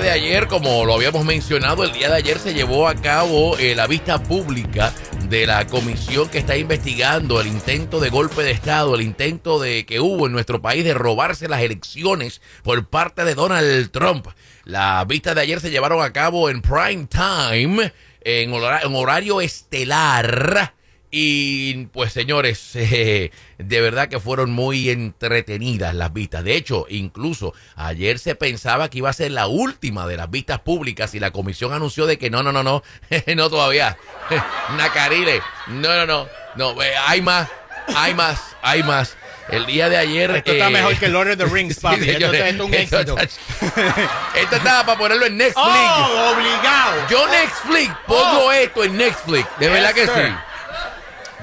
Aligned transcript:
de 0.00 0.10
ayer, 0.10 0.48
como 0.48 0.84
lo 0.84 0.94
habíamos 0.94 1.24
mencionado, 1.24 1.84
el 1.84 1.92
día 1.92 2.08
de 2.08 2.16
ayer 2.16 2.38
se 2.40 2.52
llevó 2.52 2.88
a 2.88 2.96
cabo 2.96 3.56
eh, 3.58 3.76
la 3.76 3.86
vista 3.86 4.20
pública 4.20 4.92
de 5.28 5.46
la 5.46 5.66
comisión 5.68 6.28
que 6.28 6.38
está 6.38 6.56
investigando 6.56 7.40
el 7.40 7.46
intento 7.46 8.00
de 8.00 8.10
golpe 8.10 8.42
de 8.42 8.50
Estado, 8.50 8.94
el 8.96 9.02
intento 9.02 9.60
de 9.60 9.86
que 9.86 10.00
hubo 10.00 10.26
en 10.26 10.32
nuestro 10.32 10.60
país 10.60 10.84
de 10.84 10.94
robarse 10.94 11.48
las 11.48 11.62
elecciones 11.62 12.40
por 12.64 12.88
parte 12.88 13.24
de 13.24 13.36
Donald 13.36 13.90
Trump. 13.92 14.26
Las 14.64 15.06
vistas 15.06 15.36
de 15.36 15.42
ayer 15.42 15.60
se 15.60 15.70
llevaron 15.70 16.02
a 16.02 16.12
cabo 16.12 16.50
en 16.50 16.60
prime 16.60 17.06
time, 17.06 17.92
en 18.22 18.52
horario 18.94 19.40
estelar 19.40 20.74
y 21.16 21.86
pues 21.92 22.12
señores, 22.12 22.70
eh, 22.74 23.30
de 23.58 23.80
verdad 23.80 24.08
que 24.08 24.18
fueron 24.18 24.50
muy 24.50 24.90
entretenidas 24.90 25.94
las 25.94 26.12
vistas. 26.12 26.42
De 26.42 26.56
hecho, 26.56 26.86
incluso 26.88 27.54
ayer 27.76 28.18
se 28.18 28.34
pensaba 28.34 28.90
que 28.90 28.98
iba 28.98 29.10
a 29.10 29.12
ser 29.12 29.30
la 29.30 29.46
última 29.46 30.08
de 30.08 30.16
las 30.16 30.28
vistas 30.28 30.58
públicas 30.58 31.14
y 31.14 31.20
la 31.20 31.30
comisión 31.30 31.72
anunció 31.72 32.06
de 32.06 32.18
que 32.18 32.30
no, 32.30 32.42
no, 32.42 32.50
no, 32.50 32.64
no, 32.64 32.82
no 33.36 33.48
todavía. 33.48 33.96
Nacarile, 34.76 35.40
no, 35.68 35.94
no, 35.94 36.04
no, 36.04 36.28
no, 36.56 36.82
eh, 36.82 36.94
hay 37.06 37.22
más, 37.22 37.48
hay 37.94 38.12
más, 38.12 38.40
hay 38.60 38.82
más. 38.82 39.16
El 39.50 39.66
día 39.66 39.88
de 39.88 39.98
ayer. 39.98 40.32
Esto 40.32 40.50
está 40.50 40.68
mejor 40.68 40.96
que 40.96 41.06
Lord 41.06 41.30
of 41.30 41.36
the 41.36 41.44
Rings, 41.44 41.78
papi. 41.78 42.10
esto, 42.10 42.32
es 42.32 42.58
un 42.58 42.74
éxito. 42.74 43.16
Esto 43.18 44.56
estaba 44.56 44.84
para 44.84 44.98
ponerlo 44.98 45.26
en 45.26 45.36
Netflix. 45.36 45.64
Oh, 45.64 46.32
obligado. 46.34 47.08
Yo 47.08 47.28
Netflix 47.28 47.94
pongo 48.04 48.46
oh. 48.46 48.52
esto 48.52 48.82
en 48.82 48.96
Netflix. 48.96 49.46
De 49.60 49.68
verdad 49.68 49.92
que 49.92 50.06
sí. 50.06 50.34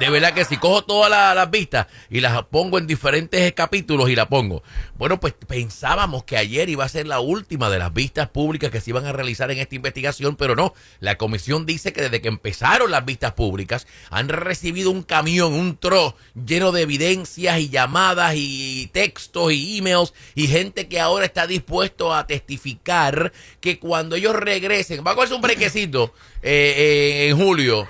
De 0.01 0.09
verdad 0.09 0.33
que 0.33 0.45
si 0.45 0.57
cojo 0.57 0.83
todas 0.83 1.11
las 1.11 1.51
vistas 1.51 1.85
y 2.09 2.21
las 2.21 2.41
pongo 2.45 2.79
en 2.79 2.87
diferentes 2.87 3.53
capítulos 3.53 4.09
y 4.09 4.15
la 4.15 4.27
pongo. 4.27 4.63
Bueno, 4.97 5.19
pues 5.19 5.35
pensábamos 5.47 6.23
que 6.23 6.37
ayer 6.37 6.69
iba 6.69 6.83
a 6.83 6.89
ser 6.89 7.05
la 7.05 7.19
última 7.19 7.69
de 7.69 7.77
las 7.77 7.93
vistas 7.93 8.27
públicas 8.27 8.71
que 8.71 8.81
se 8.81 8.89
iban 8.89 9.05
a 9.05 9.11
realizar 9.11 9.51
en 9.51 9.59
esta 9.59 9.75
investigación, 9.75 10.37
pero 10.37 10.55
no. 10.55 10.73
La 11.01 11.19
comisión 11.19 11.67
dice 11.67 11.93
que 11.93 12.01
desde 12.01 12.19
que 12.19 12.29
empezaron 12.29 12.89
las 12.89 13.05
vistas 13.05 13.33
públicas 13.33 13.85
han 14.09 14.29
recibido 14.29 14.89
un 14.89 15.03
camión, 15.03 15.53
un 15.53 15.77
tro 15.77 16.15
lleno 16.47 16.71
de 16.71 16.81
evidencias 16.81 17.59
y 17.59 17.69
llamadas 17.69 18.33
y 18.35 18.89
textos 18.93 19.53
y 19.53 19.77
emails 19.77 20.15
y 20.33 20.47
gente 20.47 20.87
que 20.87 20.99
ahora 20.99 21.25
está 21.25 21.45
dispuesto 21.45 22.11
a 22.11 22.25
testificar 22.25 23.33
que 23.59 23.77
cuando 23.77 24.15
ellos 24.15 24.35
regresen, 24.35 25.03
va 25.05 25.11
a 25.11 25.13
cogerse 25.13 25.35
un 25.35 25.41
brequecito 25.41 26.11
eh, 26.41 26.73
eh, 26.75 27.29
en 27.29 27.37
julio 27.37 27.87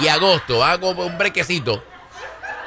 y 0.00 0.08
agosto. 0.08 0.64
Hago 0.64 0.90
un 0.90 1.18
brequecito. 1.18 1.82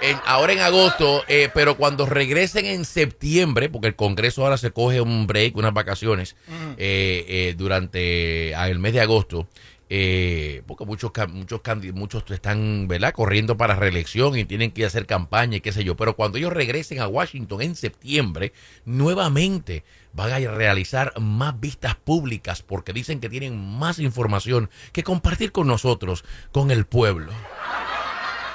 En, 0.02 0.18
ahora 0.26 0.54
en 0.54 0.60
agosto, 0.60 1.26
eh, 1.28 1.50
pero 1.54 1.76
cuando 1.76 2.06
regresen 2.06 2.66
en 2.66 2.86
septiembre, 2.86 3.68
porque 3.68 3.88
el 3.88 3.96
Congreso 3.96 4.44
ahora 4.44 4.58
se 4.58 4.72
coge 4.72 5.02
un 5.02 5.28
break, 5.28 5.58
unas 5.58 5.74
vacaciones, 5.74 6.38
eh, 6.78 7.26
eh, 7.28 7.56
durante 7.58 8.56
ah, 8.56 8.70
el 8.70 8.80
mes 8.80 8.94
de 8.94 9.02
agosto, 9.02 9.48
porque 10.68 10.86
muchos 10.86 11.12
muchos 11.30 11.62
muchos 11.94 12.24
están 12.30 12.88
¿verdad? 12.88 13.12
corriendo 13.12 13.58
para 13.58 13.76
reelección 13.76 14.38
y 14.38 14.46
tienen 14.46 14.72
que 14.72 14.86
hacer 14.86 15.08
campaña 15.08 15.58
y 15.58 15.62
qué 15.62 15.72
sé 15.72 15.84
yo, 15.84 15.96
pero 15.96 16.16
cuando 16.16 16.38
ellos 16.38 16.54
regresen 16.54 17.00
a 17.00 17.08
Washington 17.08 17.64
en 17.64 17.76
septiembre, 17.76 18.54
nuevamente 18.86 19.84
van 20.14 20.32
a 20.32 20.52
realizar 20.52 21.14
más 21.20 21.60
vistas 21.60 21.96
públicas 21.96 22.62
porque 22.62 22.94
dicen 22.94 23.20
que 23.20 23.30
tienen 23.30 23.58
más 23.58 23.98
información 23.98 24.70
que 24.92 25.04
compartir 25.04 25.52
con 25.52 25.66
nosotros, 25.66 26.24
con 26.52 26.70
el 26.70 26.86
pueblo. 26.86 27.32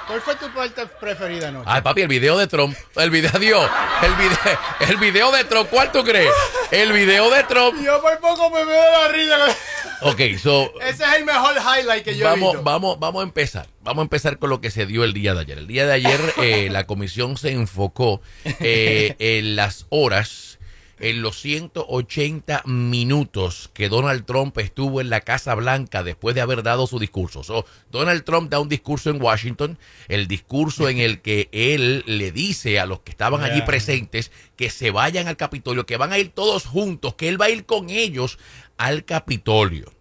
¿Cuál 0.07 0.21
fue 0.21 0.35
tu 0.35 0.53
parte 0.53 0.85
preferida 0.99 1.47
anoche? 1.47 1.65
Ay, 1.67 1.81
papi, 1.81 2.01
el 2.01 2.07
video 2.07 2.37
de 2.37 2.47
Trump. 2.47 2.77
El 2.95 3.09
video, 3.09 3.31
Dios. 3.39 3.69
El 4.03 4.15
video, 4.15 4.59
el 4.87 4.97
video 4.97 5.31
de 5.31 5.43
Trump. 5.45 5.69
¿Cuál 5.69 5.91
tú 5.91 6.03
crees? 6.03 6.31
El 6.71 6.93
video 6.93 7.29
de 7.31 7.43
Trump. 7.43 7.81
Yo 7.83 7.99
por 8.01 8.19
poco 8.19 8.51
me 8.51 8.63
veo 8.65 8.83
la 8.91 9.07
risa. 9.07 9.57
Ok, 10.05 10.21
so. 10.41 10.71
Ese 10.81 11.03
es 11.03 11.13
el 11.17 11.25
mejor 11.25 11.55
highlight 11.55 12.03
que 12.03 12.15
yo 12.15 12.25
vamos, 12.25 12.49
he 12.49 12.51
visto. 12.53 12.63
Vamos, 12.63 12.99
vamos 12.99 13.21
a 13.21 13.23
empezar. 13.23 13.67
Vamos 13.81 14.01
a 14.01 14.03
empezar 14.03 14.37
con 14.39 14.49
lo 14.49 14.61
que 14.61 14.71
se 14.71 14.85
dio 14.85 15.03
el 15.03 15.13
día 15.13 15.33
de 15.33 15.41
ayer. 15.41 15.57
El 15.57 15.67
día 15.67 15.85
de 15.85 15.93
ayer 15.93 16.19
eh, 16.37 16.69
la 16.71 16.85
comisión 16.85 17.37
se 17.37 17.51
enfocó 17.51 18.21
eh, 18.59 19.15
en 19.19 19.55
las 19.55 19.87
horas 19.89 20.55
en 20.99 21.21
los 21.21 21.39
180 21.41 22.63
minutos 22.65 23.69
que 23.73 23.89
Donald 23.89 24.25
Trump 24.25 24.57
estuvo 24.57 25.01
en 25.01 25.09
la 25.09 25.21
Casa 25.21 25.53
Blanca 25.55 26.03
después 26.03 26.35
de 26.35 26.41
haber 26.41 26.63
dado 26.63 26.87
su 26.87 26.99
discurso. 26.99 27.65
Donald 27.91 28.23
Trump 28.23 28.49
da 28.49 28.59
un 28.59 28.69
discurso 28.69 29.09
en 29.09 29.21
Washington, 29.21 29.77
el 30.07 30.27
discurso 30.27 30.87
en 30.89 30.99
el 30.99 31.21
que 31.21 31.49
él 31.51 32.03
le 32.05 32.31
dice 32.31 32.79
a 32.79 32.85
los 32.85 33.01
que 33.01 33.11
estaban 33.11 33.43
allí 33.43 33.61
presentes 33.63 34.31
que 34.55 34.69
se 34.69 34.91
vayan 34.91 35.27
al 35.27 35.37
Capitolio, 35.37 35.85
que 35.85 35.97
van 35.97 36.13
a 36.13 36.19
ir 36.19 36.29
todos 36.29 36.65
juntos, 36.65 37.15
que 37.15 37.27
él 37.27 37.39
va 37.39 37.45
a 37.45 37.49
ir 37.49 37.65
con 37.65 37.89
ellos 37.89 38.37
al 38.77 39.05
Capitolio. 39.05 39.94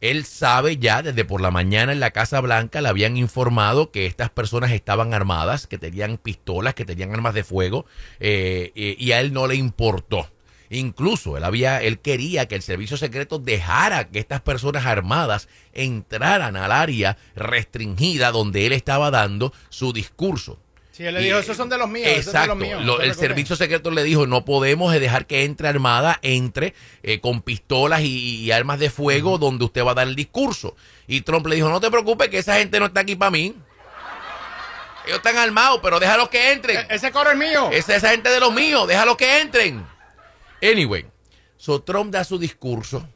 Él 0.00 0.24
sabe 0.24 0.78
ya 0.78 1.02
desde 1.02 1.24
por 1.24 1.40
la 1.40 1.50
mañana 1.50 1.92
en 1.92 2.00
la 2.00 2.10
Casa 2.12 2.40
Blanca 2.40 2.80
le 2.80 2.88
habían 2.88 3.16
informado 3.16 3.90
que 3.90 4.06
estas 4.06 4.30
personas 4.30 4.72
estaban 4.72 5.12
armadas, 5.12 5.66
que 5.66 5.78
tenían 5.78 6.16
pistolas, 6.16 6.74
que 6.74 6.86
tenían 6.86 7.12
armas 7.12 7.34
de 7.34 7.44
fuego, 7.44 7.84
eh, 8.18 8.72
y 8.74 9.12
a 9.12 9.20
él 9.20 9.32
no 9.32 9.46
le 9.46 9.56
importó. 9.56 10.28
Incluso 10.70 11.36
él 11.36 11.42
había, 11.42 11.82
él 11.82 11.98
quería 11.98 12.46
que 12.46 12.54
el 12.54 12.62
servicio 12.62 12.96
secreto 12.96 13.40
dejara 13.40 14.08
que 14.08 14.20
estas 14.20 14.40
personas 14.40 14.86
armadas 14.86 15.48
entraran 15.72 16.56
al 16.56 16.70
área 16.70 17.18
restringida 17.34 18.30
donde 18.30 18.66
él 18.66 18.72
estaba 18.72 19.10
dando 19.10 19.52
su 19.68 19.92
discurso. 19.92 20.58
Sí, 20.92 21.06
él 21.06 21.14
le 21.14 21.20
dijo, 21.20 21.38
esos 21.38 21.56
son 21.56 21.68
de 21.68 21.78
los 21.78 21.88
míos. 21.88 22.08
Exacto. 22.08 23.00
el 23.00 23.14
servicio 23.14 23.56
secreto 23.56 23.90
le 23.90 24.02
dijo, 24.02 24.26
no 24.26 24.44
podemos 24.44 24.92
dejar 24.92 25.26
que 25.26 25.44
entre 25.44 25.68
armada, 25.68 26.18
entre 26.22 26.74
eh, 27.02 27.20
con 27.20 27.42
pistolas 27.42 28.02
y, 28.02 28.50
armas 28.50 28.78
de 28.78 28.90
fuego 28.90 29.38
donde 29.38 29.64
usted 29.64 29.84
va 29.84 29.92
a 29.92 29.94
dar 29.94 30.08
el 30.08 30.16
discurso. 30.16 30.76
Y 31.06 31.20
Trump 31.22 31.46
le 31.46 31.56
dijo, 31.56 31.68
no 31.68 31.80
te 31.80 31.90
preocupes 31.90 32.28
que 32.28 32.38
esa 32.38 32.56
gente 32.56 32.80
no 32.80 32.86
está 32.86 33.00
aquí 33.00 33.16
para 33.16 33.30
mí. 33.30 33.54
Ellos 35.06 35.16
están 35.18 35.38
armados, 35.38 35.80
pero 35.82 35.98
déjalos 35.98 36.28
que 36.28 36.52
entren. 36.52 36.78
E-, 36.78 36.94
ese 36.94 37.10
coro 37.10 37.30
es 37.30 37.36
mío. 37.36 37.70
Esa, 37.72 37.96
esa 37.96 38.10
gente 38.10 38.28
de 38.28 38.40
los 38.40 38.52
míos, 38.52 38.86
déjalos 38.86 39.16
que 39.16 39.40
entren. 39.40 39.86
Anyway, 40.62 41.06
so 41.56 41.80
Trump 41.82 42.12
da 42.12 42.24
su 42.24 42.38
discurso 42.38 43.08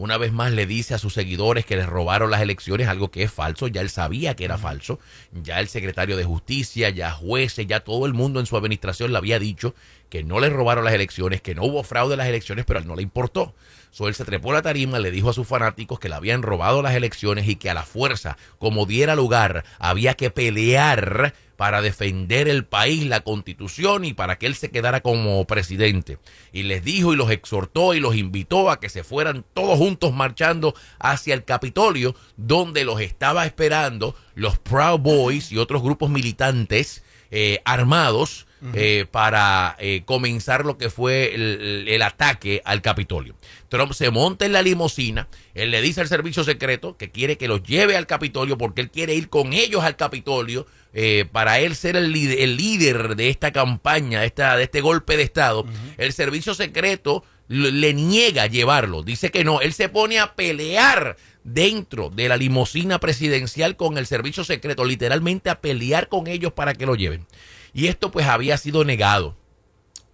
una 0.00 0.16
vez 0.16 0.32
más 0.32 0.50
le 0.50 0.64
dice 0.64 0.94
a 0.94 0.98
sus 0.98 1.12
seguidores 1.12 1.66
que 1.66 1.76
les 1.76 1.84
robaron 1.84 2.30
las 2.30 2.40
elecciones, 2.40 2.88
algo 2.88 3.10
que 3.10 3.22
es 3.22 3.30
falso, 3.30 3.66
ya 3.66 3.82
él 3.82 3.90
sabía 3.90 4.34
que 4.34 4.46
era 4.46 4.56
falso, 4.56 4.98
ya 5.30 5.60
el 5.60 5.68
secretario 5.68 6.16
de 6.16 6.24
justicia, 6.24 6.88
ya 6.88 7.12
jueces, 7.12 7.66
ya 7.66 7.80
todo 7.80 8.06
el 8.06 8.14
mundo 8.14 8.40
en 8.40 8.46
su 8.46 8.56
administración 8.56 9.12
le 9.12 9.18
había 9.18 9.38
dicho 9.38 9.74
que 10.08 10.24
no 10.24 10.40
le 10.40 10.48
robaron 10.48 10.86
las 10.86 10.94
elecciones, 10.94 11.42
que 11.42 11.54
no 11.54 11.64
hubo 11.64 11.82
fraude 11.82 12.14
en 12.14 12.18
las 12.18 12.28
elecciones, 12.28 12.64
pero 12.64 12.78
a 12.78 12.82
él 12.82 12.88
no 12.88 12.96
le 12.96 13.02
importó. 13.02 13.54
So, 13.90 14.08
él 14.08 14.14
se 14.14 14.24
trepó 14.24 14.52
a 14.52 14.54
la 14.54 14.62
tarima, 14.62 15.00
le 15.00 15.10
dijo 15.10 15.28
a 15.28 15.34
sus 15.34 15.46
fanáticos 15.46 16.00
que 16.00 16.08
le 16.08 16.14
habían 16.14 16.42
robado 16.42 16.80
las 16.80 16.94
elecciones 16.94 17.46
y 17.46 17.56
que 17.56 17.68
a 17.68 17.74
la 17.74 17.82
fuerza, 17.82 18.38
como 18.58 18.86
diera 18.86 19.14
lugar, 19.14 19.64
había 19.78 20.14
que 20.14 20.30
pelear 20.30 21.34
para 21.60 21.82
defender 21.82 22.48
el 22.48 22.64
país, 22.64 23.04
la 23.04 23.20
constitución 23.20 24.06
y 24.06 24.14
para 24.14 24.38
que 24.38 24.46
él 24.46 24.54
se 24.54 24.70
quedara 24.70 25.02
como 25.02 25.44
presidente. 25.44 26.16
Y 26.54 26.62
les 26.62 26.82
dijo 26.82 27.12
y 27.12 27.16
los 27.16 27.30
exhortó 27.30 27.92
y 27.92 28.00
los 28.00 28.16
invitó 28.16 28.70
a 28.70 28.80
que 28.80 28.88
se 28.88 29.04
fueran 29.04 29.44
todos 29.52 29.76
juntos 29.76 30.14
marchando 30.14 30.74
hacia 30.98 31.34
el 31.34 31.44
Capitolio, 31.44 32.16
donde 32.38 32.86
los 32.86 33.02
estaba 33.02 33.44
esperando 33.44 34.16
los 34.34 34.58
Proud 34.58 35.00
Boys 35.00 35.52
y 35.52 35.58
otros 35.58 35.82
grupos 35.82 36.08
militantes 36.08 37.04
eh, 37.30 37.60
armados 37.66 38.46
eh, 38.74 39.06
para 39.10 39.76
eh, 39.78 40.02
comenzar 40.04 40.64
lo 40.64 40.78
que 40.78 40.88
fue 40.88 41.34
el, 41.34 42.02
ataque 42.02 42.62
al 42.64 42.80
Capitolio. 42.80 43.34
Trump 43.68 43.92
se 43.92 44.10
monta 44.10 44.46
en 44.46 44.52
la 44.52 44.62
limusina, 44.62 45.28
él 45.54 45.70
le 45.70 45.80
dice 45.80 46.00
al 46.00 46.08
servicio 46.08 46.42
secreto 46.42 46.96
que 46.96 47.10
quiere 47.10 47.38
que 47.38 47.48
los 47.48 47.62
lleve 47.62 47.96
al 47.96 48.06
Capitolio 48.06 48.58
porque 48.58 48.80
él 48.80 48.90
quiere 48.90 49.14
ir 49.14 49.28
con 49.28 49.52
ellos 49.52 49.84
al 49.84 49.96
Capitolio 49.96 50.66
eh, 50.92 51.24
para 51.30 51.60
él 51.60 51.76
ser 51.76 51.96
el, 51.96 52.14
el, 52.16 52.56
líder 52.56 53.16
de 53.16 53.28
esta 53.28 53.52
campaña, 53.52 54.20
de, 54.20 54.26
esta, 54.26 54.56
de 54.56 54.64
este 54.64 54.80
golpe 54.80 55.16
de 55.16 55.22
Estado. 55.22 55.64
El 55.98 56.12
servicio 56.12 56.54
secreto 56.54 57.24
le 57.48 57.94
niega 57.94 58.46
llevarlo, 58.46 59.02
dice 59.02 59.30
que 59.30 59.42
no, 59.42 59.60
él 59.60 59.72
se 59.72 59.88
pone 59.88 60.20
a 60.20 60.34
pelear 60.34 61.16
dentro 61.42 62.10
de 62.10 62.28
la 62.28 62.36
limusina 62.36 63.00
presidencial 63.00 63.76
con 63.76 63.98
el 63.98 64.06
servicio 64.06 64.44
secreto, 64.44 64.84
literalmente 64.84 65.50
a 65.50 65.60
pelear 65.60 66.08
con 66.08 66.28
ellos 66.28 66.52
para 66.52 66.74
que 66.74 66.86
lo 66.86 66.94
lleven. 66.94 67.26
Y 67.72 67.88
esto 67.88 68.10
pues 68.10 68.26
había 68.26 68.56
sido 68.56 68.84
negado. 68.84 69.36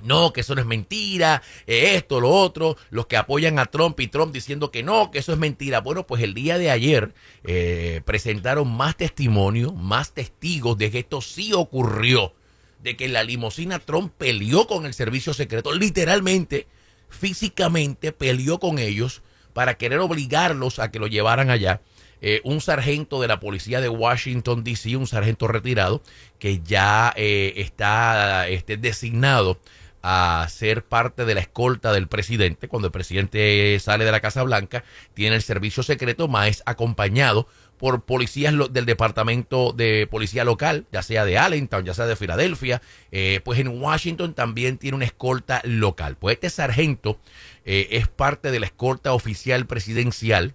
No, 0.03 0.33
que 0.33 0.43
eso 0.43 0.55
no 0.55 0.61
es 0.61 0.67
mentira, 0.67 1.43
eh, 1.67 1.95
esto, 1.97 2.21
lo 2.21 2.31
otro, 2.31 2.77
los 2.91 3.07
que 3.07 3.17
apoyan 3.17 3.59
a 3.59 3.67
Trump 3.67 3.99
y 4.01 4.09
Trump 4.09 4.33
diciendo 4.33 4.71
que 4.71 4.83
no, 4.83 5.11
que 5.11 5.19
eso 5.19 5.33
es 5.33 5.39
mentira. 5.39 5.81
Bueno, 5.81 6.07
pues 6.07 6.23
el 6.23 6.35
día 6.35 6.59
de 6.59 6.71
ayer 6.71 7.15
eh, 7.45 8.03
presentaron 8.05 8.69
más 8.69 8.97
testimonios, 8.97 9.75
más 9.75 10.13
testigos 10.13 10.77
de 10.77 10.91
que 10.91 10.99
esto 10.99 11.21
sí 11.23 11.53
ocurrió, 11.55 12.35
de 12.83 12.97
que 12.97 13.09
la 13.09 13.25
limusina 13.25 13.79
Trump 13.79 14.13
peleó 14.17 14.67
con 14.67 14.87
el 14.87 14.95
servicio 14.95 15.33
secreto, 15.33 15.73
literalmente, 15.73 16.67
físicamente 17.09 18.13
peleó 18.13 18.59
con 18.59 18.79
ellos 18.79 19.23
para 19.53 19.79
querer 19.79 20.01
obligarlos 20.01 20.79
a 20.79 20.91
que 20.91 20.99
lo 20.99 21.07
llevaran 21.07 21.51
allá. 21.51 21.81
Eh, 22.21 22.41
un 22.45 22.61
sargento 22.61 23.21
de 23.21 23.29
la 23.29 23.41
policía 23.41 23.81
de 23.81 23.89
Washington, 23.89 24.65
D.C., 24.65 24.97
un 24.97 25.07
sargento 25.07 25.49
retirado, 25.49 26.03
que 26.39 26.61
ya 26.63 27.13
eh, 27.17 27.55
está 27.57 28.49
este, 28.49 28.77
designado 28.77 29.59
a 30.09 30.47
ser 30.49 30.85
parte 30.85 31.25
de 31.25 31.35
la 31.35 31.41
escolta 31.41 31.93
del 31.93 32.07
presidente. 32.07 32.69
Cuando 32.69 32.87
el 32.87 32.93
presidente 32.93 33.77
sale 33.81 34.05
de 34.05 34.13
la 34.13 34.21
Casa 34.21 34.45
Blanca, 34.45 34.85
tiene 35.15 35.35
el 35.35 35.43
servicio 35.43 35.83
secreto, 35.83 36.29
más 36.29 36.49
es 36.49 36.63
acompañado 36.65 37.49
por 37.77 38.05
policías 38.05 38.55
del 38.71 38.87
departamento 38.87 39.73
de 39.73 40.07
policía 40.09 40.45
local, 40.45 40.87
ya 40.93 41.03
sea 41.03 41.25
de 41.25 41.39
Allentown, 41.39 41.85
ya 41.85 41.93
sea 41.93 42.07
de 42.07 42.15
Filadelfia, 42.15 42.81
eh, 43.11 43.41
pues 43.45 43.59
en 43.59 43.67
Washington 43.83 44.35
también 44.35 44.79
tiene 44.79 44.95
una 44.95 45.07
escolta 45.07 45.61
local. 45.65 46.17
Pues 46.17 46.35
este 46.35 46.51
sargento 46.51 47.19
eh, 47.65 47.89
es 47.91 48.07
parte 48.07 48.53
de 48.53 48.61
la 48.61 48.67
escolta 48.67 49.13
oficial 49.13 49.67
presidencial 49.67 50.55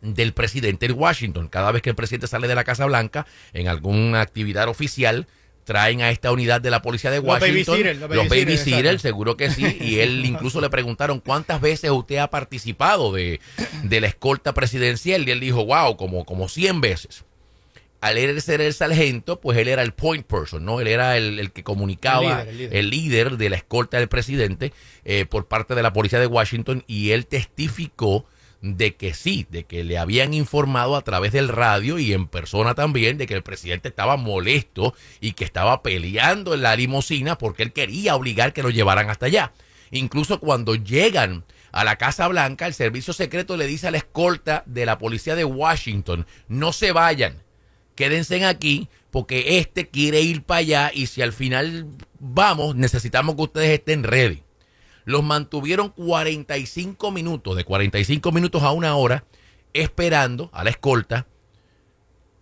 del 0.00 0.32
presidente 0.32 0.86
en 0.86 0.92
Washington. 0.96 1.48
Cada 1.48 1.72
vez 1.72 1.82
que 1.82 1.90
el 1.90 1.96
presidente 1.96 2.28
sale 2.28 2.46
de 2.46 2.54
la 2.54 2.62
Casa 2.62 2.86
Blanca 2.86 3.26
en 3.52 3.66
alguna 3.66 4.20
actividad 4.20 4.68
oficial, 4.68 5.26
traen 5.70 6.02
a 6.02 6.10
esta 6.10 6.32
unidad 6.32 6.60
de 6.60 6.68
la 6.68 6.82
policía 6.82 7.12
de 7.12 7.18
Los 7.18 7.26
Washington, 7.26 7.80
los 8.00 8.10
los 8.10 8.28
babysitters, 8.28 8.78
exacto. 8.78 8.98
seguro 8.98 9.36
que 9.36 9.50
sí, 9.50 9.78
y 9.80 10.00
él 10.00 10.26
incluso 10.26 10.60
le 10.60 10.68
preguntaron 10.68 11.20
cuántas 11.20 11.60
veces 11.60 11.92
usted 11.92 12.16
ha 12.16 12.28
participado 12.28 13.12
de, 13.12 13.38
de 13.84 14.00
la 14.00 14.08
escolta 14.08 14.52
presidencial 14.52 15.28
y 15.28 15.30
él 15.30 15.38
dijo, 15.38 15.64
wow, 15.64 15.96
como, 15.96 16.24
como 16.24 16.48
100 16.48 16.80
veces. 16.80 17.24
Al 18.00 18.18
él 18.18 18.42
ser 18.42 18.60
el 18.60 18.74
sargento, 18.74 19.40
pues 19.40 19.58
él 19.58 19.68
era 19.68 19.82
el 19.82 19.92
point 19.92 20.26
person, 20.26 20.64
¿no? 20.64 20.80
Él 20.80 20.88
era 20.88 21.16
el, 21.16 21.38
el 21.38 21.52
que 21.52 21.62
comunicaba, 21.62 22.42
El 22.42 22.48
líder, 22.48 22.48
el 22.48 22.56
líder. 22.58 22.76
el 22.76 22.90
líder 22.90 23.36
de 23.36 23.50
la 23.50 23.56
escolta 23.56 23.98
del 23.98 24.08
presidente 24.08 24.72
eh, 25.04 25.24
por 25.24 25.46
parte 25.46 25.76
de 25.76 25.84
la 25.84 25.92
policía 25.92 26.18
de 26.18 26.26
Washington 26.26 26.82
y 26.88 27.12
él 27.12 27.26
testificó 27.26 28.26
de 28.62 28.94
que 28.94 29.14
sí, 29.14 29.46
de 29.48 29.64
que 29.64 29.84
le 29.84 29.96
habían 29.98 30.34
informado 30.34 30.96
a 30.96 31.02
través 31.02 31.32
del 31.32 31.48
radio 31.48 31.98
y 31.98 32.12
en 32.12 32.26
persona 32.26 32.74
también 32.74 33.16
de 33.16 33.26
que 33.26 33.34
el 33.34 33.42
presidente 33.42 33.88
estaba 33.88 34.16
molesto 34.16 34.94
y 35.20 35.32
que 35.32 35.44
estaba 35.44 35.82
peleando 35.82 36.54
en 36.54 36.62
la 36.62 36.76
limusina 36.76 37.38
porque 37.38 37.62
él 37.62 37.72
quería 37.72 38.14
obligar 38.14 38.52
que 38.52 38.62
lo 38.62 38.70
llevaran 38.70 39.08
hasta 39.08 39.26
allá. 39.26 39.52
Incluso 39.90 40.40
cuando 40.40 40.74
llegan 40.74 41.44
a 41.72 41.84
la 41.84 41.96
Casa 41.96 42.28
Blanca, 42.28 42.66
el 42.66 42.74
servicio 42.74 43.12
secreto 43.12 43.56
le 43.56 43.66
dice 43.66 43.88
a 43.88 43.90
la 43.90 43.98
escolta 43.98 44.62
de 44.66 44.86
la 44.86 44.98
policía 44.98 45.34
de 45.34 45.44
Washington, 45.44 46.26
no 46.48 46.72
se 46.72 46.92
vayan, 46.92 47.42
quédense 47.94 48.44
aquí 48.44 48.88
porque 49.10 49.58
este 49.58 49.88
quiere 49.88 50.20
ir 50.20 50.42
para 50.42 50.58
allá 50.58 50.90
y 50.94 51.06
si 51.06 51.22
al 51.22 51.32
final 51.32 51.86
vamos, 52.18 52.76
necesitamos 52.76 53.36
que 53.36 53.42
ustedes 53.42 53.70
estén 53.70 54.04
ready. 54.04 54.42
Los 55.10 55.24
mantuvieron 55.24 55.88
45 55.88 57.10
minutos, 57.10 57.56
de 57.56 57.64
45 57.64 58.30
minutos 58.30 58.62
a 58.62 58.70
una 58.70 58.94
hora, 58.94 59.24
esperando 59.72 60.50
a 60.52 60.62
la 60.62 60.70
escolta 60.70 61.26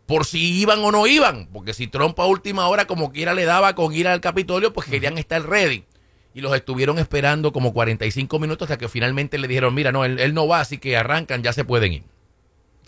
por 0.04 0.26
si 0.26 0.60
iban 0.60 0.80
o 0.80 0.92
no 0.92 1.06
iban, 1.06 1.48
porque 1.50 1.72
si 1.72 1.86
Trump 1.86 2.20
a 2.20 2.26
última 2.26 2.68
hora 2.68 2.86
como 2.86 3.10
quiera 3.10 3.32
le 3.32 3.46
daba 3.46 3.74
con 3.74 3.94
ir 3.94 4.06
al 4.06 4.20
Capitolio, 4.20 4.74
pues 4.74 4.86
querían 4.86 5.16
estar 5.16 5.42
ready. 5.48 5.84
Y 6.34 6.42
los 6.42 6.54
estuvieron 6.54 6.98
esperando 6.98 7.54
como 7.54 7.72
45 7.72 8.38
minutos 8.38 8.70
hasta 8.70 8.78
que 8.78 8.88
finalmente 8.88 9.38
le 9.38 9.48
dijeron, 9.48 9.74
mira, 9.74 9.90
no, 9.90 10.04
él, 10.04 10.18
él 10.18 10.34
no 10.34 10.46
va, 10.46 10.60
así 10.60 10.76
que 10.76 10.96
arrancan, 10.96 11.42
ya 11.42 11.54
se 11.54 11.64
pueden 11.64 11.92
ir. 11.94 12.02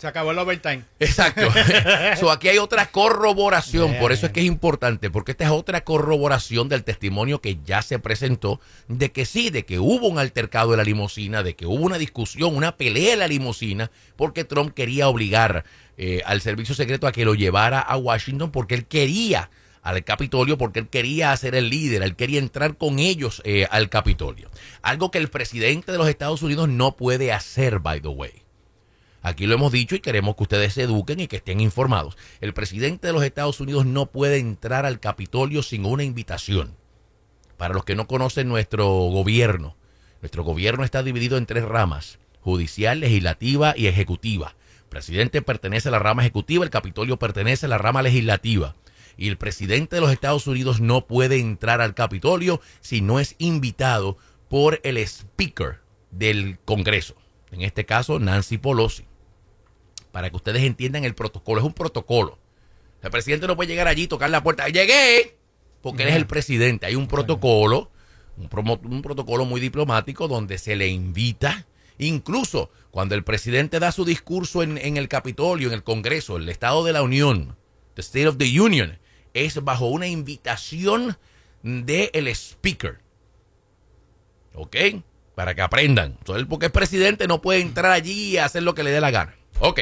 Se 0.01 0.07
acabó 0.07 0.31
el 0.31 0.39
overtime. 0.39 0.81
Exacto. 0.99 1.47
so, 2.19 2.31
aquí 2.31 2.47
hay 2.47 2.57
otra 2.57 2.87
corroboración, 2.87 3.99
por 3.99 4.11
eso 4.11 4.25
es 4.25 4.31
que 4.31 4.39
es 4.39 4.47
importante, 4.47 5.11
porque 5.11 5.29
esta 5.29 5.43
es 5.43 5.51
otra 5.51 5.83
corroboración 5.83 6.69
del 6.69 6.83
testimonio 6.83 7.39
que 7.39 7.59
ya 7.63 7.83
se 7.83 7.99
presentó 7.99 8.59
de 8.87 9.11
que 9.11 9.25
sí, 9.25 9.51
de 9.51 9.63
que 9.63 9.77
hubo 9.77 10.07
un 10.07 10.17
altercado 10.17 10.73
en 10.73 10.77
la 10.77 10.83
limusina, 10.83 11.43
de 11.43 11.55
que 11.55 11.67
hubo 11.67 11.85
una 11.85 11.99
discusión, 11.99 12.55
una 12.55 12.77
pelea 12.77 13.13
en 13.13 13.19
la 13.19 13.27
limusina, 13.27 13.91
porque 14.15 14.43
Trump 14.43 14.73
quería 14.73 15.07
obligar 15.07 15.65
eh, 15.99 16.23
al 16.25 16.41
servicio 16.41 16.73
secreto 16.73 17.05
a 17.05 17.11
que 17.11 17.23
lo 17.23 17.35
llevara 17.35 17.79
a 17.79 17.95
Washington 17.95 18.49
porque 18.49 18.73
él 18.73 18.87
quería 18.87 19.51
al 19.83 20.03
Capitolio 20.03 20.57
porque 20.57 20.79
él 20.79 20.87
quería 20.87 21.37
ser 21.37 21.53
el 21.53 21.69
líder, 21.69 22.01
él 22.01 22.15
quería 22.15 22.39
entrar 22.39 22.75
con 22.75 22.97
ellos 22.97 23.43
eh, 23.45 23.67
al 23.69 23.89
Capitolio. 23.89 24.49
Algo 24.81 25.11
que 25.11 25.19
el 25.19 25.27
presidente 25.27 25.91
de 25.91 25.99
los 25.99 26.07
Estados 26.07 26.41
Unidos 26.41 26.69
no 26.69 26.95
puede 26.95 27.31
hacer, 27.31 27.77
by 27.77 28.01
the 28.01 28.07
way. 28.07 28.41
Aquí 29.23 29.45
lo 29.45 29.53
hemos 29.53 29.71
dicho 29.71 29.95
y 29.95 29.99
queremos 29.99 30.35
que 30.35 30.43
ustedes 30.43 30.73
se 30.73 30.83
eduquen 30.83 31.19
y 31.19 31.27
que 31.27 31.35
estén 31.35 31.59
informados. 31.59 32.17
El 32.39 32.53
presidente 32.53 33.07
de 33.07 33.13
los 33.13 33.23
Estados 33.23 33.59
Unidos 33.59 33.85
no 33.85 34.07
puede 34.07 34.39
entrar 34.39 34.85
al 34.85 34.99
Capitolio 34.99 35.61
sin 35.61 35.85
una 35.85 36.03
invitación. 36.03 36.75
Para 37.55 37.75
los 37.75 37.85
que 37.85 37.95
no 37.95 38.07
conocen 38.07 38.47
nuestro 38.47 38.87
gobierno, 38.87 39.77
nuestro 40.21 40.43
gobierno 40.43 40.83
está 40.83 41.03
dividido 41.03 41.37
en 41.37 41.45
tres 41.45 41.63
ramas, 41.63 42.17
judicial, 42.39 42.99
legislativa 42.99 43.75
y 43.77 43.85
ejecutiva. 43.85 44.55
El 44.79 44.89
presidente 44.89 45.43
pertenece 45.43 45.89
a 45.89 45.91
la 45.91 45.99
rama 45.99 46.23
ejecutiva, 46.23 46.63
el 46.63 46.71
Capitolio 46.71 47.19
pertenece 47.19 47.67
a 47.67 47.69
la 47.69 47.77
rama 47.77 48.01
legislativa. 48.01 48.75
Y 49.17 49.27
el 49.27 49.37
presidente 49.37 49.97
de 49.97 50.01
los 50.01 50.11
Estados 50.11 50.47
Unidos 50.47 50.81
no 50.81 51.05
puede 51.05 51.39
entrar 51.39 51.79
al 51.79 51.93
Capitolio 51.93 52.59
si 52.79 53.01
no 53.01 53.19
es 53.19 53.35
invitado 53.37 54.17
por 54.49 54.81
el 54.83 54.97
Speaker 54.97 55.79
del 56.09 56.57
Congreso. 56.65 57.15
En 57.51 57.61
este 57.61 57.85
caso, 57.85 58.17
Nancy 58.19 58.57
Pelosi 58.57 59.10
para 60.11 60.29
que 60.29 60.35
ustedes 60.35 60.63
entiendan 60.63 61.03
el 61.03 61.15
protocolo. 61.15 61.59
Es 61.59 61.65
un 61.65 61.73
protocolo. 61.73 62.37
El 63.01 63.11
presidente 63.11 63.47
no 63.47 63.55
puede 63.55 63.69
llegar 63.69 63.87
allí 63.87 64.03
y 64.03 64.07
tocar 64.07 64.29
la 64.29 64.43
puerta. 64.43 64.67
¡Llegué! 64.67 65.37
Porque 65.81 66.03
él 66.03 66.09
es 66.09 66.15
el 66.15 66.27
presidente. 66.27 66.85
Hay 66.85 66.95
un 66.95 67.07
protocolo, 67.07 67.89
un, 68.37 68.49
promo- 68.49 68.79
un 68.83 69.01
protocolo 69.01 69.45
muy 69.45 69.59
diplomático 69.59 70.27
donde 70.27 70.57
se 70.57 70.75
le 70.75 70.87
invita. 70.87 71.65
Incluso 71.97 72.69
cuando 72.91 73.15
el 73.15 73.23
presidente 73.23 73.79
da 73.79 73.91
su 73.91 74.05
discurso 74.05 74.61
en, 74.63 74.77
en 74.77 74.97
el 74.97 75.07
Capitolio, 75.07 75.67
en 75.69 75.73
el 75.73 75.83
Congreso, 75.83 76.37
el 76.37 76.49
Estado 76.49 76.83
de 76.83 76.93
la 76.93 77.01
Unión, 77.01 77.55
the 77.95 78.01
State 78.01 78.27
of 78.27 78.37
the 78.37 78.59
Union, 78.59 78.99
es 79.33 79.63
bajo 79.63 79.87
una 79.87 80.07
invitación 80.07 81.17
del 81.63 82.27
Speaker. 82.27 82.99
¿Ok? 84.53 84.75
Para 85.35 85.55
que 85.55 85.61
aprendan. 85.61 86.17
Porque 86.49 86.67
es 86.67 86.71
presidente, 86.71 87.27
no 87.27 87.41
puede 87.41 87.61
entrar 87.61 87.91
allí 87.91 88.31
y 88.31 88.37
hacer 88.37 88.63
lo 88.63 88.75
que 88.75 88.83
le 88.83 88.91
dé 88.91 89.01
la 89.01 89.11
gana. 89.11 89.35
Ok. 89.59 89.81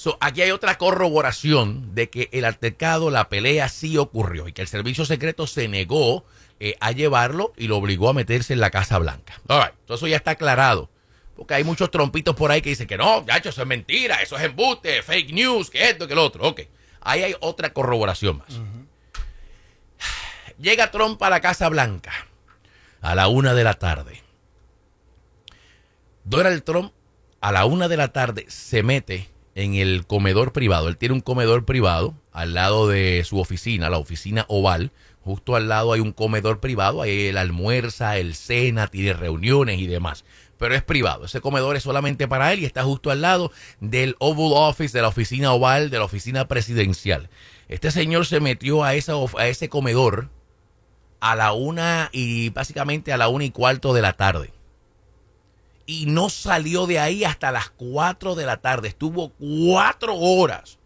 So, 0.00 0.16
aquí 0.22 0.40
hay 0.40 0.50
otra 0.50 0.78
corroboración 0.78 1.94
de 1.94 2.08
que 2.08 2.30
el 2.32 2.46
altercado, 2.46 3.10
la 3.10 3.28
pelea 3.28 3.68
sí 3.68 3.98
ocurrió 3.98 4.48
y 4.48 4.54
que 4.54 4.62
el 4.62 4.66
servicio 4.66 5.04
secreto 5.04 5.46
se 5.46 5.68
negó 5.68 6.24
eh, 6.58 6.74
a 6.80 6.92
llevarlo 6.92 7.52
y 7.58 7.66
lo 7.66 7.76
obligó 7.76 8.08
a 8.08 8.14
meterse 8.14 8.54
en 8.54 8.60
la 8.60 8.70
Casa 8.70 8.98
Blanca. 8.98 9.38
All 9.46 9.62
right. 9.62 9.74
So, 9.86 9.96
eso 9.96 10.06
ya 10.06 10.16
está 10.16 10.30
aclarado. 10.30 10.88
Porque 11.36 11.52
hay 11.52 11.64
muchos 11.64 11.90
trompitos 11.90 12.34
por 12.34 12.50
ahí 12.50 12.62
que 12.62 12.70
dicen 12.70 12.86
que 12.86 12.96
no, 12.96 13.26
gacho, 13.26 13.50
eso 13.50 13.60
es 13.60 13.68
mentira, 13.68 14.22
eso 14.22 14.38
es 14.38 14.44
embuste, 14.44 15.02
fake 15.02 15.34
news, 15.34 15.68
que 15.68 15.90
esto, 15.90 16.08
que 16.08 16.14
lo 16.14 16.24
otro. 16.24 16.48
Ok. 16.48 16.62
Ahí 17.02 17.22
hay 17.22 17.36
otra 17.40 17.74
corroboración 17.74 18.38
más. 18.38 18.48
Llega 20.58 20.90
Trump 20.90 21.22
a 21.22 21.28
la 21.28 21.42
Casa 21.42 21.68
Blanca 21.68 22.12
a 23.02 23.14
la 23.14 23.28
una 23.28 23.52
de 23.52 23.64
la 23.64 23.74
tarde. 23.74 24.22
Donald 26.24 26.64
Trump 26.64 26.90
a 27.42 27.52
la 27.52 27.66
una 27.66 27.86
de 27.86 27.98
la 27.98 28.08
tarde 28.08 28.46
se 28.48 28.82
mete 28.82 29.29
en 29.54 29.74
el 29.74 30.06
comedor 30.06 30.52
privado. 30.52 30.88
Él 30.88 30.96
tiene 30.96 31.14
un 31.14 31.20
comedor 31.20 31.64
privado 31.64 32.14
al 32.32 32.54
lado 32.54 32.88
de 32.88 33.22
su 33.24 33.38
oficina, 33.38 33.90
la 33.90 33.98
oficina 33.98 34.44
oval. 34.48 34.92
Justo 35.22 35.54
al 35.54 35.68
lado 35.68 35.92
hay 35.92 36.00
un 36.00 36.12
comedor 36.12 36.60
privado. 36.60 37.02
Ahí 37.02 37.26
él 37.26 37.36
almuerza, 37.36 38.16
él 38.18 38.34
cena, 38.34 38.86
tiene 38.86 39.12
reuniones 39.12 39.78
y 39.78 39.86
demás. 39.86 40.24
Pero 40.58 40.74
es 40.74 40.82
privado. 40.82 41.24
Ese 41.24 41.40
comedor 41.40 41.76
es 41.76 41.82
solamente 41.82 42.28
para 42.28 42.52
él 42.52 42.60
y 42.60 42.64
está 42.64 42.82
justo 42.84 43.10
al 43.10 43.22
lado 43.22 43.50
del 43.80 44.16
Oval 44.18 44.52
Office, 44.54 44.96
de 44.96 45.02
la 45.02 45.08
oficina 45.08 45.52
oval, 45.52 45.90
de 45.90 45.98
la 45.98 46.04
oficina 46.04 46.48
presidencial. 46.48 47.30
Este 47.68 47.90
señor 47.90 48.26
se 48.26 48.40
metió 48.40 48.84
a, 48.84 48.94
esa, 48.94 49.14
a 49.38 49.48
ese 49.48 49.68
comedor 49.68 50.28
a 51.20 51.36
la 51.36 51.52
una 51.52 52.08
y 52.12 52.50
básicamente 52.50 53.12
a 53.12 53.16
la 53.16 53.28
una 53.28 53.44
y 53.44 53.50
cuarto 53.50 53.94
de 53.94 54.02
la 54.02 54.14
tarde. 54.14 54.52
Y 55.86 56.06
no 56.06 56.28
salió 56.28 56.86
de 56.86 56.98
ahí 57.00 57.24
hasta 57.24 57.50
las 57.52 57.70
cuatro 57.70 58.34
de 58.34 58.46
la 58.46 58.58
tarde. 58.58 58.88
Estuvo 58.88 59.30
cuatro 59.38 60.14
horas 60.16 60.78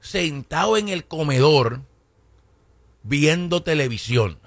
sentado 0.00 0.76
en 0.76 0.88
el 0.88 1.04
comedor 1.06 1.80
viendo 3.02 3.62
televisión. 3.62 4.38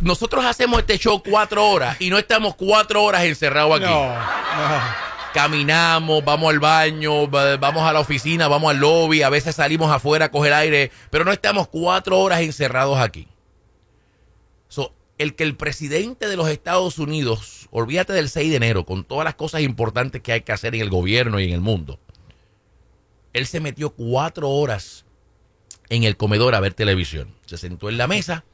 Nosotros 0.00 0.44
hacemos 0.44 0.78
este 0.80 0.96
show 0.98 1.22
cuatro 1.28 1.68
horas 1.68 1.96
y 2.00 2.08
no 2.08 2.18
estamos 2.18 2.54
cuatro 2.54 3.02
horas 3.02 3.24
encerrados 3.24 3.76
aquí 3.76 3.84
No, 3.84 4.14
no. 4.14 4.80
caminamos, 5.34 6.24
vamos 6.24 6.50
al 6.52 6.60
baño, 6.60 7.28
va- 7.28 7.56
vamos 7.56 7.82
a 7.82 7.92
la 7.92 7.98
oficina, 8.00 8.46
vamos 8.46 8.70
al 8.70 8.78
lobby, 8.78 9.22
a 9.22 9.28
veces 9.28 9.56
salimos 9.56 9.90
afuera 9.90 10.26
a 10.26 10.30
coger 10.30 10.52
aire, 10.52 10.92
pero 11.10 11.24
no 11.24 11.32
estamos 11.32 11.66
cuatro 11.66 12.18
horas 12.20 12.40
encerrados 12.40 12.98
aquí. 13.00 13.26
El 15.20 15.34
que 15.34 15.44
el 15.44 15.54
presidente 15.54 16.28
de 16.28 16.36
los 16.38 16.48
Estados 16.48 16.98
Unidos, 16.98 17.68
olvídate 17.70 18.14
del 18.14 18.30
6 18.30 18.48
de 18.48 18.56
enero, 18.56 18.86
con 18.86 19.04
todas 19.04 19.26
las 19.26 19.34
cosas 19.34 19.60
importantes 19.60 20.22
que 20.22 20.32
hay 20.32 20.40
que 20.40 20.52
hacer 20.52 20.74
en 20.74 20.80
el 20.80 20.88
gobierno 20.88 21.38
y 21.38 21.44
en 21.44 21.52
el 21.52 21.60
mundo, 21.60 22.00
él 23.34 23.46
se 23.46 23.60
metió 23.60 23.90
cuatro 23.90 24.48
horas 24.48 25.04
en 25.90 26.04
el 26.04 26.16
comedor 26.16 26.54
a 26.54 26.60
ver 26.60 26.72
televisión. 26.72 27.34
Se 27.44 27.58
sentó 27.58 27.90
en 27.90 27.98
la 27.98 28.06
mesa 28.06 28.46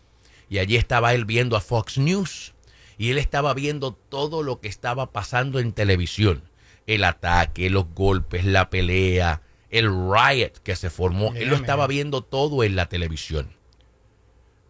y 0.49 0.59
allí 0.59 0.75
estaba 0.75 1.15
él 1.15 1.25
viendo 1.25 1.57
a 1.57 1.61
Fox 1.61 1.99
News 1.99 2.55
y 2.99 3.11
él 3.11 3.19
estaba 3.19 3.55
viendo 3.55 3.93
todo 3.93 4.43
lo 4.43 4.61
que 4.61 4.67
estaba 4.67 5.13
pasando 5.13 5.61
en 5.61 5.73
televisión. 5.73 6.51
El 6.89 7.05
ataque, 7.05 7.71
los 7.71 7.87
golpes, 7.95 8.45
la 8.45 8.71
pelea, 8.71 9.41
el 9.71 9.87
riot 9.87 10.55
que 10.65 10.75
se 10.75 10.91
formó. 10.91 11.33
Él 11.37 11.49
lo 11.49 11.55
estaba 11.55 11.87
viendo 11.87 12.23
todo 12.23 12.65
en 12.65 12.75
la 12.75 12.89
televisión. 12.89 13.56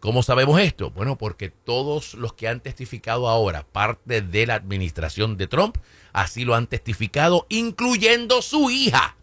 ¿Cómo 0.06 0.22
sabemos 0.22 0.60
esto? 0.60 0.92
Bueno, 0.92 1.18
porque 1.18 1.50
todos 1.50 2.14
los 2.14 2.32
que 2.32 2.46
han 2.46 2.60
testificado 2.60 3.28
ahora, 3.28 3.66
parte 3.66 4.22
de 4.22 4.46
la 4.46 4.54
administración 4.54 5.36
de 5.36 5.48
Trump, 5.48 5.78
así 6.12 6.44
lo 6.44 6.54
han 6.54 6.68
testificado, 6.68 7.44
incluyendo 7.48 8.40
su 8.40 8.70
hija. 8.70 9.16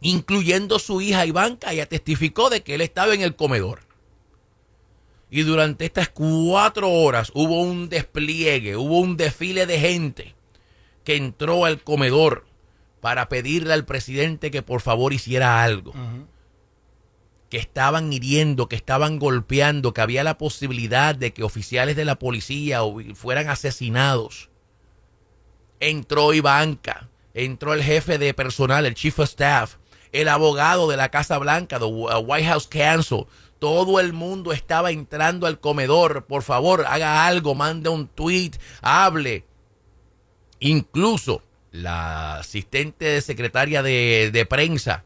Incluyendo 0.00 0.80
su 0.80 1.00
hija 1.00 1.26
Ivanka, 1.26 1.72
ella 1.72 1.86
testificó 1.86 2.50
de 2.50 2.64
que 2.64 2.74
él 2.74 2.80
estaba 2.80 3.14
en 3.14 3.20
el 3.20 3.36
comedor. 3.36 3.82
Y 5.30 5.42
durante 5.42 5.84
estas 5.84 6.08
cuatro 6.08 6.90
horas 6.90 7.30
hubo 7.34 7.62
un 7.62 7.88
despliegue, 7.88 8.74
hubo 8.74 8.98
un 8.98 9.16
desfile 9.16 9.66
de 9.66 9.78
gente 9.78 10.34
que 11.04 11.14
entró 11.14 11.66
al 11.66 11.84
comedor 11.84 12.46
para 13.00 13.28
pedirle 13.28 13.74
al 13.74 13.84
presidente 13.84 14.50
que 14.50 14.62
por 14.62 14.80
favor 14.80 15.12
hiciera 15.12 15.62
algo. 15.62 15.94
Que 17.48 17.56
estaban 17.56 18.12
hiriendo, 18.12 18.68
que 18.68 18.76
estaban 18.76 19.18
golpeando, 19.18 19.94
que 19.94 20.00
había 20.00 20.24
la 20.24 20.38
posibilidad 20.38 21.14
de 21.14 21.32
que 21.32 21.42
oficiales 21.42 21.96
de 21.96 22.04
la 22.04 22.18
policía 22.18 22.80
fueran 23.14 23.48
asesinados. 23.48 24.50
Entró 25.80 26.34
Ivanka, 26.34 27.08
entró 27.34 27.72
el 27.72 27.82
jefe 27.82 28.18
de 28.18 28.34
personal, 28.34 28.84
el 28.84 28.94
chief 28.94 29.18
of 29.18 29.28
staff, 29.28 29.76
el 30.12 30.28
abogado 30.28 30.88
de 30.88 30.96
la 30.96 31.10
Casa 31.10 31.38
Blanca, 31.38 31.78
the 31.78 31.84
White 31.84 32.46
House 32.46 32.66
Counsel. 32.66 33.26
Todo 33.58 33.98
el 33.98 34.12
mundo 34.12 34.52
estaba 34.52 34.90
entrando 34.90 35.46
al 35.46 35.58
comedor. 35.58 36.26
Por 36.26 36.42
favor, 36.42 36.84
haga 36.86 37.26
algo, 37.26 37.54
mande 37.54 37.88
un 37.88 38.06
tweet, 38.06 38.52
hable. 38.82 39.44
Incluso 40.60 41.42
la 41.70 42.38
asistente 42.38 43.04
de 43.04 43.20
secretaria 43.20 43.82
de, 43.82 44.46
prensa 44.48 45.04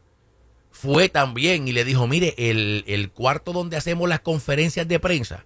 fue 0.82 1.08
también 1.08 1.68
y 1.68 1.72
le 1.72 1.84
dijo, 1.84 2.08
mire, 2.08 2.34
el, 2.36 2.82
el, 2.88 3.12
cuarto 3.12 3.52
donde 3.52 3.76
hacemos 3.76 4.08
las 4.08 4.18
conferencias 4.18 4.88
de 4.88 4.98
prensa, 4.98 5.44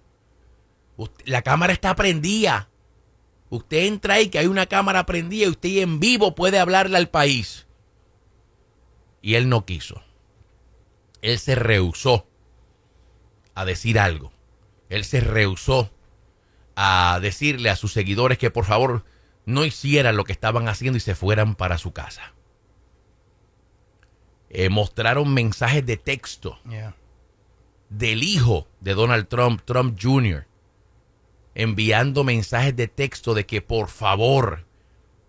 la 1.25 1.43
cámara 1.43 1.73
está 1.73 1.95
prendida. 1.95 2.69
Usted 3.51 3.85
entra 3.85 4.15
ahí 4.15 4.29
que 4.29 4.39
hay 4.39 4.47
una 4.47 4.65
cámara 4.65 5.05
prendida 5.05 5.45
y 5.45 5.49
usted 5.49 5.77
en 5.77 5.99
vivo 5.99 6.33
puede 6.33 6.57
hablarle 6.57 6.97
al 6.97 7.09
país. 7.09 7.67
Y 9.21 9.35
él 9.35 9.47
no 9.47 9.63
quiso. 9.63 10.01
Él 11.21 11.37
se 11.37 11.53
rehusó 11.53 12.27
a 13.53 13.63
decir 13.63 13.99
algo. 13.99 14.31
Él 14.89 15.05
se 15.05 15.21
rehusó 15.21 15.91
a 16.75 17.19
decirle 17.21 17.69
a 17.69 17.75
sus 17.75 17.93
seguidores 17.93 18.39
que 18.39 18.49
por 18.49 18.65
favor 18.65 19.05
no 19.45 19.65
hicieran 19.65 20.17
lo 20.17 20.23
que 20.23 20.31
estaban 20.31 20.67
haciendo 20.67 20.97
y 20.97 21.01
se 21.01 21.13
fueran 21.13 21.53
para 21.53 21.77
su 21.77 21.93
casa. 21.93 22.33
Eh, 24.49 24.69
mostraron 24.69 25.33
mensajes 25.33 25.85
de 25.85 25.97
texto 25.97 26.57
del 27.89 28.23
hijo 28.23 28.67
de 28.79 28.93
Donald 28.93 29.27
Trump, 29.27 29.61
Trump 29.65 29.97
Jr., 30.01 30.45
enviando 31.53 32.23
mensajes 32.23 32.75
de 32.75 32.87
texto 32.87 33.33
de 33.33 33.45
que 33.45 33.61
por 33.61 33.89
favor 33.89 34.65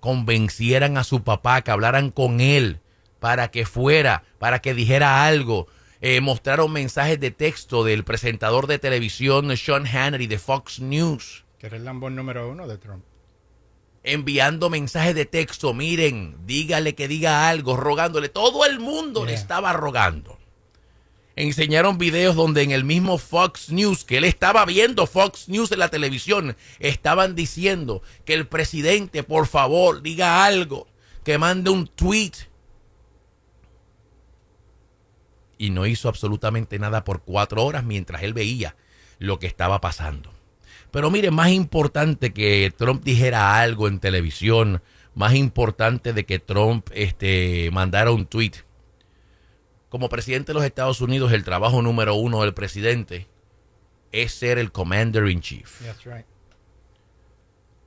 convencieran 0.00 0.96
a 0.98 1.04
su 1.04 1.24
papá, 1.24 1.62
que 1.62 1.70
hablaran 1.70 2.10
con 2.10 2.40
él 2.40 2.80
para 3.18 3.50
que 3.50 3.66
fuera, 3.66 4.24
para 4.38 4.60
que 4.60 4.74
dijera 4.74 5.26
algo. 5.26 5.66
Eh, 6.00 6.20
mostraron 6.20 6.72
mensajes 6.72 7.18
de 7.18 7.32
texto 7.32 7.82
del 7.82 8.04
presentador 8.04 8.68
de 8.68 8.78
televisión 8.78 9.56
Sean 9.56 9.84
Hannity 9.86 10.28
de 10.28 10.38
Fox 10.38 10.78
News. 10.78 11.44
Que 11.58 11.66
era 11.66 11.76
el 11.76 11.84
lambón 11.84 12.14
número 12.14 12.48
uno 12.48 12.68
de 12.68 12.78
Trump 12.78 13.02
enviando 14.12 14.70
mensajes 14.70 15.14
de 15.14 15.26
texto, 15.26 15.74
miren, 15.74 16.36
dígale 16.46 16.94
que 16.94 17.08
diga 17.08 17.48
algo, 17.48 17.76
rogándole. 17.76 18.28
Todo 18.28 18.64
el 18.64 18.80
mundo 18.80 19.24
le 19.24 19.34
estaba 19.34 19.72
rogando. 19.72 20.38
Enseñaron 21.36 21.98
videos 21.98 22.34
donde 22.34 22.62
en 22.62 22.72
el 22.72 22.84
mismo 22.84 23.16
Fox 23.16 23.70
News, 23.70 24.04
que 24.04 24.16
él 24.16 24.24
estaba 24.24 24.64
viendo 24.64 25.06
Fox 25.06 25.48
News 25.48 25.70
en 25.70 25.78
la 25.78 25.88
televisión, 25.88 26.56
estaban 26.80 27.36
diciendo 27.36 28.02
que 28.24 28.34
el 28.34 28.48
presidente, 28.48 29.22
por 29.22 29.46
favor, 29.46 30.02
diga 30.02 30.44
algo, 30.44 30.88
que 31.22 31.38
mande 31.38 31.70
un 31.70 31.86
tweet. 31.86 32.32
Y 35.58 35.70
no 35.70 35.86
hizo 35.86 36.08
absolutamente 36.08 36.78
nada 36.78 37.04
por 37.04 37.22
cuatro 37.22 37.64
horas 37.64 37.84
mientras 37.84 38.22
él 38.22 38.34
veía 38.34 38.74
lo 39.18 39.38
que 39.38 39.46
estaba 39.46 39.80
pasando. 39.80 40.37
Pero 40.90 41.10
mire, 41.10 41.30
más 41.30 41.50
importante 41.50 42.32
que 42.32 42.72
Trump 42.76 43.04
dijera 43.04 43.60
algo 43.60 43.88
en 43.88 44.00
televisión, 44.00 44.82
más 45.14 45.34
importante 45.34 46.12
de 46.12 46.24
que 46.24 46.38
Trump 46.38 46.88
este, 46.94 47.70
mandara 47.72 48.10
un 48.10 48.26
tweet. 48.26 48.52
Como 49.90 50.08
presidente 50.08 50.52
de 50.52 50.54
los 50.54 50.64
Estados 50.64 51.00
Unidos, 51.00 51.32
el 51.32 51.44
trabajo 51.44 51.82
número 51.82 52.14
uno 52.14 52.42
del 52.42 52.54
presidente 52.54 53.26
es 54.12 54.32
ser 54.32 54.58
el 54.58 54.72
commander 54.72 55.28
in 55.28 55.40
chief. 55.40 55.82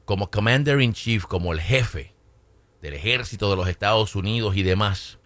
Como 0.06 0.30
commander 0.30 0.82
in 0.82 0.94
chief, 0.94 1.26
como 1.26 1.54
el 1.54 1.62
jefe 1.62 2.14
del 2.82 2.94
ejército 2.94 3.50
de 3.50 3.56
los 3.56 3.68
Estados 3.68 4.16
Unidos 4.16 4.56
y 4.56 4.64
demás, 4.64 5.20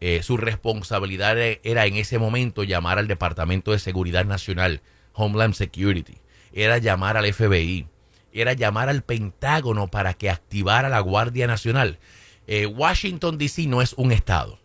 eh, 0.00 0.22
su 0.22 0.36
responsabilidad 0.36 1.36
era 1.38 1.86
en 1.86 1.96
ese 1.96 2.18
momento 2.18 2.64
llamar 2.64 2.98
al 2.98 3.08
Departamento 3.08 3.72
de 3.72 3.78
Seguridad 3.78 4.24
Nacional, 4.24 4.82
Homeland 5.14 5.54
Security 5.54 6.18
era 6.52 6.78
llamar 6.78 7.16
al 7.16 7.32
FBI, 7.32 7.86
era 8.32 8.52
llamar 8.52 8.88
al 8.88 9.02
Pentágono 9.02 9.88
para 9.88 10.14
que 10.14 10.30
activara 10.30 10.88
la 10.88 11.00
Guardia 11.00 11.46
Nacional. 11.46 11.98
Eh, 12.46 12.66
Washington, 12.66 13.38
D.C. 13.38 13.66
no 13.66 13.82
es 13.82 13.92
un 13.94 14.12
estado, 14.12 14.58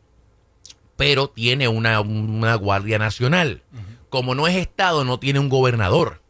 pero 0.96 1.30
tiene 1.30 1.68
una, 1.68 1.98
Guardia 2.56 3.00
Nacional. 3.00 3.64
Como 4.10 4.36
no 4.36 4.48
es 4.48 4.56
estado, 4.56 5.04
no 5.04 5.20
tiene 5.20 5.40
un 5.40 5.50
gobernador. 5.50 6.22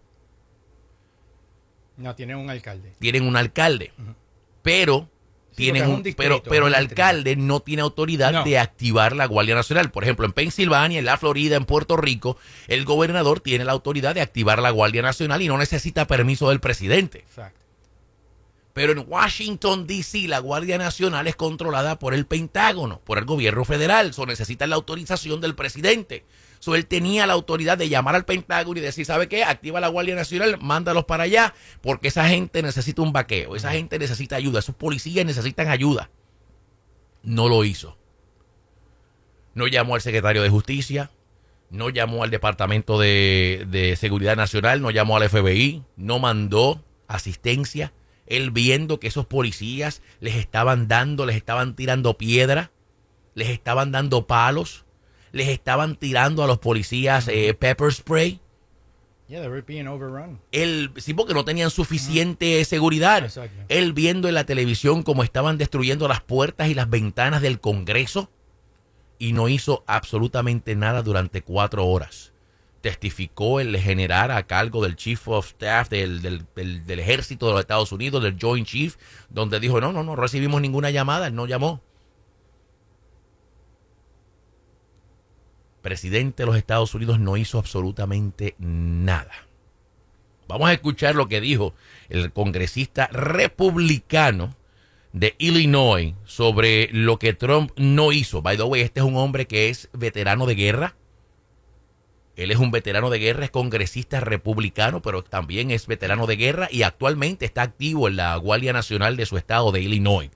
No, 1.98 2.15
tiene 2.15 2.36
un 2.36 2.50
alcalde. 2.50 2.93
Tienen 3.00 3.27
un 3.27 3.36
alcalde. 3.36 3.93
Pero 4.62 5.10
tienen 5.55 6.03
pero, 6.15 6.43
pero 6.43 6.67
el 6.67 6.75
alcalde 6.75 7.36
no 7.36 7.60
tiene 7.60 7.81
autoridad 7.81 8.43
de 8.43 8.60
activar 8.60 9.15
la 9.15 9.25
Guardia 9.25 9.55
Nacional. 9.55 9.91
Por 9.91 10.03
ejemplo, 10.03 10.25
en 10.25 10.33
Pensilvania, 10.33 11.00
en 11.00 11.05
la 11.05 11.17
Florida, 11.17 11.55
en 11.55 11.65
Puerto 11.65 11.98
Rico, 11.98 12.38
el 12.67 12.86
gobernador 12.86 13.39
tiene 13.39 13.65
la 13.65 13.72
autoridad 13.72 14.15
de 14.15 14.22
activar 14.22 14.62
la 14.62 14.72
Guardia 14.72 15.01
Nacional 15.01 15.41
y 15.41 15.48
no 15.48 15.57
necesita 15.57 16.07
permiso 16.07 16.50
del 16.50 16.60
presidente. 16.60 17.19
Exacto. 17.19 17.60
Pero 18.74 18.91
en 18.91 19.05
Washington, 19.07 19.86
D.C., 19.86 20.27
la 20.27 20.39
Guardia 20.39 20.79
Nacional 20.79 21.27
es 21.27 21.36
controlada 21.36 22.00
por 22.00 22.15
el 22.15 22.25
Pentágono, 22.25 23.00
por 23.03 23.19
el 23.19 23.25
gobierno 23.25 23.65
federal. 23.65 24.10
Eso 24.10 24.25
necesita 24.25 24.65
la 24.65 24.75
autorización 24.75 25.41
del 25.41 25.53
presidente. 25.53 26.25
So, 26.63 26.75
él 26.75 26.86
tenía 26.86 27.27
la 27.27 27.34
autoridad 27.34 27.77
de 27.77 27.89
llamar 27.89 28.15
al 28.15 28.24
Pentágono 28.24 28.79
y 28.79 28.82
decir, 28.82 29.05
¿sabe 29.05 29.27
qué? 29.27 29.43
Activa 29.43 29.82
la 29.82 29.89
Guardia 29.89 30.15
Nacional, 30.15 30.60
mándalos 30.62 31.03
para 31.03 31.24
allá, 31.24 31.53
porque 31.82 32.08
esa 32.08 32.29
gente 32.29 32.62
necesita 32.62 33.01
un 33.01 33.12
vaqueo, 33.12 33.58
esa 33.58 33.74
gente 33.74 34.00
necesita 34.00 34.38
ayuda, 34.38 34.60
esos 34.60 34.74
policías 34.74 35.25
necesitan 35.25 35.67
ayuda. 35.67 36.10
No 37.22 37.50
lo 37.50 37.65
hizo. 37.65 37.98
No 39.53 39.67
llamó 39.67 39.96
al 39.96 40.01
secretario 40.01 40.41
de 40.41 40.50
Justicia, 40.50 41.12
no 41.70 41.89
llamó 41.89 42.24
al 42.24 42.29
Departamento 42.29 42.98
de, 42.98 43.67
de 43.70 43.98
Seguridad 43.98 44.38
Nacional, 44.38 44.82
no 44.82 44.89
llamó 44.89 45.17
al 45.17 45.27
FBI, 45.27 45.84
no 45.98 46.20
mandó 46.20 46.82
asistencia. 47.10 47.91
Él 48.25 48.51
viendo 48.51 49.01
que 49.01 49.08
esos 49.08 49.25
policías 49.25 50.01
les 50.22 50.36
estaban 50.36 50.88
dando, 50.88 51.25
les 51.25 51.36
estaban 51.36 51.75
tirando 51.75 52.17
piedra, 52.17 52.72
les 53.34 53.50
estaban 53.50 53.91
dando 53.91 54.27
palos, 54.27 54.86
les 55.33 55.49
estaban 55.49 55.97
tirando 55.97 56.43
a 56.43 56.47
los 56.47 56.59
policías 56.59 57.27
eh, 57.27 57.53
pepper 57.53 57.91
spray. 57.91 58.39
Yeah, 59.27 59.41
they 59.41 59.49
were 59.49 59.63
being 59.63 59.87
overrun. 59.87 60.39
Él, 60.51 60.91
sí, 60.97 61.13
porque 61.13 61.33
no 61.33 61.43
tenían 61.43 61.71
suficiente 61.71 62.63
seguridad. 62.65 63.31
Él 63.67 63.93
viendo 63.93 64.27
en 64.27 64.35
la 64.35 64.45
televisión 64.45 65.01
cómo 65.01 65.23
estaban 65.23 65.57
destruyendo 65.57 66.07
las 66.07 66.21
puertas 66.21 66.69
y 66.69 66.75
las 66.75 66.89
ventanas 66.89 67.41
del 67.41 67.59
Congreso 67.59 68.29
y 69.17 69.33
no 69.33 69.49
hizo 69.49 69.83
absolutamente 69.87 70.75
nada 70.75 71.01
durante 71.01 71.41
cuatro 71.41 71.87
horas. 71.87 72.31
Testificó 72.81 73.59
el 73.59 73.75
general 73.77 74.29
a 74.29 74.43
cargo 74.43 74.83
del 74.83 74.97
Chief 74.97 75.27
of 75.29 75.47
Staff 75.47 75.89
del, 75.89 76.21
del, 76.21 76.45
del 76.85 76.99
Ejército 76.99 77.47
de 77.47 77.53
los 77.53 77.61
Estados 77.61 77.91
Unidos, 77.91 78.21
del 78.21 78.37
Joint 78.39 78.67
Chief, 78.67 78.97
donde 79.29 79.59
dijo, 79.59 79.81
no, 79.81 79.93
no, 79.93 80.03
no 80.03 80.15
recibimos 80.15 80.61
ninguna 80.61 80.91
llamada, 80.91 81.27
él 81.27 81.33
no 81.33 81.47
llamó. 81.47 81.81
Presidente 85.83 86.41
de 86.41 86.47
los 86.47 86.57
Estados 86.57 86.95
Unidos 86.95 87.19
no 87.19 87.37
hizo 87.37 87.59
absolutamente 87.59 88.55
nada. 88.57 89.33
Vamos 90.47 90.69
a 90.69 90.73
escuchar 90.73 91.13
lo 91.13 91.27
que 91.27 91.41
dijo 91.41 91.75
el 92.09 92.33
congresista 92.33 93.07
republicano 93.11 94.55
de 95.11 95.35
Illinois 95.37 96.15
sobre 96.25 96.89
lo 96.91 97.19
que 97.19 97.33
Trump 97.33 97.71
no 97.77 98.11
hizo. 98.11 98.41
By 98.41 98.57
the 98.57 98.63
way, 98.63 98.81
este 98.81 99.01
es 99.01 99.05
un 99.05 99.15
hombre 99.15 99.45
que 99.45 99.69
es 99.69 99.89
veterano 99.93 100.47
de 100.47 100.55
guerra. 100.55 100.95
Él 102.35 102.49
es 102.49 102.57
un 102.57 102.71
veterano 102.71 103.11
de 103.11 103.19
guerra, 103.19 103.45
es 103.45 103.51
congresista 103.51 104.19
republicano, 104.19 105.03
pero 105.03 105.23
también 105.23 105.69
es 105.69 105.85
veterano 105.85 106.25
de 106.25 106.35
guerra 106.35 106.67
y 106.71 106.81
actualmente 106.81 107.45
está 107.45 107.61
activo 107.61 108.07
en 108.07 108.15
la 108.15 108.35
Guardia 108.37 108.73
Nacional 108.73 109.17
de 109.17 109.27
su 109.27 109.37
estado 109.37 109.71
de 109.71 109.81
Illinois. 109.81 110.31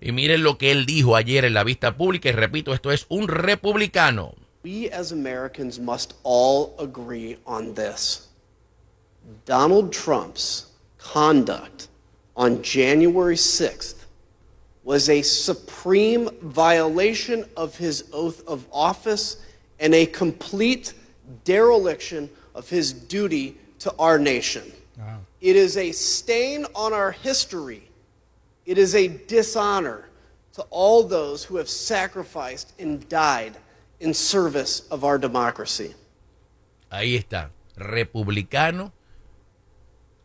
Y 0.00 0.12
miren 0.12 0.42
lo 0.42 0.58
que 0.58 0.70
él 0.70 0.86
dijo 0.86 1.14
ayer 1.16 1.44
en 1.44 1.54
la 1.54 1.64
vista 1.64 1.96
pública, 1.96 2.30
y 2.30 2.32
repito, 2.32 2.72
esto 2.72 2.90
es 2.90 3.04
un 3.08 3.28
republicano 3.28 4.34
We 4.64 4.88
as 4.88 5.12
Americans 5.12 5.78
must 5.78 6.14
all 6.22 6.74
agree 6.78 7.36
on 7.46 7.74
this. 7.74 8.28
Donald 9.44 9.92
Trump's 9.92 10.70
conduct 10.96 11.88
on 12.34 12.62
January 12.62 13.36
6th 13.36 14.06
was 14.82 15.10
a 15.10 15.20
supreme 15.20 16.30
violation 16.40 17.44
of 17.58 17.76
his 17.76 18.04
oath 18.10 18.46
of 18.48 18.66
office 18.72 19.36
and 19.80 19.94
a 19.94 20.06
complete 20.06 20.94
dereliction 21.44 22.30
of 22.54 22.66
his 22.70 22.94
duty 22.94 23.58
to 23.80 23.94
our 23.98 24.18
nation. 24.18 24.72
Wow. 24.98 25.18
It 25.42 25.56
is 25.56 25.76
a 25.76 25.92
stain 25.92 26.64
on 26.74 26.94
our 26.94 27.10
history. 27.12 27.90
It 28.64 28.78
is 28.78 28.94
a 28.94 29.08
dishonor 29.08 30.06
to 30.54 30.62
all 30.70 31.02
those 31.02 31.44
who 31.44 31.56
have 31.56 31.68
sacrificed 31.68 32.72
and 32.78 33.06
died 33.10 33.56
in 34.04 34.14
service 34.14 34.84
of 34.90 35.02
our 35.02 35.18
democracy. 35.18 35.94
Ahí 36.90 37.16
está. 37.16 37.50
Republicano, 37.76 38.92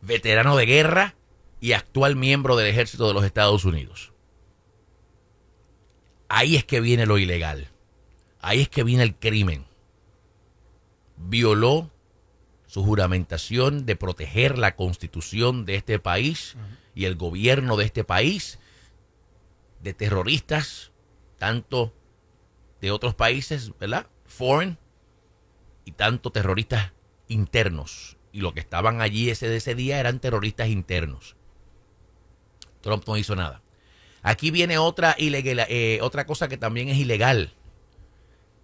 veterano 0.02 0.56
de 0.56 0.66
guerra 0.66 1.14
y 1.60 1.72
actual 1.72 2.14
miembro 2.14 2.56
del 2.56 2.68
ejército 2.68 3.08
de 3.08 3.14
los 3.14 3.24
Estados 3.24 3.64
Unidos. 3.64 4.12
Ahí 6.28 6.56
es 6.56 6.64
que 6.64 6.80
viene 6.80 7.06
lo 7.06 7.18
ilegal. 7.18 7.68
Ahí 8.40 8.60
es 8.60 8.68
que 8.68 8.84
viene 8.84 9.02
el 9.02 9.16
crimen. 9.16 9.66
Violó 11.16 11.90
su 12.66 12.84
juramentación 12.84 13.84
de 13.84 13.96
proteger 13.96 14.56
la 14.56 14.76
constitución 14.76 15.64
de 15.64 15.74
este 15.74 15.98
país 15.98 16.56
y 16.94 17.06
el 17.06 17.16
gobierno 17.16 17.76
de 17.76 17.84
este 17.84 18.04
país 18.04 18.60
de 19.82 19.92
terroristas, 19.92 20.92
tanto 21.38 21.92
de 22.80 22.90
otros 22.90 23.14
países, 23.14 23.72
¿verdad? 23.78 24.06
Foreign 24.26 24.78
y 25.84 25.92
tanto 25.92 26.30
terroristas 26.30 26.92
internos. 27.28 28.16
Y 28.32 28.40
lo 28.40 28.54
que 28.54 28.60
estaban 28.60 29.00
allí 29.00 29.30
ese 29.30 29.54
ese 29.54 29.74
día 29.74 29.98
eran 29.98 30.20
terroristas 30.20 30.68
internos. 30.68 31.36
Trump 32.80 33.04
no 33.06 33.16
hizo 33.16 33.36
nada. 33.36 33.62
Aquí 34.22 34.50
viene 34.50 34.78
otra 34.78 35.14
ilegal, 35.18 35.66
eh, 35.68 35.98
otra 36.02 36.26
cosa 36.26 36.48
que 36.48 36.58
también 36.58 36.88
es 36.88 36.98
ilegal. 36.98 37.54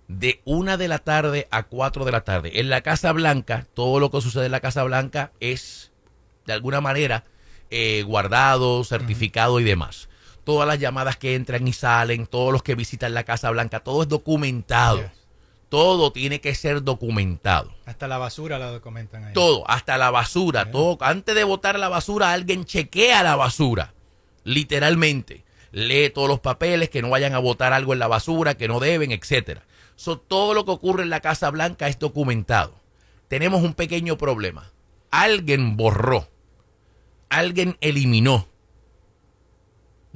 De 0.08 0.40
una 0.44 0.76
de 0.76 0.88
la 0.88 0.98
tarde 0.98 1.48
a 1.50 1.64
cuatro 1.64 2.04
de 2.04 2.12
la 2.12 2.22
tarde. 2.22 2.60
En 2.60 2.70
la 2.70 2.82
Casa 2.82 3.12
Blanca, 3.12 3.66
todo 3.74 3.98
lo 3.98 4.10
que 4.10 4.20
sucede 4.20 4.46
en 4.46 4.52
la 4.52 4.60
Casa 4.60 4.84
Blanca 4.84 5.32
es, 5.40 5.92
de 6.46 6.52
alguna 6.52 6.80
manera, 6.80 7.24
eh, 7.70 8.02
guardado, 8.02 8.84
certificado 8.84 9.58
y 9.58 9.64
demás. 9.64 10.08
Todas 10.46 10.68
las 10.68 10.78
llamadas 10.78 11.16
que 11.16 11.34
entran 11.34 11.66
y 11.66 11.72
salen, 11.72 12.24
todos 12.24 12.52
los 12.52 12.62
que 12.62 12.76
visitan 12.76 13.14
la 13.14 13.24
Casa 13.24 13.50
Blanca, 13.50 13.80
todo 13.80 14.02
es 14.02 14.08
documentado. 14.08 15.02
Yes. 15.02 15.10
Todo 15.68 16.12
tiene 16.12 16.40
que 16.40 16.54
ser 16.54 16.84
documentado. 16.84 17.74
Hasta 17.84 18.06
la 18.06 18.16
basura 18.16 18.56
la 18.56 18.70
documentan 18.70 19.24
ahí. 19.24 19.32
Todo, 19.32 19.68
hasta 19.68 19.98
la 19.98 20.12
basura, 20.12 20.70
todo. 20.70 20.98
Antes 21.00 21.34
de 21.34 21.42
botar 21.42 21.80
la 21.80 21.88
basura, 21.88 22.32
alguien 22.32 22.64
chequea 22.64 23.24
la 23.24 23.34
basura. 23.34 23.92
Literalmente. 24.44 25.44
Lee 25.72 26.10
todos 26.10 26.28
los 26.28 26.38
papeles, 26.38 26.90
que 26.90 27.02
no 27.02 27.10
vayan 27.10 27.34
a 27.34 27.38
botar 27.38 27.72
algo 27.72 27.92
en 27.92 27.98
la 27.98 28.06
basura, 28.06 28.54
que 28.54 28.68
no 28.68 28.78
deben, 28.78 29.10
etcétera. 29.10 29.64
So, 29.96 30.16
todo 30.16 30.54
lo 30.54 30.64
que 30.64 30.70
ocurre 30.70 31.02
en 31.02 31.10
la 31.10 31.18
Casa 31.18 31.50
Blanca 31.50 31.88
es 31.88 31.98
documentado. 31.98 32.78
Tenemos 33.26 33.64
un 33.64 33.74
pequeño 33.74 34.16
problema. 34.16 34.70
Alguien 35.10 35.76
borró, 35.76 36.28
alguien 37.30 37.76
eliminó 37.80 38.46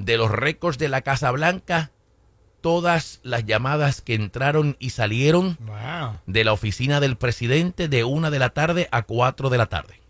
de 0.04 0.16
los 0.16 0.30
récords 0.30 0.78
de 0.78 0.88
la 0.88 1.02
Casa 1.02 1.30
Blanca 1.30 1.90
todas 2.60 3.20
las 3.22 3.46
llamadas 3.46 4.02
que 4.02 4.14
entraron 4.14 4.76
y 4.78 4.90
salieron 4.90 5.56
Wow. 5.60 6.18
de 6.26 6.44
la 6.44 6.52
oficina 6.52 7.00
del 7.00 7.16
presidente 7.16 7.88
de 7.88 8.04
una 8.04 8.30
de 8.30 8.38
la 8.38 8.50
tarde 8.50 8.88
a 8.92 9.02
cuatro 9.02 9.48
de 9.48 9.58
la 9.58 9.66
tarde. 9.66 10.00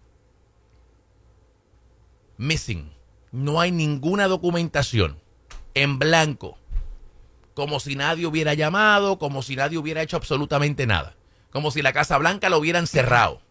Missing. 2.38 2.92
No 3.32 3.60
hay 3.60 3.70
ninguna 3.70 4.26
documentación. 4.26 5.18
En 5.74 5.98
blanco. 5.98 6.58
Como 7.54 7.78
si 7.78 7.94
nadie 7.94 8.26
hubiera 8.26 8.54
llamado, 8.54 9.18
como 9.18 9.42
si 9.42 9.54
nadie 9.54 9.78
hubiera 9.78 10.02
hecho 10.02 10.16
absolutamente 10.16 10.86
nada. 10.86 11.14
Como 11.52 11.70
si 11.70 11.82
la 11.82 11.92
Casa 11.92 12.16
Blanca 12.18 12.48
lo 12.48 12.58
hubieran 12.58 12.86
cerrado. 12.86 13.42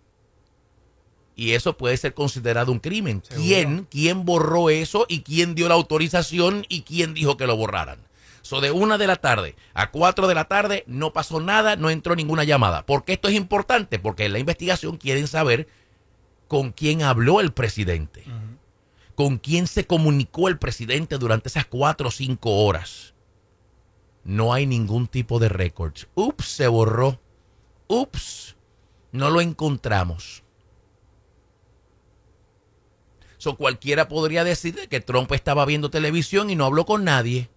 Y 1.39 1.53
eso 1.53 1.77
puede 1.77 1.95
ser 1.95 2.13
considerado 2.13 2.69
un 2.69 2.79
crimen. 2.79 3.23
Seguro. 3.23 3.45
¿Quién, 3.47 3.87
¿Quién 3.89 4.25
borró 4.25 4.69
eso 4.69 5.05
y 5.07 5.21
quién 5.21 5.55
dio 5.55 5.69
la 5.69 5.75
autorización 5.75 6.65
y 6.67 6.81
quién 6.81 7.13
dijo 7.13 7.37
que 7.37 7.47
lo 7.47 7.55
borraran? 7.55 7.99
So, 8.41 8.59
de 8.59 8.71
una 8.71 8.97
de 8.97 9.07
la 9.07 9.15
tarde 9.15 9.55
a 9.73 9.89
cuatro 9.89 10.27
de 10.27 10.35
la 10.35 10.49
tarde 10.49 10.83
no 10.85 11.13
pasó 11.13 11.39
nada, 11.39 11.77
no 11.77 11.89
entró 11.89 12.13
ninguna 12.13 12.43
llamada. 12.43 12.85
¿Por 12.85 13.05
qué 13.05 13.13
esto 13.13 13.29
es 13.29 13.35
importante? 13.35 13.99
Porque 13.99 14.25
en 14.25 14.33
la 14.33 14.39
investigación 14.39 14.97
quieren 14.97 15.27
saber 15.27 15.69
con 16.49 16.73
quién 16.73 17.03
habló 17.03 17.39
el 17.39 17.53
presidente, 17.53 18.25
con 19.15 19.37
quién 19.37 19.65
se 19.65 19.87
comunicó 19.87 20.49
el 20.49 20.59
presidente 20.59 21.17
durante 21.17 21.47
esas 21.47 21.65
cuatro 21.65 22.09
o 22.09 22.11
cinco 22.11 22.65
horas. 22.65 23.13
No 24.25 24.51
hay 24.51 24.65
ningún 24.65 25.07
tipo 25.07 25.39
de 25.39 25.47
récords. 25.47 26.09
Ups, 26.15 26.49
se 26.49 26.67
borró. 26.67 27.21
Ups, 27.87 28.57
no 29.13 29.29
lo 29.29 29.39
encontramos. 29.39 30.43
So, 33.39 33.55
cualquiera 33.55 34.07
podría 34.09 34.43
decir 34.43 34.87
que 34.89 34.99
Trump 34.99 35.31
estaba 35.31 35.65
viendo 35.65 35.89
televisión 35.89 36.49
y 36.49 36.55
no 36.55 36.65
habló 36.65 36.85
con 36.85 37.03
nadie. 37.05 37.49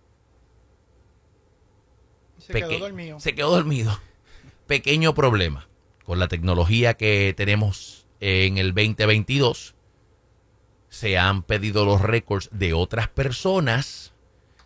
Se 2.38 2.53
Peque- 2.53 2.68
quedó 2.68 2.79
dormido. 2.81 3.21
Se 3.21 3.35
quedó 3.35 3.51
dormido. 3.51 4.01
Pequeño 4.66 5.12
problema. 5.12 5.68
Con 6.05 6.18
la 6.18 6.29
tecnología 6.29 6.95
que 6.95 7.35
tenemos 7.37 8.07
en 8.21 8.59
el 8.59 8.75
2022, 8.75 9.75
se 10.88 11.18
han 11.18 11.42
pedido 11.42 11.85
los 11.85 12.01
récords 12.01 12.49
de 12.53 12.75
otras 12.75 13.09
personas 13.09 14.12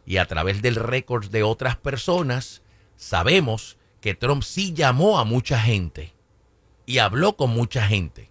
y 0.05 0.19
a 0.19 0.27
través 0.27 0.61
del 0.61 0.77
récord 0.77 1.27
de 1.31 1.43
otras 1.43 1.77
personas 1.77 2.63
sabemos 2.97 3.79
que 4.03 4.15
Trump 4.15 4.43
sí 4.43 4.75
llamó 4.75 5.19
a 5.19 5.25
mucha 5.25 5.59
gente 5.61 6.13
y 6.85 6.99
habló 6.99 7.37
con 7.37 7.51
mucha 7.51 7.87
gente. 7.87 8.31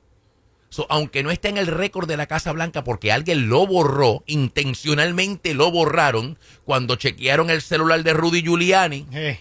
So, 0.75 0.85
aunque 0.89 1.23
no 1.23 1.31
está 1.31 1.47
en 1.47 1.57
el 1.57 1.67
récord 1.67 2.05
de 2.05 2.17
la 2.17 2.25
Casa 2.25 2.51
Blanca 2.51 2.83
porque 2.83 3.13
alguien 3.13 3.47
lo 3.47 3.65
borró, 3.65 4.25
intencionalmente 4.25 5.53
lo 5.53 5.71
borraron 5.71 6.37
cuando 6.65 6.97
chequearon 6.97 7.49
el 7.49 7.61
celular 7.61 8.03
de 8.03 8.11
Rudy 8.11 8.41
Giuliani. 8.41 9.05
Eh, 9.13 9.39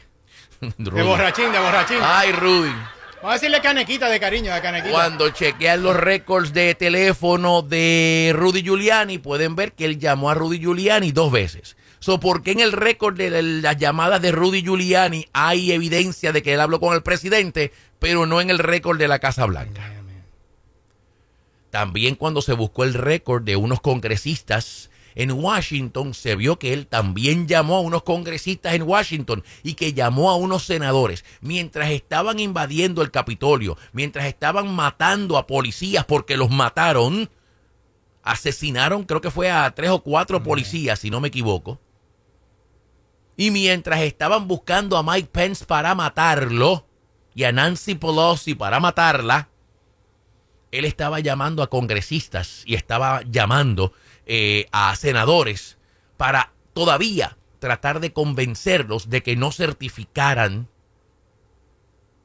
de 0.60 0.72
Rudy. 0.90 1.02
borrachín, 1.02 1.50
de 1.50 1.58
borrachín. 1.58 1.98
Ay, 2.00 2.30
Rudy. 2.30 2.70
Vamos 3.16 3.30
a 3.30 3.32
decirle 3.32 3.60
canequita 3.60 4.08
de 4.08 4.20
cariño, 4.20 4.54
de 4.54 4.60
canequita. 4.60 4.92
Cuando 4.92 5.28
chequean 5.30 5.82
los 5.82 5.96
récords 5.96 6.52
de 6.52 6.76
teléfono 6.76 7.62
de 7.62 8.32
Rudy 8.32 8.62
Giuliani, 8.62 9.18
pueden 9.18 9.56
ver 9.56 9.72
que 9.72 9.86
él 9.86 9.98
llamó 9.98 10.30
a 10.30 10.34
Rudy 10.34 10.60
Giuliani 10.60 11.10
dos 11.10 11.32
veces. 11.32 11.76
So, 11.98 12.20
¿Por 12.20 12.44
qué 12.44 12.52
en 12.52 12.60
el 12.60 12.70
récord 12.70 13.16
de 13.16 13.42
las 13.60 13.76
llamadas 13.76 14.22
de 14.22 14.30
Rudy 14.30 14.62
Giuliani 14.62 15.26
hay 15.32 15.72
evidencia 15.72 16.30
de 16.30 16.44
que 16.44 16.54
él 16.54 16.60
habló 16.60 16.78
con 16.78 16.94
el 16.94 17.02
presidente, 17.02 17.72
pero 17.98 18.24
no 18.24 18.40
en 18.40 18.50
el 18.50 18.60
récord 18.60 18.98
de 18.98 19.08
la 19.08 19.18
Casa 19.18 19.46
Blanca? 19.46 20.03
También 21.74 22.14
cuando 22.14 22.40
se 22.40 22.52
buscó 22.52 22.84
el 22.84 22.94
récord 22.94 23.42
de 23.42 23.56
unos 23.56 23.80
congresistas 23.80 24.90
en 25.16 25.32
Washington, 25.32 26.14
se 26.14 26.36
vio 26.36 26.56
que 26.56 26.72
él 26.72 26.86
también 26.86 27.48
llamó 27.48 27.74
a 27.74 27.80
unos 27.80 28.04
congresistas 28.04 28.74
en 28.74 28.84
Washington 28.84 29.42
y 29.64 29.74
que 29.74 29.92
llamó 29.92 30.30
a 30.30 30.36
unos 30.36 30.62
senadores 30.62 31.24
mientras 31.40 31.90
estaban 31.90 32.38
invadiendo 32.38 33.02
el 33.02 33.10
Capitolio, 33.10 33.76
mientras 33.90 34.26
estaban 34.26 34.72
matando 34.72 35.36
a 35.36 35.48
policías 35.48 36.04
porque 36.04 36.36
los 36.36 36.48
mataron, 36.48 37.28
asesinaron 38.22 39.02
creo 39.02 39.20
que 39.20 39.32
fue 39.32 39.50
a 39.50 39.68
tres 39.74 39.90
o 39.90 40.00
cuatro 40.00 40.44
policías, 40.44 41.00
si 41.00 41.10
no 41.10 41.20
me 41.20 41.26
equivoco. 41.26 41.80
Y 43.36 43.50
mientras 43.50 44.00
estaban 44.02 44.46
buscando 44.46 44.96
a 44.96 45.02
Mike 45.02 45.30
Pence 45.32 45.64
para 45.64 45.92
matarlo 45.96 46.86
y 47.34 47.42
a 47.42 47.50
Nancy 47.50 47.96
Pelosi 47.96 48.54
para 48.54 48.78
matarla, 48.78 49.48
él 50.78 50.84
estaba 50.84 51.20
llamando 51.20 51.62
a 51.62 51.70
congresistas 51.70 52.62
y 52.66 52.74
estaba 52.74 53.22
llamando 53.30 53.92
eh, 54.26 54.66
a 54.72 54.94
senadores 54.96 55.78
para 56.16 56.52
todavía 56.72 57.36
tratar 57.60 58.00
de 58.00 58.12
convencerlos 58.12 59.08
de 59.08 59.22
que 59.22 59.36
no 59.36 59.52
certificaran 59.52 60.68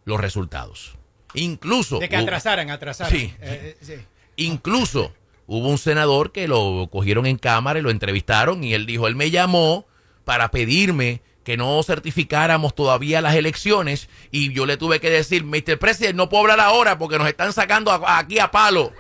los 0.06 0.20
resultados. 0.20 0.98
Incluso, 1.36 2.00
De 2.00 2.10
que 2.10 2.18
atrasaran, 2.18 2.72
atrasaran. 2.72 3.14
Sí. 3.14 3.34
Eh, 3.40 3.78
eh, 3.82 3.86
sí. 3.86 3.94
incluso 4.36 5.14
hubo 5.46 5.70
un 5.70 5.78
senador 5.78 6.32
que 6.32 6.48
lo 6.48 6.90
cogieron 6.92 7.28
en 7.28 7.38
cámara 7.38 7.78
y 7.78 7.84
lo 7.84 7.92
entrevistaron 7.92 8.64
y 8.64 8.74
él 8.74 8.88
dijo, 8.88 9.08
él 9.08 9.16
me 9.16 9.30
llamó 9.30 9.86
para 10.26 10.50
pedirme 10.50 11.22
que 11.44 11.58
no 11.58 11.82
certificáramos 11.84 12.76
todavía 12.76 13.22
las 13.22 13.36
elecciones 13.36 14.10
y 14.32 14.54
yo 14.54 14.66
le 14.66 14.78
tuve 14.78 15.00
que 15.00 15.10
decir, 15.10 15.44
Mr. 15.44 15.80
President, 15.80 16.16
no 16.16 16.30
puedo 16.30 16.42
hablar 16.44 16.60
ahora 16.60 16.98
porque 16.98 17.18
nos 17.18 17.28
están 17.28 17.54
sacando 17.54 17.92
a- 17.92 18.18
aquí 18.20 18.40
a 18.40 18.52
palo. 18.52 18.92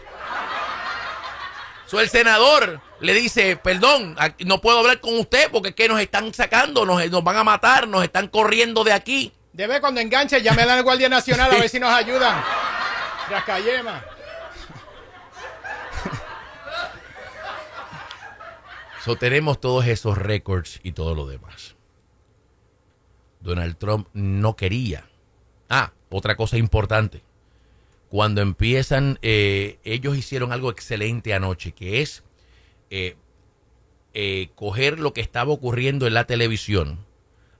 So, 1.86 1.99
el 1.99 2.10
senador 2.10 2.82
le 2.99 3.13
dice, 3.13 3.58
perdón, 3.58 4.15
no 4.45 4.62
puedo 4.62 4.80
hablar 4.80 4.99
con 4.99 5.17
usted 5.17 5.49
porque 5.52 5.69
es 5.69 5.75
que 5.75 5.88
nos 5.88 5.99
están 5.99 6.34
sacando, 6.34 6.86
nos, 6.86 7.10
nos 7.10 7.23
van 7.23 7.38
a 7.38 7.43
matar, 7.43 7.88
nos 7.88 8.04
están 8.04 8.28
corriendo 8.28 8.84
de 8.84 8.93
aquí. 8.93 9.34
Debe 9.54 9.82
cuando 9.82 9.99
enganche, 9.99 10.41
llame 10.41 10.62
a 10.62 10.65
la 10.67 10.82
Guardia 10.82 11.10
Nacional 11.10 11.52
a 11.52 11.56
ver 11.58 11.67
si 11.69 11.80
nos 11.80 11.91
ayudan. 11.91 12.43
Rascayema. 13.30 14.04
So, 19.04 19.15
tenemos 19.15 19.60
todos 19.60 19.86
esos 19.88 20.17
récords 20.17 20.80
y 20.84 20.91
todo 20.91 21.15
lo 21.15 21.25
demás. 21.25 21.75
Donald 23.39 23.78
Trump 23.78 24.08
no 24.13 24.56
quería. 24.56 25.06
Ah, 25.69 25.93
otra 26.10 26.36
cosa 26.36 26.58
importante. 26.58 27.21
Cuando 28.10 28.41
empiezan, 28.41 29.19
eh, 29.21 29.78
ellos 29.84 30.17
hicieron 30.17 30.52
algo 30.52 30.71
excelente 30.71 31.34
anoche, 31.34 31.71
que 31.71 32.02
es 32.02 32.23
eh, 32.89 33.15
eh, 34.13 34.49
coger 34.56 34.99
lo 34.99 35.13
que 35.13 35.21
estaba 35.21 35.52
ocurriendo 35.52 36.08
en 36.08 36.15
la 36.15 36.25
televisión 36.25 37.06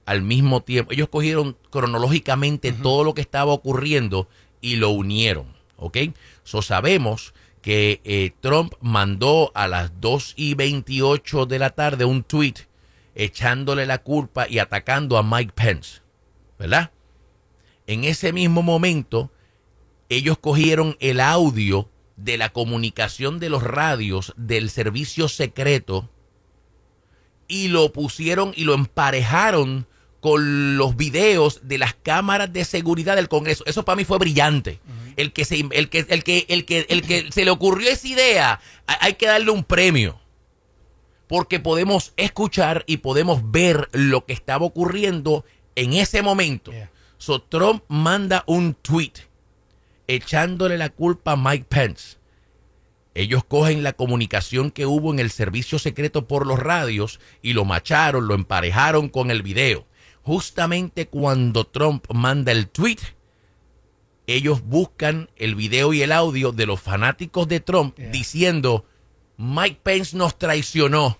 al 0.06 0.22
mismo 0.22 0.62
tiempo. 0.62 0.92
Ellos 0.92 1.08
cogieron 1.08 1.56
cronológicamente 1.70 2.72
todo 2.72 3.04
lo 3.04 3.14
que 3.14 3.20
estaba 3.20 3.52
ocurriendo 3.52 4.28
y 4.60 4.76
lo 4.76 4.90
unieron. 4.90 5.46
¿Ok? 5.76 5.98
So 6.42 6.62
sabemos 6.62 7.32
que 7.62 8.00
eh, 8.04 8.32
Trump 8.40 8.74
mandó 8.80 9.52
a 9.54 9.68
las 9.68 10.00
2 10.00 10.34
y 10.36 10.54
28 10.54 11.46
de 11.46 11.58
la 11.58 11.70
tarde 11.70 12.04
un 12.04 12.24
tweet 12.24 12.54
echándole 13.24 13.84
la 13.86 13.98
culpa 13.98 14.48
y 14.48 14.58
atacando 14.58 15.18
a 15.18 15.22
Mike 15.22 15.52
Pence. 15.54 16.00
¿Verdad? 16.58 16.90
En 17.86 18.04
ese 18.04 18.32
mismo 18.32 18.62
momento, 18.62 19.30
ellos 20.08 20.38
cogieron 20.38 20.96
el 21.00 21.20
audio 21.20 21.90
de 22.16 22.38
la 22.38 22.50
comunicación 22.50 23.38
de 23.38 23.50
los 23.50 23.62
radios 23.62 24.34
del 24.36 24.70
servicio 24.70 25.28
secreto 25.28 26.10
y 27.48 27.68
lo 27.68 27.92
pusieron 27.92 28.52
y 28.56 28.64
lo 28.64 28.74
emparejaron 28.74 29.86
con 30.20 30.76
los 30.76 30.96
videos 30.96 31.60
de 31.64 31.78
las 31.78 31.94
cámaras 31.94 32.52
de 32.52 32.64
seguridad 32.64 33.16
del 33.16 33.28
Congreso. 33.28 33.64
Eso 33.66 33.84
para 33.84 33.96
mí 33.96 34.04
fue 34.04 34.18
brillante. 34.18 34.80
El 35.16 35.32
que 35.32 35.44
se 35.44 35.66
el 35.72 35.88
que 35.88 36.06
el 36.08 36.24
que 36.24 36.46
el 36.48 36.64
que 36.64 36.86
el 36.88 37.02
que 37.02 37.32
se 37.32 37.44
le 37.44 37.50
ocurrió 37.50 37.90
esa 37.90 38.06
idea, 38.06 38.60
hay 38.86 38.96
hay 39.00 39.14
que 39.14 39.26
darle 39.26 39.50
un 39.50 39.64
premio. 39.64 40.20
Porque 41.30 41.60
podemos 41.60 42.12
escuchar 42.16 42.82
y 42.88 42.96
podemos 42.96 43.52
ver 43.52 43.88
lo 43.92 44.26
que 44.26 44.32
estaba 44.32 44.66
ocurriendo 44.66 45.44
en 45.76 45.92
ese 45.92 46.22
momento. 46.22 46.72
Yeah. 46.72 46.90
So 47.18 47.40
Trump 47.40 47.84
manda 47.86 48.42
un 48.48 48.74
tweet 48.74 49.12
echándole 50.08 50.76
la 50.76 50.88
culpa 50.88 51.32
a 51.32 51.36
Mike 51.36 51.66
Pence. 51.68 52.18
Ellos 53.14 53.44
cogen 53.44 53.84
la 53.84 53.92
comunicación 53.92 54.72
que 54.72 54.86
hubo 54.86 55.12
en 55.12 55.20
el 55.20 55.30
servicio 55.30 55.78
secreto 55.78 56.26
por 56.26 56.48
los 56.48 56.58
radios 56.58 57.20
y 57.42 57.52
lo 57.52 57.64
macharon, 57.64 58.26
lo 58.26 58.34
emparejaron 58.34 59.08
con 59.08 59.30
el 59.30 59.42
video. 59.44 59.86
Justamente 60.22 61.06
cuando 61.06 61.64
Trump 61.64 62.06
manda 62.12 62.50
el 62.50 62.68
tweet, 62.68 62.98
ellos 64.26 64.62
buscan 64.62 65.30
el 65.36 65.54
video 65.54 65.92
y 65.92 66.02
el 66.02 66.10
audio 66.10 66.50
de 66.50 66.66
los 66.66 66.80
fanáticos 66.80 67.46
de 67.46 67.60
Trump 67.60 67.96
Yeah. 67.96 68.10
diciendo, 68.10 68.84
Mike 69.42 69.80
Pence 69.82 70.14
nos 70.14 70.38
traicionó. 70.38 71.18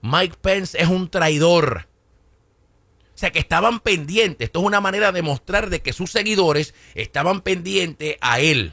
Mike 0.00 0.36
Pence 0.40 0.80
es 0.80 0.88
un 0.88 1.10
traidor. 1.10 1.86
O 3.14 3.18
sea 3.18 3.30
que 3.30 3.40
estaban 3.40 3.80
pendientes. 3.80 4.46
Esto 4.46 4.60
es 4.60 4.64
una 4.64 4.80
manera 4.80 5.12
de 5.12 5.20
mostrar 5.20 5.68
de 5.68 5.82
que 5.82 5.92
sus 5.92 6.10
seguidores 6.10 6.72
estaban 6.94 7.42
pendientes 7.42 8.16
a 8.22 8.40
él. 8.40 8.72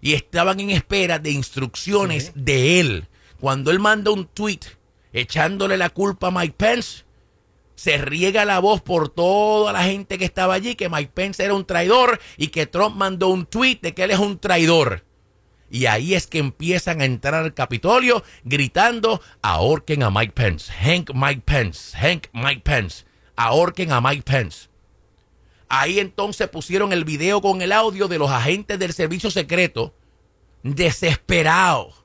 Y 0.00 0.14
estaban 0.14 0.58
en 0.58 0.70
espera 0.70 1.20
de 1.20 1.30
instrucciones 1.30 2.26
Sí. 2.26 2.32
de 2.34 2.80
él. 2.80 3.08
Cuando 3.38 3.70
él 3.70 3.78
manda 3.78 4.10
un 4.10 4.26
tweet 4.26 4.58
echándole 5.12 5.76
la 5.76 5.90
culpa 5.90 6.26
a 6.26 6.30
Mike 6.32 6.54
Pence, 6.56 7.04
se 7.76 7.96
riega 7.98 8.44
la 8.44 8.58
voz 8.58 8.82
por 8.82 9.08
toda 9.08 9.72
la 9.72 9.84
gente 9.84 10.18
que 10.18 10.24
estaba 10.24 10.54
allí 10.54 10.74
que 10.74 10.88
Mike 10.88 11.12
Pence 11.14 11.44
era 11.44 11.54
un 11.54 11.64
traidor 11.64 12.18
y 12.36 12.48
que 12.48 12.66
Trump 12.66 12.96
mandó 12.96 13.28
un 13.28 13.46
tweet 13.46 13.78
de 13.82 13.94
que 13.94 14.02
él 14.02 14.10
es 14.10 14.18
un 14.18 14.40
traidor. 14.40 15.04
Y 15.70 15.86
ahí 15.86 16.14
es 16.14 16.26
que 16.26 16.38
empiezan 16.38 17.00
a 17.00 17.04
entrar 17.04 17.34
al 17.34 17.54
Capitolio 17.54 18.24
gritando, 18.44 19.20
ahorquen 19.42 20.02
a 20.02 20.10
Mike 20.10 20.32
Pence, 20.32 20.72
Hank 20.72 21.10
Mike 21.14 21.42
Pence, 21.44 21.96
Hank 21.96 22.28
Mike 22.32 22.62
Pence, 22.64 23.04
ahorquen 23.36 23.92
a 23.92 24.00
Mike 24.00 24.22
Pence. 24.22 24.68
Ahí 25.68 26.00
entonces 26.00 26.48
pusieron 26.48 26.94
el 26.94 27.04
video 27.04 27.42
con 27.42 27.60
el 27.60 27.72
audio 27.72 28.08
de 28.08 28.18
los 28.18 28.30
agentes 28.30 28.78
del 28.78 28.94
servicio 28.94 29.30
secreto, 29.30 29.94
desesperados. 30.62 32.04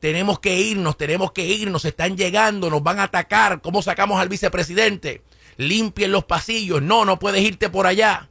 Tenemos 0.00 0.40
que 0.40 0.58
irnos, 0.58 0.96
tenemos 0.96 1.30
que 1.30 1.46
irnos, 1.46 1.84
están 1.84 2.16
llegando, 2.16 2.68
nos 2.68 2.82
van 2.82 2.98
a 2.98 3.04
atacar. 3.04 3.62
¿Cómo 3.62 3.82
sacamos 3.82 4.20
al 4.20 4.28
vicepresidente? 4.28 5.22
Limpien 5.56 6.10
los 6.10 6.24
pasillos. 6.24 6.82
No, 6.82 7.04
no 7.04 7.20
puedes 7.20 7.40
irte 7.40 7.70
por 7.70 7.86
allá. 7.86 8.28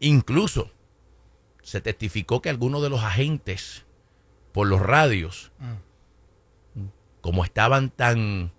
Incluso 0.00 0.70
se 1.66 1.80
testificó 1.80 2.40
que 2.40 2.48
algunos 2.48 2.80
de 2.80 2.88
los 2.88 3.02
agentes 3.02 3.84
por 4.52 4.68
los 4.68 4.80
radios, 4.80 5.50
como 7.20 7.44
estaban 7.44 7.90
tan, 7.90 8.52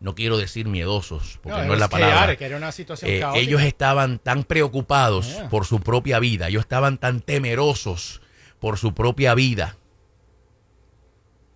no 0.00 0.16
quiero 0.16 0.36
decir 0.36 0.66
miedosos, 0.66 1.38
porque 1.44 1.62
no, 1.62 1.74
es 1.74 1.78
la 1.78 1.88
palabra, 1.88 2.34
que 2.34 2.44
era 2.44 2.56
una 2.56 2.72
situación 2.72 3.08
eh, 3.08 3.22
ellos 3.36 3.62
estaban 3.62 4.18
tan 4.18 4.42
preocupados 4.42 5.28
Yeah. 5.28 5.48
por 5.48 5.64
su 5.64 5.78
propia 5.78 6.18
vida, 6.18 6.48
ellos 6.48 6.62
estaban 6.62 6.98
tan 6.98 7.20
temerosos 7.20 8.20
por 8.58 8.78
su 8.78 8.92
propia 8.92 9.36
vida, 9.36 9.76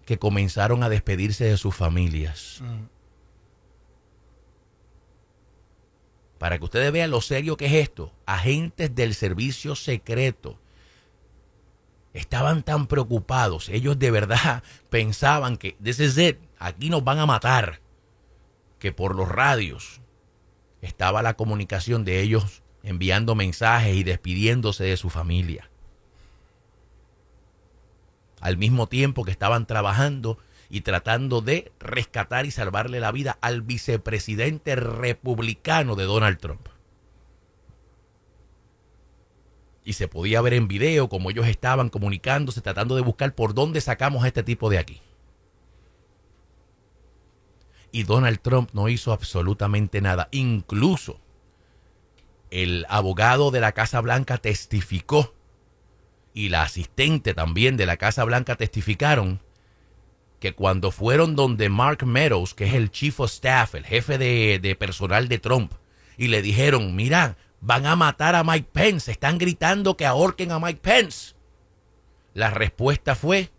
que 0.06 0.20
comenzaron 0.20 0.84
a 0.84 0.88
despedirse 0.88 1.44
de 1.44 1.56
sus 1.56 1.74
familias. 1.74 2.60
Mm. 2.60 2.99
Para 6.40 6.56
que 6.56 6.64
ustedes 6.64 6.90
vean 6.90 7.10
lo 7.10 7.20
serio 7.20 7.58
que 7.58 7.66
es 7.66 7.74
esto, 7.74 8.14
agentes 8.24 8.94
del 8.94 9.14
servicio 9.14 9.76
secreto 9.76 10.58
estaban 12.14 12.62
tan 12.62 12.86
preocupados, 12.86 13.68
ellos 13.68 13.98
de 13.98 14.10
verdad 14.10 14.62
pensaban 14.88 15.58
que, 15.58 15.76
this 15.84 16.00
is 16.00 16.16
it, 16.16 16.38
aquí 16.58 16.88
nos 16.88 17.04
van 17.04 17.18
a 17.18 17.26
matar, 17.26 17.80
que 18.78 18.90
por 18.90 19.14
los 19.14 19.28
radios 19.28 20.00
estaba 20.80 21.20
la 21.20 21.34
comunicación 21.34 22.06
de 22.06 22.20
ellos 22.20 22.62
enviando 22.82 23.34
mensajes 23.34 23.94
y 23.94 24.02
despidiéndose 24.02 24.84
de 24.84 24.96
su 24.96 25.10
familia. 25.10 25.68
Al 28.40 28.56
mismo 28.56 28.86
tiempo 28.86 29.24
que 29.24 29.30
estaban 29.30 29.66
trabajando 29.66 30.38
y 30.70 30.82
tratando 30.82 31.40
de 31.40 31.72
rescatar 31.80 32.46
y 32.46 32.52
salvarle 32.52 33.00
la 33.00 33.10
vida 33.10 33.36
al 33.40 33.60
vicepresidente 33.62 34.76
republicano 34.76 35.96
de 35.96 36.04
Donald 36.04 36.38
Trump. 36.38 36.68
Y 39.84 39.94
se 39.94 40.06
podía 40.06 40.40
ver 40.40 40.54
en 40.54 40.68
video 40.68 41.08
como 41.08 41.30
ellos 41.30 41.48
estaban 41.48 41.88
comunicándose, 41.88 42.60
tratando 42.60 42.94
de 42.94 43.02
buscar 43.02 43.34
por 43.34 43.52
dónde 43.52 43.80
sacamos 43.80 44.22
a 44.22 44.28
este 44.28 44.44
tipo 44.44 44.70
de 44.70 44.78
aquí. 44.78 45.02
Y 47.90 48.04
Donald 48.04 48.38
Trump 48.40 48.70
no 48.72 48.88
hizo 48.88 49.12
absolutamente 49.12 50.00
nada. 50.00 50.28
Incluso 50.30 51.18
el 52.50 52.86
abogado 52.88 53.50
de 53.50 53.60
la 53.60 53.72
Casa 53.72 54.00
Blanca 54.00 54.38
testificó 54.38 55.34
y 56.32 56.50
la 56.50 56.62
asistente 56.62 57.34
también 57.34 57.76
de 57.76 57.86
la 57.86 57.96
Casa 57.96 58.22
Blanca 58.22 58.54
testificaron 58.54 59.40
que 60.40 60.54
cuando 60.54 60.90
fueron 60.90 61.36
donde 61.36 61.68
Mark 61.68 62.04
Meadows, 62.04 62.54
que 62.54 62.64
es 62.64 62.74
el 62.74 62.90
chief 62.90 63.20
of 63.20 63.30
staff, 63.30 63.74
el 63.74 63.84
jefe 63.84 64.18
de, 64.18 64.58
de 64.60 64.74
personal 64.74 65.28
de 65.28 65.38
Trump, 65.38 65.72
y 66.16 66.28
le 66.28 66.42
dijeron, 66.42 66.96
mira, 66.96 67.36
van 67.60 67.86
a 67.86 67.94
matar 67.94 68.34
a 68.34 68.42
Mike 68.42 68.68
Pence, 68.72 69.12
están 69.12 69.38
gritando 69.38 69.96
que 69.96 70.06
ahorquen 70.06 70.50
a 70.50 70.58
Mike 70.58 70.80
Pence. 70.82 71.34
La 72.34 72.50
respuesta 72.50 73.14
fue, 73.14 73.50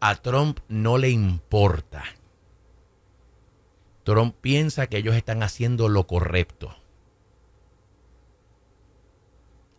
a 0.00 0.14
Trump 0.16 0.60
no 0.68 0.98
le 0.98 1.10
importa. 1.10 2.04
Trump 4.04 4.36
piensa 4.40 4.86
que 4.86 4.98
ellos 4.98 5.16
están 5.16 5.42
haciendo 5.42 5.88
lo 5.88 6.06
correcto. 6.06 6.74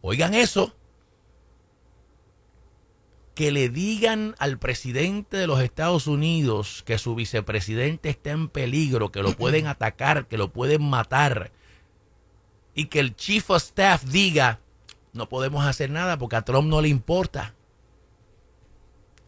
Oigan 0.02 0.34
eso. 0.34 0.76
Que 3.38 3.52
le 3.52 3.70
digan 3.70 4.34
al 4.40 4.58
presidente 4.58 5.38
de 5.38 5.46
los 5.46 5.62
Estados 5.62 6.08
Unidos 6.08 6.82
que 6.88 6.98
su 6.98 7.14
vicepresidente 7.14 8.10
está 8.10 8.32
en 8.32 8.50
peligro, 8.50 9.12
que 9.12 9.22
lo 9.22 9.34
pueden 9.34 9.68
atacar, 9.68 10.28
que 10.28 10.40
lo 10.40 10.52
pueden 10.52 10.82
matar. 10.84 11.52
Y 12.74 12.86
que 12.86 13.00
el 13.00 13.16
chief 13.16 13.52
of 13.52 13.62
staff 13.62 14.06
diga, 14.06 14.60
no 15.14 15.30
podemos 15.30 15.64
hacer 15.66 15.92
nada 15.92 16.18
porque 16.18 16.38
a 16.38 16.42
Trump 16.42 16.68
no 16.68 16.82
le 16.82 16.88
importa. 16.88 17.54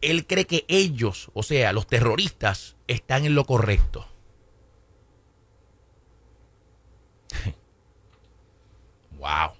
Él 0.00 0.26
cree 0.26 0.46
que 0.46 0.64
ellos, 0.66 1.30
o 1.32 1.44
sea, 1.44 1.72
los 1.72 1.86
terroristas, 1.86 2.74
están 2.88 3.24
en 3.26 3.36
lo 3.36 3.44
correcto. 3.44 4.08
wow. 9.12 9.52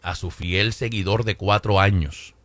A 0.00 0.14
su 0.14 0.30
fiel 0.30 0.72
seguidor 0.72 1.24
de 1.24 1.36
cuatro 1.36 1.80
años, 1.80 2.35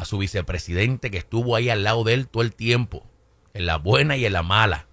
a 0.00 0.04
su 0.06 0.18
vicepresidente 0.18 1.10
que 1.10 1.18
estuvo 1.18 1.54
ahí 1.56 1.68
al 1.68 1.84
lado 1.84 2.04
de 2.04 2.14
él 2.14 2.26
todo 2.28 2.42
el 2.42 2.54
tiempo, 2.54 3.06
en 3.52 3.66
la 3.66 3.76
buena 3.76 4.16
y 4.16 4.24
en 4.24 4.32
la 4.32 4.42
mala. 4.42 4.86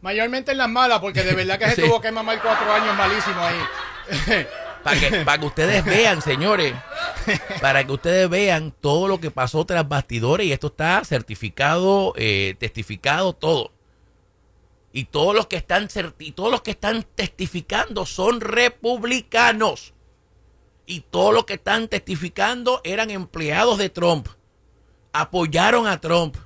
Mayormente 0.00 0.52
en 0.52 0.58
las 0.58 0.68
malas, 0.70 1.00
porque 1.00 1.22
de 1.22 1.34
verdad 1.34 1.58
que 1.58 1.70
se 1.70 1.74
Sí. 1.82 1.82
tuvo 1.82 2.00
que 2.00 2.10
mamar 2.10 2.40
cuatro 2.40 2.72
años 2.72 2.96
malísimo 2.96 3.40
ahí. 3.40 4.46
Para 4.82 5.00
que, 5.00 5.10
para 5.24 5.38
que 5.40 5.46
ustedes 5.46 5.84
vean, 5.84 6.22
señores, 6.22 6.72
para 7.60 7.84
que 7.84 7.90
ustedes 7.92 8.30
vean 8.30 8.70
todo 8.70 9.08
lo 9.08 9.18
que 9.18 9.32
pasó 9.32 9.66
tras 9.66 9.88
bastidores 9.88 10.46
y 10.46 10.52
esto 10.52 10.68
está 10.68 11.04
certificado, 11.04 12.12
eh, 12.16 12.54
testificado, 12.60 13.32
todo. 13.32 13.72
Y 14.92 15.06
todos 15.06 15.34
los 15.34 15.48
que 15.48 15.56
están 15.56 15.88
y 16.20 16.30
todos 16.32 16.52
los 16.52 16.62
que 16.62 16.70
están 16.70 17.04
testificando 17.16 18.06
son 18.06 18.40
republicanos. 18.40 19.92
Y 20.86 21.00
todos 21.00 21.34
los 21.34 21.46
que 21.46 21.54
están 21.54 21.88
testificando 21.88 22.80
eran 22.84 23.10
empleados 23.10 23.78
de 23.78 23.90
Trump. 23.90 24.28
Apoyaron 25.20 25.86
a 25.86 26.00
Trump. 26.00 26.36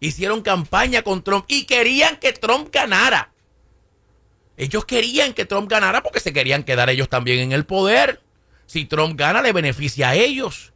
Hicieron 0.00 0.42
campaña 0.42 1.02
con 1.02 1.22
Trump 1.22 1.44
y 1.48 1.64
querían 1.64 2.16
que 2.16 2.32
Trump 2.32 2.68
ganara. 2.72 3.32
Ellos 4.56 4.84
querían 4.84 5.32
que 5.32 5.44
Trump 5.44 5.70
ganara 5.70 6.02
porque 6.02 6.20
se 6.20 6.32
querían 6.32 6.64
quedar 6.64 6.90
ellos 6.90 7.08
también 7.08 7.38
en 7.38 7.52
el 7.52 7.64
poder. 7.64 8.20
Si 8.66 8.84
Trump 8.84 9.18
gana, 9.18 9.42
le 9.42 9.52
beneficia 9.52 10.10
a 10.10 10.14
ellos. 10.14 10.72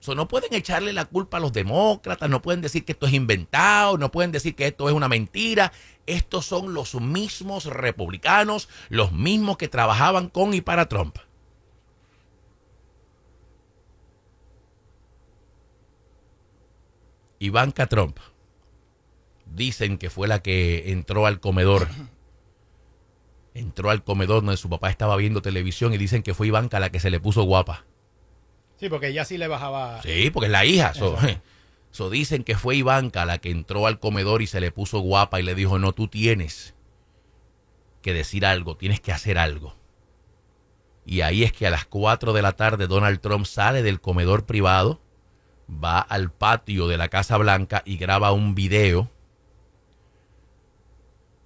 So, 0.00 0.16
no 0.16 0.26
pueden 0.26 0.52
echarle 0.52 0.92
la 0.92 1.04
culpa 1.04 1.36
a 1.36 1.40
los 1.40 1.52
demócratas, 1.52 2.28
no 2.28 2.42
pueden 2.42 2.60
decir 2.60 2.84
que 2.84 2.90
esto 2.90 3.06
es 3.06 3.12
inventado, 3.12 3.98
no 3.98 4.10
pueden 4.10 4.32
decir 4.32 4.56
que 4.56 4.66
esto 4.66 4.88
es 4.88 4.94
una 4.94 5.08
mentira. 5.08 5.72
Estos 6.06 6.44
son 6.44 6.74
los 6.74 6.94
mismos 6.96 7.66
republicanos, 7.66 8.68
los 8.88 9.12
mismos 9.12 9.58
que 9.58 9.68
trabajaban 9.68 10.28
con 10.28 10.54
y 10.54 10.60
para 10.60 10.88
Trump. 10.88 11.18
Ivanka 17.44 17.86
Trump. 17.86 18.18
Dicen 19.46 19.98
que 19.98 20.10
fue 20.10 20.28
la 20.28 20.42
que 20.42 20.92
entró 20.92 21.26
al 21.26 21.40
comedor 21.40 21.88
entró 23.54 23.90
al 23.90 24.02
comedor 24.02 24.42
donde 24.42 24.56
su 24.56 24.70
papá 24.70 24.88
estaba 24.90 25.16
viendo 25.16 25.42
televisión 25.42 25.92
y 25.92 25.98
dicen 25.98 26.22
que 26.22 26.34
fue 26.34 26.46
Ivanka 26.46 26.80
la 26.80 26.90
que 26.90 27.00
se 27.00 27.10
le 27.10 27.20
puso 27.20 27.42
guapa. 27.42 27.84
Sí, 28.76 28.88
porque 28.88 29.08
ella 29.08 29.24
sí 29.24 29.38
le 29.38 29.48
bajaba. 29.48 30.00
Sí, 30.02 30.30
porque 30.30 30.46
es 30.46 30.52
la 30.52 30.64
hija. 30.64 30.94
So, 30.94 31.16
so 31.90 32.10
dicen 32.10 32.44
que 32.44 32.56
fue 32.56 32.76
Ivanka 32.76 33.26
la 33.26 33.38
que 33.38 33.50
entró 33.50 33.86
al 33.86 33.98
comedor 33.98 34.42
y 34.42 34.46
se 34.46 34.60
le 34.60 34.70
puso 34.70 35.00
guapa 35.00 35.40
y 35.40 35.42
le 35.42 35.54
dijo, 35.54 35.78
no, 35.78 35.92
tú 35.92 36.08
tienes 36.08 36.74
que 38.00 38.14
decir 38.14 38.46
algo, 38.46 38.76
tienes 38.76 39.00
que 39.00 39.12
hacer 39.12 39.38
algo. 39.38 39.76
Y 41.04 41.20
ahí 41.20 41.42
es 41.42 41.52
que 41.52 41.66
a 41.66 41.70
las 41.70 41.84
4 41.84 42.32
de 42.32 42.42
la 42.42 42.52
tarde 42.52 42.86
Donald 42.86 43.20
Trump 43.20 43.46
sale 43.46 43.82
del 43.82 44.00
comedor 44.00 44.46
privado, 44.46 45.00
va 45.72 46.00
al 46.00 46.30
patio 46.30 46.88
de 46.88 46.96
la 46.96 47.08
Casa 47.08 47.36
Blanca 47.36 47.82
y 47.84 47.96
graba 47.96 48.32
un 48.32 48.54
video 48.54 49.10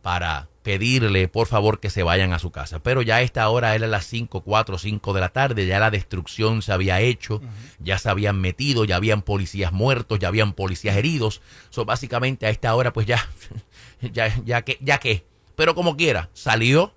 para 0.02 0.48
pedirle 0.66 1.28
por 1.28 1.46
favor 1.46 1.78
que 1.78 1.90
se 1.90 2.02
vayan 2.02 2.32
a 2.32 2.38
su 2.38 2.50
casa. 2.50 2.80
Pero 2.80 3.02
ya 3.02 3.16
a 3.16 3.22
esta 3.22 3.48
hora 3.48 3.74
era 3.74 3.86
las 3.86 4.06
5, 4.06 4.40
4, 4.40 4.78
5 4.78 5.12
de 5.12 5.20
la 5.20 5.28
tarde, 5.28 5.66
ya 5.66 5.78
la 5.78 5.90
destrucción 5.90 6.60
se 6.62 6.72
había 6.72 7.00
hecho, 7.00 7.40
ya 7.78 7.98
se 7.98 8.08
habían 8.08 8.40
metido, 8.40 8.84
ya 8.84 8.96
habían 8.96 9.22
policías 9.22 9.72
muertos, 9.72 10.18
ya 10.18 10.28
habían 10.28 10.54
policías 10.54 10.96
heridos. 10.96 11.40
So, 11.70 11.84
básicamente 11.84 12.46
a 12.46 12.50
esta 12.50 12.74
hora 12.74 12.92
pues 12.92 13.06
ya, 13.06 13.28
ya, 14.00 14.34
ya 14.44 14.62
que, 14.62 14.78
ya 14.80 14.98
que. 14.98 15.24
Pero 15.54 15.76
como 15.76 15.96
quiera, 15.96 16.30
salió, 16.34 16.92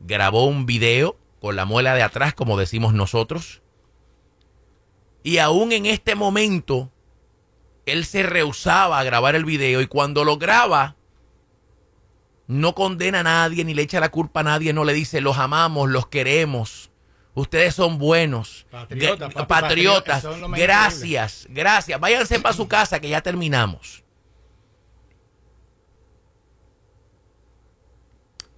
grabó 0.00 0.46
un 0.46 0.66
video 0.66 1.16
con 1.40 1.54
la 1.54 1.64
muela 1.64 1.94
de 1.94 2.02
atrás, 2.02 2.34
como 2.34 2.58
decimos 2.58 2.92
nosotros. 2.92 3.61
Y 5.22 5.38
aún 5.38 5.72
en 5.72 5.86
este 5.86 6.14
momento, 6.14 6.90
él 7.86 8.04
se 8.04 8.22
rehusaba 8.22 8.98
a 8.98 9.04
grabar 9.04 9.34
el 9.34 9.44
video 9.44 9.80
y 9.80 9.86
cuando 9.86 10.24
lo 10.24 10.36
graba, 10.38 10.96
no 12.46 12.74
condena 12.74 13.20
a 13.20 13.22
nadie 13.22 13.64
ni 13.64 13.74
le 13.74 13.82
echa 13.82 14.00
la 14.00 14.10
culpa 14.10 14.40
a 14.40 14.44
nadie, 14.44 14.72
no 14.72 14.84
le 14.84 14.92
dice 14.92 15.20
los 15.20 15.38
amamos, 15.38 15.88
los 15.88 16.06
queremos. 16.08 16.90
Ustedes 17.34 17.74
son 17.74 17.98
buenos, 17.98 18.66
Patriotas, 18.70 19.32
papi, 19.32 20.60
Gracias, 20.60 21.46
gracias. 21.48 21.98
Váyanse 21.98 22.40
para 22.40 22.54
su 22.54 22.68
casa 22.68 23.00
que 23.00 23.08
ya 23.08 23.22
terminamos. 23.22 24.02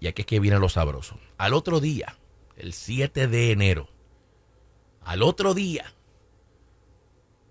Y 0.00 0.08
aquí 0.08 0.22
es 0.22 0.26
que 0.26 0.40
viene 0.40 0.58
lo 0.58 0.68
sabroso. 0.68 1.18
Al 1.38 1.54
otro 1.54 1.78
día, 1.78 2.18
el 2.56 2.72
7 2.72 3.28
de 3.28 3.52
enero, 3.52 3.88
al 5.02 5.22
otro 5.22 5.54
día, 5.54 5.94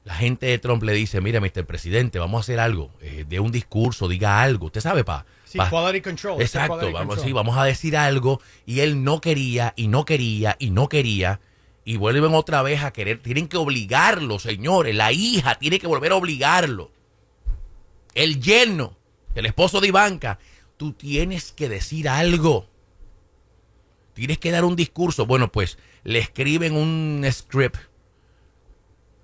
la 0.06 0.16
gente 0.16 0.46
de 0.48 0.58
Trump 0.60 0.84
le 0.84 0.94
dice, 0.94 1.22
mire, 1.22 1.39
Mr. 1.39 1.66
Presidente, 1.66 2.20
vamos 2.20 2.39
a 2.39 2.42
hacer 2.42 2.60
algo, 2.60 2.92
eh, 3.02 3.26
de 3.28 3.39
un 3.39 3.52
discurso, 3.52 4.08
diga 4.10 4.42
algo. 4.42 4.66
Usted 4.66 4.82
sabe, 4.82 5.04
pa. 5.04 5.26
Sí, 5.46 5.58
pa- 5.58 5.70
quality 5.70 6.02
control. 6.02 6.42
Exacto, 6.42 6.76
quality 6.76 6.94
vamos, 6.94 7.08
control. 7.16 7.26
sí, 7.28 7.34
vamos 7.34 7.58
a 7.58 7.63
decir 7.63 7.96
algo. 7.96 8.42
Y 8.66 8.82
él 8.82 9.04
no 9.04 9.22
quería, 9.22 9.74
y 9.78 9.88
no 9.88 10.04
quería, 10.04 10.56
y 10.60 10.72
no 10.72 10.89
quería. 10.89 11.39
Y 11.86 11.98
vuelven 11.98 12.34
otra 12.34 12.62
vez 12.62 12.82
a 12.84 12.92
querer. 12.92 13.22
Tienen 13.22 13.48
que 13.48 13.58
obligarlo, 13.58 14.39
señores. 14.39 14.96
La 14.96 15.12
hija 15.12 15.56
tiene 15.56 15.80
que 15.80 15.88
volver 15.88 16.12
a 16.12 16.16
obligarlo. 16.16 16.92
El 18.13 18.42
yerno, 18.42 18.96
el 19.36 19.46
esposo 19.46 19.80
de 19.82 19.88
Ivanka. 19.88 20.39
Tú 20.78 20.94
tienes 20.94 21.52
que 21.52 21.70
decir 21.70 22.10
algo. 22.10 22.68
Tienes 24.13 24.38
que 24.38 24.52
dar 24.52 24.66
un 24.66 24.76
discurso. 24.76 25.26
Bueno, 25.26 25.52
pues 25.52 25.78
le 26.04 26.20
escriben 26.20 26.76
un 26.76 27.26
script 27.32 27.78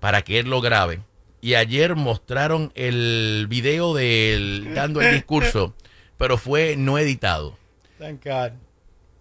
para 0.00 0.22
que 0.22 0.40
él 0.40 0.50
lo 0.50 0.60
grabe. 0.60 1.00
Y 1.42 1.54
ayer 1.54 1.94
mostraron 1.96 2.72
el 2.74 3.46
video 3.48 3.94
de 3.94 4.34
él 4.34 4.74
dando 4.74 5.00
el 5.00 5.14
discurso, 5.14 5.74
pero 6.18 6.36
fue 6.36 6.76
no 6.76 6.98
editado. 6.98 7.56
Thank 7.98 8.24
God. 8.24 8.52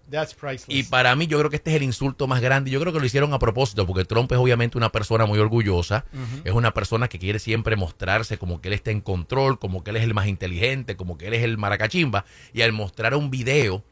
That's 0.10 0.34
priceless. 0.34 0.76
Y 0.76 0.84
para 0.84 1.16
mí 1.16 1.28
yo 1.28 1.38
creo 1.38 1.52
que 1.52 1.58
este 1.58 1.70
es 1.70 1.76
el 1.78 1.84
insulto 1.84 2.28
más 2.28 2.42
grande. 2.42 2.72
Yo 2.72 2.80
creo 2.82 2.92
que 2.92 3.00
lo 3.00 3.06
hicieron 3.06 3.32
a 3.34 3.40
propósito, 3.40 3.86
porque 3.86 4.06
Trump 4.06 4.32
es 4.32 4.40
obviamente 4.40 4.78
una 4.78 4.92
persona 4.92 5.28
muy 5.28 5.38
orgullosa. 5.38 6.06
Es 6.44 6.54
una 6.54 6.74
persona 6.74 7.08
que 7.08 7.20
quiere 7.20 7.38
siempre 7.38 7.76
mostrarse 7.76 8.40
como 8.40 8.60
que 8.60 8.70
él 8.70 8.74
está 8.74 8.90
en 8.90 9.02
control, 9.02 9.60
como 9.60 9.84
que 9.84 9.92
él 9.92 9.98
es 9.98 10.04
el 10.04 10.16
más 10.16 10.28
inteligente, 10.28 10.98
como 10.98 11.18
que 11.18 11.28
él 11.28 11.36
es 11.36 11.44
el 11.44 11.60
maracachimba. 11.60 12.26
Y 12.54 12.64
al 12.64 12.72
mostrar 12.72 13.14
un 13.14 13.30
video 13.30 13.84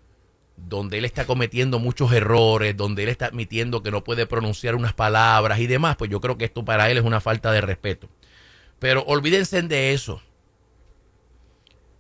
donde 0.58 0.98
él 0.98 1.06
está 1.06 1.26
cometiendo 1.26 1.80
muchos 1.80 2.12
errores, 2.12 2.76
donde 2.76 3.04
él 3.04 3.10
está 3.10 3.28
admitiendo 3.28 3.84
que 3.84 3.92
no 3.92 4.04
puede 4.04 4.26
pronunciar 4.26 4.76
unas 4.76 4.94
palabras 4.94 5.60
y 5.60 5.68
demás, 5.68 5.96
pues 5.96 6.10
yo 6.10 6.20
creo 6.20 6.38
que 6.38 6.46
esto 6.46 6.66
para 6.66 6.90
él 6.90 6.98
es 6.98 7.04
una 7.04 7.22
falta 7.22 7.52
de 7.52 7.62
respeto. 7.62 8.10
Pero 8.80 9.04
olvídense 9.04 9.62
de 9.62 9.94
eso. 9.94 10.22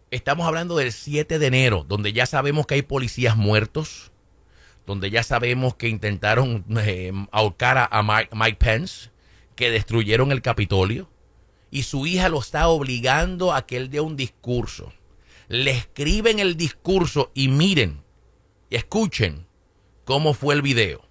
Estamos 0.10 0.48
hablando 0.48 0.76
del 0.78 0.91
7 0.91 1.38
de 1.38 1.48
enero, 1.48 1.86
donde 1.88 2.13
ya 2.13 2.26
sabemos 2.26 2.65
que 2.65 2.76
hay 2.76 2.82
policías 2.82 3.38
muertos, 3.38 4.12
donde 4.86 5.10
ya 5.10 5.22
sabemos 5.22 5.76
que 5.76 5.89
intentaron 5.89 6.65
eh, 6.80 7.12
ahorcar 7.32 7.89
a, 7.91 8.04
Mike, 8.04 8.30
Mike 8.34 8.58
Pence, 8.58 9.12
que 9.56 9.70
destruyeron 9.70 10.32
el 10.32 10.41
Capitolio, 10.41 11.10
y 11.70 11.84
su 11.84 12.08
hija 12.08 12.30
lo 12.30 12.39
está 12.39 12.70
obligando 12.70 13.54
a 13.54 13.65
que 13.65 13.78
él 13.78 13.89
dé 13.89 14.00
un 14.00 14.15
discurso. 14.15 14.93
Le 15.50 15.72
escriben 15.72 16.39
el 16.39 16.56
discurso 16.56 17.32
y 17.34 17.50
miren, 17.50 18.02
y 18.69 18.75
escuchen 18.75 19.47
cómo 20.06 20.34
fue 20.34 20.56
el 20.56 20.62
video, 20.62 21.01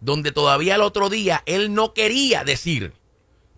donde 0.00 0.32
todavía 0.32 0.74
el 0.74 0.82
otro 0.82 1.08
día 1.08 1.42
él 1.46 1.74
no 1.74 1.94
quería 1.94 2.44
decir 2.44 2.94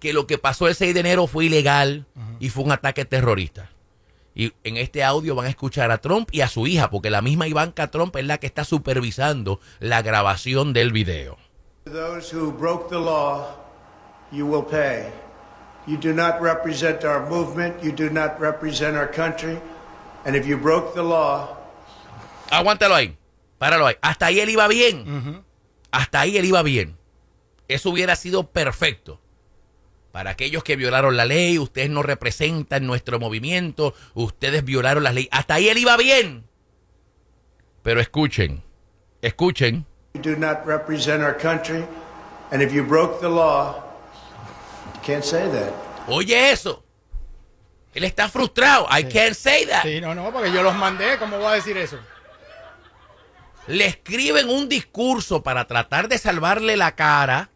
que 0.01 0.13
lo 0.13 0.27
que 0.27 0.39
pasó 0.39 0.67
el 0.69 0.75
6 0.75 0.95
de 0.95 1.01
enero 1.01 1.27
fue 1.27 1.47
ilegal 1.47 2.07
y 2.41 2.49
fue 2.49 2.65
un 2.65 2.73
ataque 2.73 3.05
terrorista. 3.05 3.71
Y 4.35 4.53
en 4.65 4.77
este 4.77 5.05
audio 5.05 5.35
van 5.35 5.47
a 5.47 5.51
escuchar 5.51 5.91
a 5.91 5.99
Trump 5.99 6.31
y 6.33 6.41
a 6.41 6.49
su 6.49 6.67
hija, 6.67 6.91
porque 6.91 7.11
la 7.11 7.21
misma 7.21 7.47
Ivanka 7.47 7.91
Trump 7.91 8.17
es 8.17 8.25
la 8.25 8.39
que 8.39 8.47
está 8.47 8.65
supervisando 8.65 9.61
la 9.79 10.03
grabación 10.03 10.73
del 10.73 10.91
video. 10.91 11.37
To 11.85 11.93
those 11.93 12.35
who 12.35 12.51
broke 12.51 12.89
the 12.89 12.99
law, 12.99 13.57
you 14.33 14.47
will 14.47 14.65
pay. 14.65 15.11
You 15.87 15.99
do 15.99 16.13
not 16.13 16.41
represent 16.41 17.05
our 17.05 17.29
movement, 17.29 17.83
you 17.83 17.93
do 17.93 18.09
not 18.09 18.41
represent 18.41 18.97
our 18.97 19.11
country, 19.11 19.59
and 20.25 20.35
if 20.35 20.47
you 20.47 20.57
broke 20.57 20.95
the 20.95 21.03
law, 21.03 21.59
Aguántalo 22.51 22.95
ahí, 22.95 23.17
páralo 23.63 23.87
ahí. 23.87 23.95
Hasta 24.03 24.27
ahí 24.27 24.41
él 24.41 24.51
iba 24.51 24.67
bien. 24.67 25.45
Hasta 25.93 26.19
ahí 26.19 26.37
él 26.37 26.47
iba 26.47 26.65
bien. 26.65 26.99
Eso 27.69 27.91
hubiera 27.91 28.17
sido 28.17 28.51
perfecto. 28.51 29.21
Para 30.11 30.31
aquellos 30.31 30.65
que 30.65 30.75
violaron 30.75 31.17
la 31.17 31.27
ley, 31.27 31.61
ustedes 31.61 31.89
no 31.89 32.03
representan 32.03 32.89
nuestro 32.89 33.21
movimiento, 33.21 33.95
ustedes 34.15 34.65
violaron 34.65 35.05
las 35.05 35.15
leyes. 35.15 35.29
Hasta 35.31 35.55
ahí 35.55 35.69
él 35.69 35.79
iba 35.79 35.97
bien. 35.97 36.45
Pero 37.85 38.01
escuchen, 38.01 38.65
escuchen. 39.23 39.87
you 40.15 40.21
do 40.21 40.37
not 40.37 40.67
represent 40.67 41.23
our 41.23 41.39
country, 41.39 41.85
and 42.51 42.63
if 42.63 42.73
you 42.73 42.83
broke 42.83 43.21
the 43.21 43.29
law, 43.29 43.77
you 44.93 45.01
can't 45.05 45.25
say 45.25 45.49
that. 45.53 45.73
Oye 46.09 46.51
eso. 46.51 46.83
Él 47.95 48.03
está 48.03 48.29
frustrado. 48.29 48.89
I 48.91 49.05
can't 49.05 49.35
say 49.35 49.67
that. 49.67 49.85
Sí, 49.85 50.01
no, 50.01 50.17
no, 50.17 50.33
porque 50.33 50.51
yo 50.51 50.65
los 50.65 50.75
mandé. 50.75 51.17
¿Cómo 51.19 51.39
voy 51.39 51.47
a 51.47 51.55
decir 51.55 51.77
eso? 51.77 52.01
Le 53.67 53.87
escriben 53.87 54.49
un 54.49 54.69
discurso 54.69 55.43
para 55.43 55.67
tratar 55.67 56.09
de 56.09 56.19
salvarle 56.19 56.77
la 56.77 56.95
cara. 56.95 57.51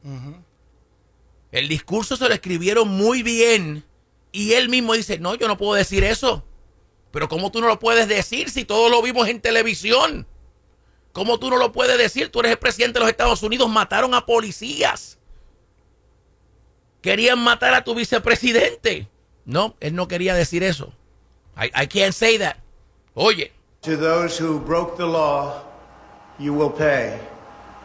El 1.53 1.69
discurso 1.69 2.17
se 2.17 2.29
lo 2.29 2.35
escribieron 2.35 2.89
muy 2.89 3.23
bien 3.23 3.85
y 4.33 4.53
él 4.53 4.69
mismo 4.69 4.95
dice, 4.95 5.19
no, 5.19 5.35
yo 5.35 5.49
no 5.49 5.57
puedo 5.57 5.75
decir 5.75 6.05
eso. 6.05 6.45
Pero 7.11 7.29
¿cómo 7.29 7.51
tú 7.51 7.61
no 7.61 7.69
lo 7.69 7.79
puedes 7.79 8.09
decir 8.09 8.51
si 8.51 8.65
todos 8.65 8.91
lo 8.91 9.01
vimos 9.01 9.29
en 9.29 9.41
televisión? 9.41 10.27
¿Cómo 11.13 11.39
tú 11.39 11.49
no 11.49 11.57
lo 11.57 11.73
puedes 11.73 11.97
decir? 11.97 12.31
Tú 12.31 12.41
eres 12.41 12.53
el 12.53 12.59
presidente 12.59 12.99
de 12.99 13.01
los 13.01 13.09
Estados 13.11 13.43
Unidos, 13.43 13.71
mataron 13.71 14.13
a 14.15 14.27
policías. 14.27 15.19
Querían 17.01 17.39
matar 17.39 17.73
a 17.73 17.85
tu 17.85 17.95
vicepresidente. 17.95 19.09
No, 19.47 19.77
él 19.81 19.95
no 19.95 20.09
quería 20.09 20.35
decir 20.35 20.63
eso. 20.63 20.93
I, 21.57 21.71
I 21.85 21.87
can't 21.87 22.13
say 22.13 22.37
that. 22.39 22.57
Oye, 23.15 23.53
To 23.83 23.97
those 23.97 24.37
who 24.37 24.59
broke 24.59 24.97
the 24.97 25.07
law, 25.07 25.63
you 26.39 26.53
will 26.55 26.71
pay. 26.71 27.19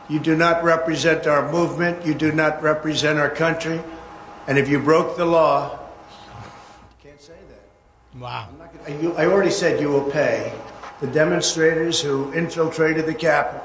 You 0.10 0.20
do 0.20 0.36
not 0.36 0.64
represent 0.64 1.26
our 1.28 1.52
movement. 1.52 2.06
You 2.06 2.14
do 2.14 2.32
not 2.32 2.62
represent 2.62 3.18
our 3.20 3.30
country. 3.30 3.80
And 4.48 4.58
if 4.58 4.68
you 4.68 4.80
broke 4.80 5.16
the 5.18 5.26
law, 5.26 5.80
you 7.04 7.10
can't 7.10 7.22
say 7.22 7.34
that. 7.50 8.20
Wow. 8.20 8.48
I'm 8.50 8.58
gonna- 8.88 9.02
you- 9.02 9.16
I 9.18 9.26
already 9.26 9.52
said 9.52 9.80
you 9.80 9.90
will 9.90 10.10
pay. 10.12 10.52
The 11.00 11.08
demonstrators 11.08 12.02
who 12.02 12.32
infiltrated 12.34 13.06
the 13.06 13.14
Capitol 13.14 13.62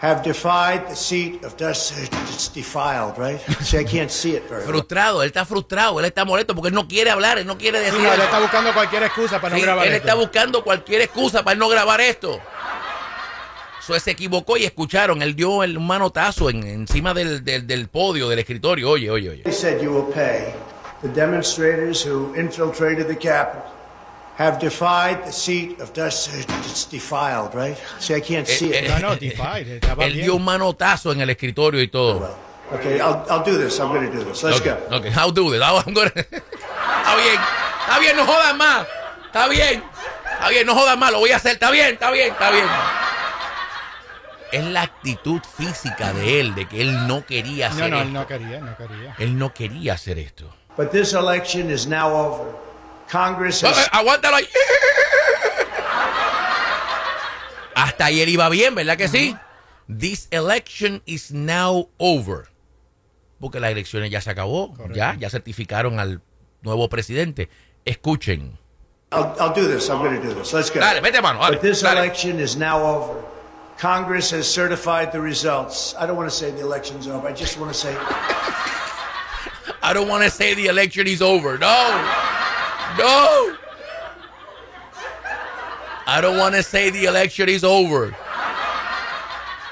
have 0.00 0.22
defied 0.22 0.88
the 0.88 0.94
seat 0.96 1.42
of 1.44 1.56
justice. 1.56 2.08
It's 2.32 2.48
defiled, 2.48 3.16
right? 3.18 3.40
See, 3.62 3.78
I 3.78 3.84
can't 3.84 4.10
see 4.10 4.34
it 4.36 4.48
very 4.48 4.62
frustrado, 4.64 5.22
él 5.22 5.28
está 5.32 5.44
frustrado, 5.46 5.98
él 6.00 6.04
está 6.06 6.24
molesto 6.24 6.54
porque 6.54 6.68
él 6.68 6.74
no 6.74 6.86
quiere 6.86 7.10
hablar, 7.10 7.38
él 7.38 7.46
no 7.46 7.56
quiere 7.56 7.78
Sí, 7.78 7.84
decir 7.86 8.00
no, 8.02 8.08
él 8.12 8.14
eso. 8.20 8.24
está 8.24 8.40
buscando 8.40 8.72
cualquier 8.74 9.04
excusa 9.04 9.40
para 9.40 9.54
no 9.54 9.56
Sí, 9.58 9.62
grabar 9.64 9.86
él 9.86 9.94
esto. 9.94 10.06
está 10.08 10.14
buscando 10.18 10.62
cualquier 10.64 11.00
excusa 11.02 11.42
para 11.42 11.56
no 11.56 11.68
grabar 11.68 12.00
esto. 12.00 12.38
So, 13.86 13.98
se 14.00 14.10
equivocó 14.10 14.56
y 14.56 14.64
escucharon, 14.64 15.22
él 15.22 15.36
dio 15.36 15.62
el 15.62 15.78
manotazo 15.78 16.50
en, 16.50 16.64
encima 16.66 17.14
del, 17.14 17.44
del, 17.44 17.66
del 17.66 17.88
podio, 17.88 18.28
del 18.28 18.38
escritorio. 18.40 18.90
Oye, 18.90 19.10
oye, 19.10 19.30
oye. 19.30 19.52
Said 19.52 19.80
you 19.80 19.90
will 19.92 20.12
pay. 20.12 20.52
The 21.02 21.08
demonstrators 21.08 22.02
who 22.04 22.34
infiltrated 22.34 23.06
the 23.06 23.16
Capitol 23.16 23.62
have 24.38 24.58
defied 24.58 25.24
the 25.24 25.30
seat 25.30 25.80
of 25.80 25.92
justice. 25.94 26.44
It's 26.68 26.84
defiled, 26.90 27.54
right? 27.54 27.76
See, 28.00 28.14
I 28.16 28.20
can't 28.20 28.46
see 28.48 28.72
Eh, 28.74 28.84
it. 28.86 28.88
No, 29.00 29.10
no, 29.10 29.14
defied. 29.16 29.66
Él 30.00 30.12
bien. 30.14 30.24
dio 30.24 30.34
un 30.36 30.44
manotazo 30.44 31.12
en 31.12 31.20
el 31.20 31.30
escritorio 31.30 31.80
y 31.80 31.88
todo. 31.88 32.18
Well, 32.18 32.78
okay, 32.80 32.98
I'll, 33.00 33.24
I'll 33.30 33.44
do 33.44 33.56
this. 33.56 33.78
I'm 33.78 33.88
going 33.92 34.10
to 34.10 34.12
do 34.12 34.24
this. 34.24 34.42
Let's 34.42 34.60
Okay, 34.60 34.74
go. 34.90 34.96
okay, 34.96 35.10
how 35.10 35.30
do 35.30 35.52
it? 35.54 35.62
I'm 35.62 35.94
gonna- 35.94 36.10
Está 36.16 37.14
bien, 37.16 37.40
está 37.86 37.98
bien, 38.00 38.16
no 38.16 38.26
jodas 38.26 38.56
más. 38.56 38.86
Está 39.26 39.48
bien, 39.48 39.82
está 40.32 40.48
bien, 40.48 40.66
no 40.66 40.74
jodas 40.74 40.98
más, 40.98 41.12
lo 41.12 41.20
voy 41.20 41.30
a 41.30 41.36
hacer. 41.36 41.52
Está 41.52 41.70
bien, 41.70 41.92
está 41.94 42.10
bien, 42.10 42.32
está 42.32 42.50
bien. 42.50 42.64
Es 44.52 44.64
la 44.64 44.82
actitud 44.82 45.40
física 45.56 46.12
de 46.12 46.40
él, 46.40 46.54
de 46.54 46.66
que 46.68 46.80
él 46.80 47.06
no 47.06 47.26
quería 47.26 47.68
No, 47.68 47.74
hacer 47.74 47.90
no, 47.90 47.96
él 47.96 48.06
esto. 48.06 48.18
no 48.20 48.26
quería, 48.26 48.60
no 48.60 48.76
quería. 48.76 49.14
Él 49.18 49.38
no 49.38 49.52
quería 49.54 49.92
hacer 49.94 50.18
esto. 50.18 50.54
But 50.76 50.90
this 50.90 51.12
election 51.14 51.70
is 51.70 51.86
now 51.86 52.12
over. 52.14 52.52
Congress 53.10 53.62
Eh, 53.62 53.66
eh, 53.66 53.70
has 53.70 53.88
Aguántalo 53.92 54.36
ahí. 54.36 54.48
Hasta 57.74 58.06
ayer 58.06 58.28
iba 58.28 58.48
bien, 58.48 58.74
¿verdad 58.74 58.96
que 58.96 59.08
sí? 59.08 59.36
This 59.88 60.28
election 60.30 61.02
is 61.06 61.30
now 61.32 61.88
over. 61.98 62.48
Porque 63.38 63.60
las 63.60 63.70
elecciones 63.70 64.10
ya 64.10 64.20
se 64.20 64.30
acabó. 64.30 64.74
Ya, 64.94 65.14
ya 65.18 65.28
certificaron 65.28 66.00
al 66.00 66.22
nuevo 66.62 66.88
presidente. 66.88 67.50
Escuchen. 67.84 68.58
I'll, 69.12 69.34
I'll 69.38 69.52
do 69.54 69.68
this. 69.68 69.88
I'm 69.88 69.98
going 69.98 70.20
to 70.20 70.26
do 70.26 70.34
this. 70.34 70.52
Let's 70.52 70.70
go. 70.72 70.80
Dale, 70.80 71.00
mete 71.00 71.20
mano, 71.22 71.40
dale, 71.40 71.52
but 71.52 71.60
this 71.60 71.82
dale. 71.82 71.98
election 71.98 72.40
is 72.40 72.56
now 72.56 72.82
over. 72.82 73.20
Congress 73.78 74.30
has 74.30 74.52
certified 74.52 75.12
the 75.12 75.20
results. 75.20 75.94
I 75.98 76.06
don't 76.06 76.16
want 76.16 76.30
to 76.30 76.34
say 76.34 76.50
the 76.50 76.60
election's 76.60 77.06
over. 77.06 77.28
I 77.28 77.32
just 77.32 77.58
want 77.58 77.72
to 77.72 77.78
say 77.78 77.94
I 79.82 79.92
don't 79.92 80.08
want 80.08 80.24
to 80.24 80.30
say 80.30 80.54
the 80.54 80.66
election 80.66 81.06
is 81.06 81.22
over. 81.22 81.58
No. 81.58 81.76
No. 82.98 83.56
I 86.08 86.20
don't 86.20 86.38
want 86.38 86.54
to 86.54 86.62
say 86.62 86.90
the 86.90 87.04
election 87.04 87.48
is 87.48 87.62
over. 87.62 88.16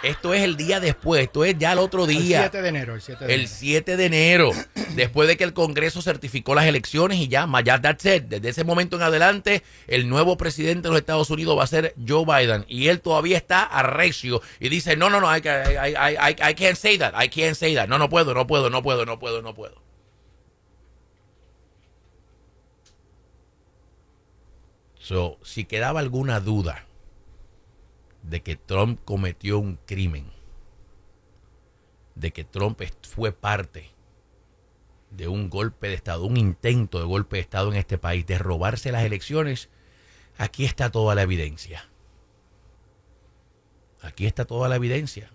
Esto 0.04 0.34
es 0.34 0.42
el 0.42 0.58
día 0.58 0.80
después, 0.80 1.22
esto 1.22 1.46
es 1.46 1.56
ya 1.56 1.72
el 1.72 1.78
otro 1.78 2.04
El 2.04 2.10
día. 2.10 2.40
7 2.40 2.60
de 2.60 2.68
enero, 2.68 2.94
el 2.94 3.00
7 3.00 3.24
de 3.24 3.34
El 3.34 3.40
enero. 3.40 3.54
7 3.56 3.96
de 3.96 4.04
enero, 4.04 4.50
después 4.94 5.26
de 5.28 5.38
que 5.38 5.44
el 5.44 5.54
Congreso 5.54 6.02
certificó 6.02 6.54
las 6.54 6.66
elecciones 6.66 7.18
y 7.18 7.28
ya, 7.28 7.48
ya 7.64 7.80
that's 7.80 8.04
it. 8.04 8.24
Desde 8.24 8.50
ese 8.50 8.64
momento 8.64 8.96
en 8.96 9.02
adelante, 9.02 9.62
el 9.86 10.06
nuevo 10.10 10.36
presidente 10.36 10.88
de 10.88 10.90
los 10.90 10.98
Estados 10.98 11.30
Unidos 11.30 11.58
va 11.58 11.64
a 11.64 11.68
ser 11.68 11.94
Joe 12.06 12.26
Biden. 12.26 12.66
Y 12.68 12.88
él 12.88 13.00
todavía 13.00 13.38
está 13.38 13.62
arrecio 13.62 14.42
y 14.60 14.68
dice, 14.68 14.94
no, 14.94 15.08
no, 15.08 15.22
no, 15.22 15.34
I, 15.34 15.40
I, 15.40 15.94
I, 15.94 16.50
I 16.50 16.54
can't 16.54 16.76
say 16.76 16.98
that, 16.98 17.14
I 17.18 17.28
can't 17.28 17.56
say 17.56 17.74
that. 17.74 17.88
No, 17.88 17.98
no 17.98 18.10
puedo, 18.10 18.34
no 18.34 18.46
puedo, 18.46 18.68
no 18.68 18.82
puedo, 18.82 19.06
no 19.06 19.18
puedo, 19.18 19.40
no 19.40 19.54
puedo. 19.54 19.82
So, 24.98 25.38
si 25.42 25.64
quedaba 25.64 26.00
alguna 26.00 26.40
duda 26.40 26.84
de 28.24 28.42
que 28.42 28.56
Trump 28.56 29.00
cometió 29.04 29.58
un 29.58 29.78
crimen, 29.86 30.26
de 32.14 32.32
que 32.32 32.44
Trump 32.44 32.80
fue 33.02 33.32
parte 33.32 33.90
de 35.10 35.28
un 35.28 35.50
golpe 35.50 35.88
de 35.88 35.94
Estado, 35.94 36.24
un 36.24 36.36
intento 36.36 36.98
de 36.98 37.04
golpe 37.04 37.36
de 37.36 37.42
Estado 37.42 37.70
en 37.70 37.78
este 37.78 37.98
país, 37.98 38.26
de 38.26 38.38
robarse 38.38 38.92
las 38.92 39.04
elecciones, 39.04 39.68
aquí 40.38 40.64
está 40.64 40.90
toda 40.90 41.14
la 41.14 41.22
evidencia. 41.22 41.88
Aquí 44.02 44.26
está 44.26 44.44
toda 44.44 44.68
la 44.68 44.76
evidencia. 44.76 45.30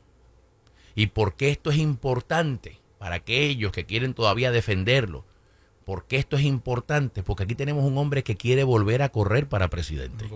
¿Y 0.96 1.08
por 1.08 1.36
qué 1.36 1.50
esto 1.50 1.72
es 1.72 1.78
importante? 1.78 2.80
Para 2.98 3.16
aquellos 3.16 3.72
que 3.72 3.86
quieren 3.86 4.14
todavía 4.14 4.52
defenderlo. 4.52 5.26
¿Por 5.86 6.06
qué 6.06 6.18
esto 6.18 6.38
es 6.38 6.44
importante? 6.44 7.24
Porque 7.24 7.44
aquí 7.44 7.56
tenemos 7.56 7.84
un 7.84 7.98
hombre 7.98 8.24
que 8.24 8.36
quiere 8.36 8.64
volver 8.64 9.02
a 9.02 9.10
correr 9.10 9.48
para 9.48 9.70
presidente. 9.70 10.30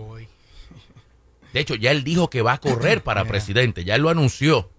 De 1.54 1.60
hecho, 1.60 1.76
ya 1.76 1.92
él 1.92 2.02
dijo 2.02 2.30
que 2.30 2.42
va 2.42 2.54
a 2.54 2.60
correr 2.60 3.04
para 3.04 3.26
presidente, 3.26 3.84
ya 3.84 3.94
él 3.94 4.02
lo 4.02 4.08
anunció. 4.10 4.72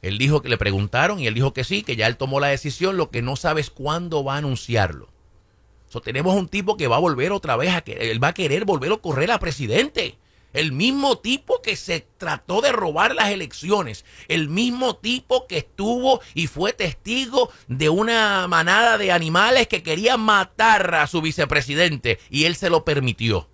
Él 0.00 0.16
dijo 0.16 0.40
que 0.40 0.48
le 0.48 0.56
preguntaron 0.56 1.20
y 1.20 1.26
él 1.26 1.34
dijo 1.34 1.52
que 1.52 1.64
sí, 1.64 1.82
que 1.82 1.96
ya 1.96 2.06
él 2.06 2.16
tomó 2.16 2.40
la 2.40 2.46
decisión, 2.46 2.96
lo 2.96 3.10
que 3.10 3.20
no 3.20 3.36
sabes 3.36 3.68
cuándo 3.68 4.24
va 4.24 4.36
a 4.36 4.38
anunciarlo. 4.38 5.10
So, 5.90 6.00
tenemos 6.00 6.34
un 6.34 6.48
tipo 6.48 6.78
que 6.78 6.86
va 6.86 6.96
a 6.96 7.00
volver 7.00 7.30
otra 7.30 7.56
vez 7.56 7.74
a 7.74 7.82
que 7.82 8.10
él 8.10 8.24
va 8.24 8.28
a 8.28 8.32
querer 8.32 8.64
volver 8.64 8.90
a 8.90 8.96
correr 8.96 9.30
a 9.30 9.38
presidente. 9.38 10.16
El 10.54 10.72
mismo 10.72 11.18
tipo 11.18 11.60
que 11.60 11.76
se 11.76 12.06
trató 12.16 12.62
de 12.62 12.72
robar 12.72 13.14
las 13.14 13.28
elecciones, 13.28 14.06
el 14.28 14.48
mismo 14.48 14.96
tipo 14.96 15.46
que 15.46 15.58
estuvo 15.58 16.22
y 16.32 16.46
fue 16.46 16.72
testigo 16.72 17.50
de 17.68 17.90
una 17.90 18.48
manada 18.48 18.96
de 18.96 19.12
animales 19.12 19.68
que 19.68 19.82
querían 19.82 20.20
matar 20.20 20.94
a 20.94 21.06
su 21.06 21.20
vicepresidente 21.20 22.18
y 22.30 22.44
él 22.44 22.56
se 22.56 22.70
lo 22.70 22.82
permitió. 22.86 23.50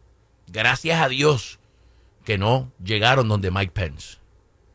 Gracias 0.46 1.02
a 1.02 1.08
Dios 1.08 1.58
que 2.28 2.36
no 2.36 2.70
llegaron 2.84 3.26
donde 3.26 3.50
Mike 3.50 3.72
Pence. 3.72 4.18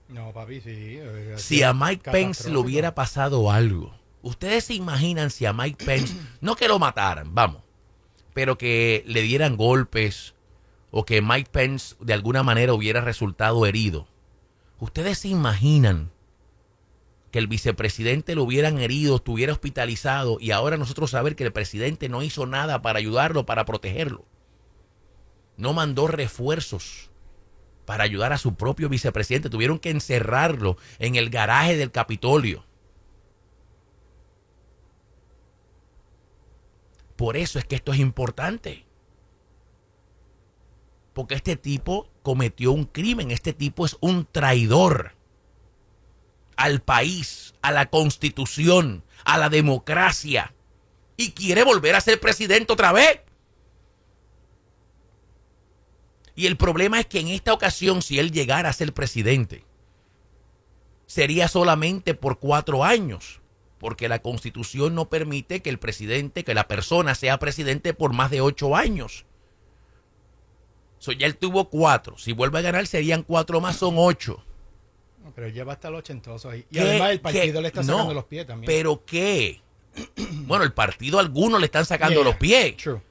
No, 0.09 0.33
papi, 0.33 0.59
sí. 0.59 0.97
eh, 0.99 1.35
Si 1.37 1.61
a 1.61 1.71
Mike 1.71 2.09
Pence 2.09 2.49
le 2.49 2.57
hubiera 2.57 2.95
pasado 2.95 3.51
algo, 3.51 3.93
ustedes 4.23 4.63
se 4.63 4.73
imaginan 4.73 5.29
si 5.29 5.45
a 5.45 5.53
Mike 5.53 5.85
Pence, 5.85 6.15
no 6.41 6.55
que 6.55 6.67
lo 6.67 6.79
mataran, 6.79 7.35
vamos, 7.35 7.61
pero 8.33 8.57
que 8.57 9.03
le 9.05 9.21
dieran 9.21 9.55
golpes 9.55 10.33
o 10.89 11.05
que 11.05 11.21
Mike 11.21 11.51
Pence 11.51 11.95
de 11.99 12.15
alguna 12.15 12.41
manera 12.41 12.73
hubiera 12.73 13.01
resultado 13.01 13.67
herido. 13.67 14.07
Ustedes 14.79 15.19
se 15.19 15.27
imaginan 15.27 16.09
que 17.29 17.37
el 17.37 17.45
vicepresidente 17.45 18.33
lo 18.33 18.45
hubieran 18.45 18.79
herido, 18.79 19.17
estuviera 19.17 19.53
hospitalizado 19.53 20.37
y 20.39 20.49
ahora 20.49 20.77
nosotros 20.77 21.11
saber 21.11 21.35
que 21.35 21.43
el 21.43 21.53
presidente 21.53 22.09
no 22.09 22.23
hizo 22.23 22.47
nada 22.47 22.81
para 22.81 22.97
ayudarlo, 22.97 23.45
para 23.45 23.63
protegerlo. 23.65 24.25
No 25.55 25.73
mandó 25.73 26.07
refuerzos 26.07 27.12
para 27.85 28.03
ayudar 28.03 28.33
a 28.33 28.37
su 28.37 28.55
propio 28.55 28.89
vicepresidente. 28.89 29.49
Tuvieron 29.49 29.79
que 29.79 29.89
encerrarlo 29.89 30.77
en 30.99 31.15
el 31.15 31.29
garaje 31.29 31.77
del 31.77 31.91
Capitolio. 31.91 32.65
Por 37.15 37.37
eso 37.37 37.59
es 37.59 37.65
que 37.65 37.75
esto 37.75 37.93
es 37.93 37.99
importante. 37.99 38.85
Porque 41.13 41.35
este 41.35 41.55
tipo 41.55 42.09
cometió 42.23 42.71
un 42.71 42.85
crimen, 42.85 43.31
este 43.31 43.53
tipo 43.53 43.85
es 43.85 43.97
un 44.01 44.25
traidor 44.25 45.15
al 46.55 46.81
país, 46.81 47.53
a 47.61 47.71
la 47.71 47.89
constitución, 47.89 49.03
a 49.25 49.37
la 49.37 49.49
democracia. 49.49 50.53
Y 51.15 51.31
quiere 51.31 51.63
volver 51.63 51.95
a 51.95 52.01
ser 52.01 52.19
presidente 52.19 52.73
otra 52.73 52.91
vez. 52.91 53.21
Y 56.35 56.47
el 56.47 56.57
problema 56.57 56.99
es 56.99 57.05
que 57.05 57.19
en 57.19 57.27
esta 57.27 57.53
ocasión, 57.53 58.01
si 58.01 58.19
él 58.19 58.31
llegara 58.31 58.69
a 58.69 58.73
ser 58.73 58.93
presidente, 58.93 59.63
sería 61.05 61.47
solamente 61.47 62.13
por 62.15 62.39
cuatro 62.39 62.83
años, 62.83 63.39
porque 63.79 64.07
la 64.07 64.19
constitución 64.19 64.95
no 64.95 65.09
permite 65.09 65.61
que 65.61 65.69
el 65.69 65.77
presidente, 65.77 66.43
que 66.43 66.53
la 66.55 66.67
persona 66.67 67.13
sea 67.15 67.37
presidente 67.37 67.93
por 67.93 68.13
más 68.13 68.31
de 68.31 68.41
ocho 68.41 68.75
años. 68.75 69.25
So, 70.99 71.11
ya 71.11 71.27
él 71.27 71.35
tuvo 71.35 71.69
cuatro. 71.69 72.17
Si 72.17 72.31
vuelve 72.31 72.59
a 72.59 72.61
ganar, 72.61 72.87
serían 72.87 73.23
cuatro 73.23 73.59
más, 73.59 73.75
son 73.75 73.95
ocho. 73.97 74.43
Pero 75.35 75.47
ya 75.49 75.63
va 75.63 75.73
a 75.73 75.75
estar 75.75 75.93
ochentoso 75.93 76.49
ahí. 76.49 76.65
Y 76.69 76.75
¿Qué- 76.75 76.81
además 76.81 77.09
el 77.11 77.17
qué? 77.17 77.23
partido 77.23 77.61
le 77.61 77.67
está 77.67 77.81
No, 77.81 77.87
sacando 77.93 78.13
los 78.13 78.25
pies 78.25 78.47
también. 78.47 78.67
¿Pero 78.67 79.03
qué? 79.05 79.61
bueno, 80.45 80.63
el 80.63 80.73
partido 80.73 81.19
algunos 81.19 81.59
le 81.59 81.65
están 81.65 81.85
sacando 81.85 82.15
Yeah, 82.21 82.23
los 82.23 82.35
pies. 82.37 82.77
True. 82.77 83.01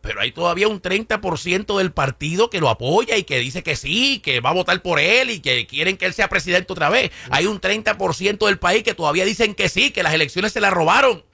Pero 0.00 0.20
hay 0.20 0.32
todavía 0.32 0.68
un 0.68 0.80
30% 0.80 1.76
del 1.78 1.92
partido 1.92 2.50
que 2.50 2.60
lo 2.60 2.68
apoya 2.68 3.16
y 3.16 3.24
que 3.24 3.38
dice 3.38 3.62
que 3.62 3.74
sí, 3.74 4.20
que 4.20 4.40
va 4.40 4.50
a 4.50 4.54
votar 4.54 4.80
por 4.80 5.00
él 5.00 5.30
y 5.30 5.40
que 5.40 5.66
quieren 5.66 5.96
que 5.96 6.06
él 6.06 6.14
sea 6.14 6.28
presidente 6.28 6.72
otra 6.72 6.88
vez. 6.88 7.10
Hay 7.30 7.46
un 7.46 7.60
30% 7.60 8.46
del 8.46 8.58
país 8.58 8.84
que 8.84 8.94
todavía 8.94 9.24
dicen 9.24 9.54
que 9.54 9.68
sí, 9.68 9.90
que 9.90 10.04
las 10.04 10.14
elecciones 10.14 10.52
se 10.52 10.60
las 10.60 10.72
robaron. 10.72 11.24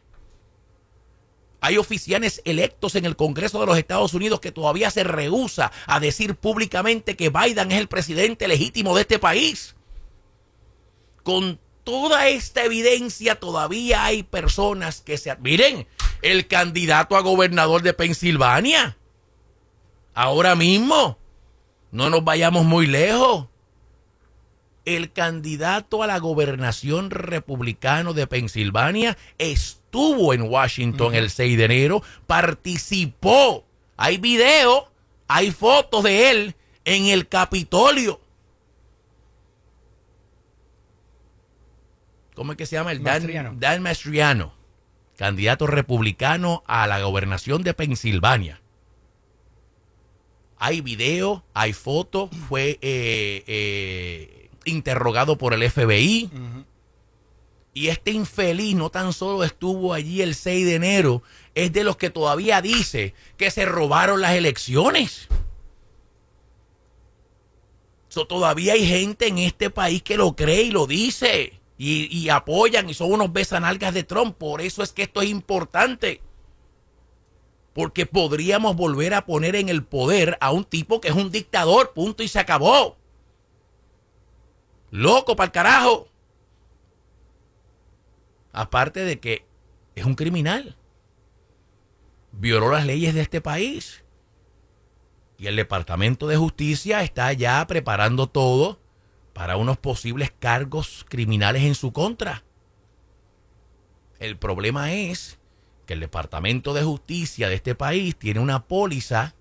Hay 1.60 1.78
oficiales 1.78 2.42
electos 2.44 2.94
en 2.94 3.06
el 3.06 3.16
Congreso 3.16 3.58
de 3.58 3.66
los 3.66 3.78
Estados 3.78 4.12
Unidos 4.12 4.40
que 4.40 4.52
todavía 4.52 4.90
se 4.90 5.02
rehúsa 5.02 5.72
a 5.86 5.98
decir 5.98 6.34
públicamente 6.34 7.16
que 7.16 7.30
Biden 7.30 7.72
es 7.72 7.78
el 7.78 7.88
presidente 7.88 8.48
legítimo 8.48 8.94
de 8.94 9.00
este 9.00 9.18
país. 9.18 9.74
Con 11.22 11.58
toda 11.82 12.28
esta 12.28 12.64
evidencia 12.64 13.36
todavía 13.36 14.04
hay 14.04 14.24
personas 14.24 15.00
que 15.00 15.16
se... 15.16 15.34
Miren, 15.36 15.86
el 16.24 16.46
candidato 16.46 17.16
a 17.18 17.20
gobernador 17.20 17.82
de 17.82 17.92
Pensilvania. 17.92 18.96
Ahora 20.14 20.54
mismo. 20.54 21.18
No 21.92 22.08
nos 22.08 22.24
vayamos 22.24 22.64
muy 22.64 22.86
lejos. 22.86 23.46
El 24.86 25.12
candidato 25.12 26.02
a 26.02 26.06
la 26.06 26.18
gobernación 26.18 27.10
republicano 27.10 28.14
de 28.14 28.26
Pensilvania 28.26 29.18
estuvo 29.36 30.32
en 30.32 30.42
Washington 30.42 31.14
el 31.14 31.30
6 31.30 31.58
de 31.58 31.64
enero, 31.64 32.02
participó. 32.26 33.64
Hay 33.96 34.16
video, 34.16 34.90
hay 35.28 35.50
fotos 35.50 36.04
de 36.04 36.30
él 36.30 36.56
en 36.86 37.06
el 37.06 37.28
Capitolio. 37.28 38.18
¿Cómo 42.34 42.52
es 42.52 42.58
que 42.58 42.66
se 42.66 42.76
llama? 42.76 42.92
El 42.92 43.02
Dan 43.02 43.22
Mastriano. 43.22 43.54
Dan 43.56 43.82
Mastriano, 43.82 44.53
candidato 45.16 45.66
republicano 45.66 46.62
a 46.66 46.86
la 46.86 47.00
gobernación 47.02 47.62
de 47.62 47.74
Pensilvania. 47.74 48.60
Hay 50.58 50.80
video, 50.80 51.44
hay 51.52 51.72
foto, 51.72 52.30
fue 52.48 52.78
eh, 52.80 53.44
eh, 53.46 54.50
interrogado 54.64 55.36
por 55.36 55.52
el 55.52 55.68
FBI. 55.70 56.30
Y 57.76 57.88
este 57.88 58.12
infeliz 58.12 58.76
no 58.76 58.88
tan 58.88 59.12
solo 59.12 59.42
estuvo 59.42 59.94
allí 59.94 60.22
el 60.22 60.36
6 60.36 60.64
de 60.64 60.74
enero, 60.76 61.22
es 61.56 61.72
de 61.72 61.82
los 61.82 61.96
que 61.96 62.08
todavía 62.08 62.62
dice 62.62 63.14
que 63.36 63.50
se 63.50 63.66
robaron 63.66 64.20
las 64.20 64.34
elecciones. 64.34 65.28
So, 68.08 68.28
todavía 68.28 68.74
hay 68.74 68.86
gente 68.86 69.26
en 69.26 69.38
este 69.38 69.70
país 69.70 70.00
que 70.02 70.16
lo 70.16 70.36
cree 70.36 70.62
y 70.62 70.70
lo 70.70 70.86
dice. 70.86 71.60
Y, 71.76 72.16
y 72.16 72.28
apoyan 72.28 72.88
y 72.88 72.94
son 72.94 73.12
unos 73.12 73.32
besanalgas 73.32 73.92
de 73.94 74.04
Trump. 74.04 74.36
Por 74.36 74.60
eso 74.60 74.82
es 74.82 74.92
que 74.92 75.02
esto 75.02 75.22
es 75.22 75.28
importante. 75.28 76.20
Porque 77.72 78.06
podríamos 78.06 78.76
volver 78.76 79.14
a 79.14 79.26
poner 79.26 79.56
en 79.56 79.68
el 79.68 79.84
poder 79.84 80.38
a 80.40 80.52
un 80.52 80.64
tipo 80.64 81.00
que 81.00 81.08
es 81.08 81.14
un 81.14 81.32
dictador, 81.32 81.92
punto 81.92 82.22
y 82.22 82.28
se 82.28 82.38
acabó. 82.38 82.96
Loco 84.90 85.34
para 85.34 85.46
el 85.46 85.52
carajo. 85.52 86.08
Aparte 88.52 89.00
de 89.00 89.18
que 89.18 89.44
es 89.96 90.04
un 90.04 90.14
criminal. 90.14 90.76
Violó 92.30 92.70
las 92.70 92.86
leyes 92.86 93.14
de 93.14 93.22
este 93.22 93.40
país. 93.40 94.04
Y 95.36 95.48
el 95.48 95.56
Departamento 95.56 96.28
de 96.28 96.36
Justicia 96.36 97.02
está 97.02 97.32
ya 97.32 97.66
preparando 97.66 98.28
todo 98.28 98.78
para 99.34 99.58
unos 99.58 99.76
posibles 99.76 100.32
cargos 100.38 101.04
criminales 101.08 101.64
en 101.64 101.74
su 101.74 101.92
contra. 101.92 102.44
El 104.18 104.38
problema 104.38 104.92
es 104.94 105.38
que 105.86 105.92
el 105.94 106.00
Departamento 106.00 106.72
de 106.72 106.82
Justicia 106.82 107.48
de 107.48 107.56
este 107.56 107.74
país 107.74 108.16
tiene 108.16 108.40
una 108.40 108.64
póliza 108.64 109.34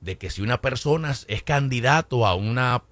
de 0.00 0.18
que 0.18 0.28
si 0.28 0.42
una 0.42 0.60
persona 0.60 1.14
es 1.28 1.42
candidato 1.42 2.26
a 2.26 2.34
una, 2.34 2.82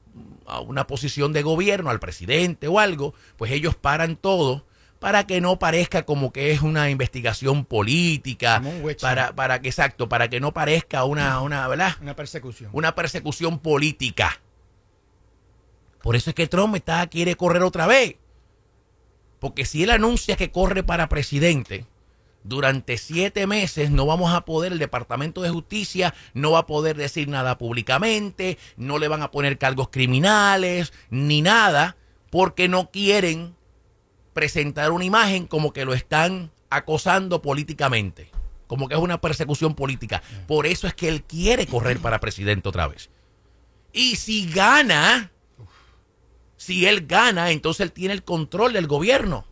a 0.47 0.61
una 0.61 0.87
posición 0.87 1.33
de 1.33 1.43
gobierno, 1.43 1.91
al 1.91 2.01
presidente 2.01 2.69
o 2.69 2.79
algo, 2.79 3.13
pues 3.37 3.51
ellos 3.51 3.75
paran 3.75 4.17
todo 4.17 4.65
para 5.01 5.27
que 5.27 5.41
no 5.41 5.59
parezca 5.59 6.05
como 6.05 6.33
que 6.33 6.53
es 6.53 6.61
una 6.63 6.91
investigación 6.91 7.65
política, 7.65 8.63
para, 9.01 9.35
para 9.35 9.61
que, 9.61 9.69
exacto, 9.69 10.09
para 10.09 10.29
que 10.29 10.41
no 10.41 10.53
parezca 10.53 11.05
una, 11.05 11.41
una, 11.41 11.67
¿verdad? 11.67 11.95
Una 12.01 12.15
persecución. 12.15 12.71
una 12.73 12.95
persecución 12.95 13.59
política. 13.59 14.41
Por 16.03 16.17
eso 16.17 16.31
es 16.31 16.37
que 16.37 16.47
Trump 16.47 16.75
está, 16.77 17.07
quiere 17.07 17.37
correr 17.37 17.63
otra 17.63 17.87
vez. 17.87 18.17
Porque 19.39 19.65
si 19.65 19.83
él 19.83 19.91
anuncia 19.91 20.37
que 20.37 20.51
corre 20.51 20.83
para 20.83 21.09
presidente, 21.09 21.87
durante 22.43 22.97
siete 22.99 23.47
meses 23.47 23.91
no 23.91 24.07
vamos 24.07 24.33
a 24.35 24.45
poder, 24.45 24.73
el 24.73 24.79
Departamento 24.79 25.43
de 25.43 25.51
Justicia 25.51 26.15
no 26.35 26.53
va 26.53 26.61
a 26.61 26.67
poder 26.67 26.97
decir 26.97 27.29
nada 27.29 27.59
públicamente, 27.59 28.59
no 28.77 28.99
le 28.99 29.09
van 29.09 29.23
a 29.23 29.31
poner 29.31 29.59
cargos 29.59 29.89
criminales, 29.91 30.93
ni 31.11 31.43
nada, 31.43 31.97
porque 32.31 32.69
no 32.69 32.91
quieren 32.91 33.57
presentar 34.33 34.93
una 34.93 35.05
imagen 35.05 35.47
como 35.47 35.73
que 35.73 35.85
lo 35.85 35.93
están 35.93 36.51
acosando 36.71 37.43
políticamente, 37.43 38.31
como 38.67 38.89
que 38.89 38.95
es 38.95 39.01
una 39.01 39.21
persecución 39.21 39.75
política. 39.75 40.23
Por 40.47 40.67
eso 40.67 40.87
es 40.87 40.95
que 40.95 41.09
él 41.09 41.23
quiere 41.25 41.67
correr 41.67 41.99
para 41.99 42.21
presidente 42.21 42.69
otra 42.69 42.87
vez. 42.87 43.11
Y 43.93 44.17
si 44.17 44.51
gana, 44.51 45.33
si 46.61 46.87
él 46.87 47.07
gana, 47.07 47.53
entonces 47.53 47.81
él 47.81 47.91
tiene 47.91 48.13
el 48.13 48.23
control 48.23 48.75
del 48.75 48.87
gobierno. 48.87 49.47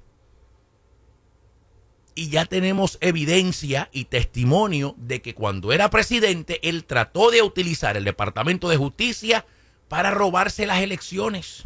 Y 2.15 2.29
ya 2.29 2.45
tenemos 2.45 2.99
evidencia 3.01 3.89
y 3.93 4.05
testimonio 4.05 4.95
de 4.99 5.23
que 5.23 5.35
cuando 5.35 5.73
era 5.73 5.89
presidente, 5.89 6.61
él 6.69 6.85
trató 6.85 7.31
de 7.31 7.41
utilizar 7.41 7.97
el 7.97 8.05
Departamento 8.05 8.69
de 8.69 8.77
Justicia 8.77 9.47
para 9.89 10.11
robarse 10.11 10.67
las 10.67 10.83
elecciones. 10.83 11.65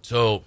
So, 0.00 0.44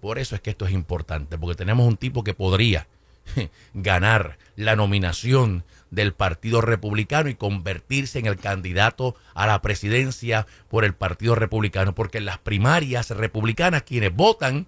por 0.00 0.18
eso 0.18 0.34
es 0.34 0.40
que 0.40 0.50
esto 0.50 0.66
es 0.66 0.72
importante, 0.72 1.38
porque 1.38 1.54
tenemos 1.54 1.86
un 1.86 1.98
tipo 1.98 2.24
que 2.24 2.34
podría 2.34 2.88
ganar 3.74 4.38
la 4.56 4.74
nominación 4.74 5.62
del 5.90 6.12
Partido 6.12 6.60
Republicano 6.60 7.28
y 7.28 7.34
convertirse 7.34 8.18
en 8.18 8.26
el 8.26 8.36
candidato 8.36 9.14
a 9.34 9.46
la 9.46 9.62
presidencia 9.62 10.46
por 10.68 10.84
el 10.84 10.94
Partido 10.94 11.34
Republicano, 11.34 11.94
porque 11.94 12.18
en 12.18 12.26
las 12.26 12.38
primarias 12.38 13.10
republicanas 13.10 13.82
quienes 13.82 14.14
votan 14.14 14.66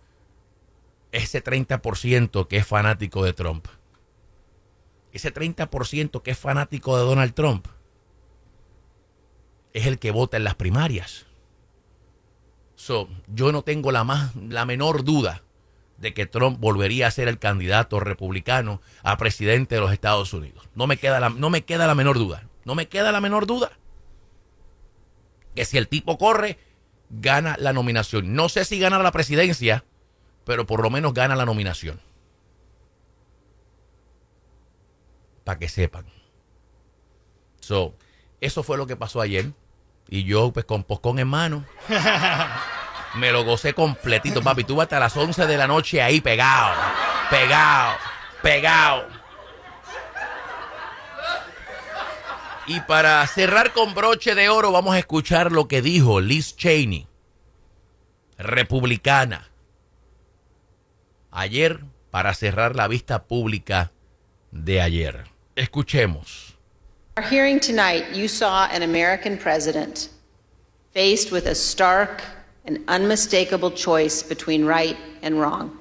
ese 1.12 1.42
30% 1.42 2.46
que 2.46 2.56
es 2.56 2.66
fanático 2.66 3.24
de 3.24 3.32
Trump, 3.32 3.66
ese 5.12 5.34
30% 5.34 6.22
que 6.22 6.30
es 6.30 6.38
fanático 6.38 6.96
de 6.96 7.04
Donald 7.04 7.34
Trump, 7.34 7.66
es 9.72 9.86
el 9.86 9.98
que 9.98 10.10
vota 10.10 10.36
en 10.36 10.44
las 10.44 10.54
primarias. 10.54 11.26
So, 12.76 13.08
yo 13.26 13.52
no 13.52 13.62
tengo 13.62 13.92
la 13.92 14.04
más 14.04 14.34
la 14.36 14.64
menor 14.64 15.04
duda 15.04 15.42
de 16.00 16.14
que 16.14 16.26
Trump 16.26 16.58
volvería 16.58 17.06
a 17.06 17.10
ser 17.10 17.28
el 17.28 17.38
candidato 17.38 18.00
republicano 18.00 18.80
a 19.02 19.18
presidente 19.18 19.76
de 19.76 19.80
los 19.82 19.92
Estados 19.92 20.32
Unidos. 20.32 20.68
No 20.74 20.86
me 20.86 20.96
queda 20.96 21.20
la, 21.20 21.28
no 21.28 21.50
me 21.50 21.62
queda 21.62 21.86
la 21.86 21.94
menor 21.94 22.18
duda. 22.18 22.48
No 22.64 22.74
me 22.74 22.88
queda 22.88 23.12
la 23.12 23.20
menor 23.20 23.46
duda. 23.46 23.70
Que 25.54 25.64
si 25.64 25.76
el 25.76 25.88
tipo 25.88 26.16
corre, 26.16 26.58
gana 27.10 27.56
la 27.58 27.72
nominación. 27.72 28.34
No 28.34 28.48
sé 28.48 28.64
si 28.64 28.78
gana 28.78 28.98
la 28.98 29.12
presidencia, 29.12 29.84
pero 30.44 30.66
por 30.66 30.82
lo 30.82 30.88
menos 30.90 31.12
gana 31.12 31.36
la 31.36 31.44
nominación. 31.44 32.00
Para 35.44 35.58
que 35.58 35.68
sepan. 35.68 36.06
So, 37.60 37.94
eso 38.40 38.62
fue 38.62 38.78
lo 38.78 38.86
que 38.86 38.96
pasó 38.96 39.20
ayer. 39.20 39.52
Y 40.08 40.24
yo, 40.24 40.52
pues, 40.52 40.64
con 40.64 40.82
poscón 40.82 41.18
en 41.18 41.28
mano, 41.28 41.64
me 43.14 43.32
lo 43.32 43.44
gocé 43.44 43.74
completito, 43.74 44.42
papi. 44.42 44.64
Tuve 44.64 44.82
hasta 44.82 45.00
las 45.00 45.16
11 45.16 45.46
de 45.46 45.56
la 45.56 45.66
noche 45.66 46.00
ahí 46.02 46.20
pegado, 46.20 46.74
pegado, 47.30 47.96
pegado. 48.42 49.08
Y 52.66 52.80
para 52.82 53.26
cerrar 53.26 53.72
con 53.72 53.94
broche 53.94 54.34
de 54.34 54.48
oro, 54.48 54.70
vamos 54.70 54.94
a 54.94 54.98
escuchar 54.98 55.50
lo 55.50 55.66
que 55.66 55.82
dijo 55.82 56.20
Liz 56.20 56.56
Cheney, 56.56 57.08
republicana, 58.38 59.50
ayer 61.32 61.80
para 62.10 62.32
cerrar 62.34 62.76
la 62.76 62.86
vista 62.86 63.24
pública 63.24 63.92
de 64.52 64.80
ayer. 64.80 65.24
Escuchemos. 65.56 66.56
Our 67.16 67.24
hearing 67.24 67.58
tonight, 67.58 68.14
you 68.14 68.28
saw 68.28 68.68
an 68.70 68.82
American 68.82 69.36
president 69.36 70.10
faced 70.92 71.32
with 71.32 71.46
a 71.46 71.54
stark 71.54 72.22
and 72.64 72.84
unmistakable 72.88 73.70
choice 73.70 74.22
between 74.22 74.64
right 74.64 74.96
and 75.22 75.40
wrong. 75.40 75.78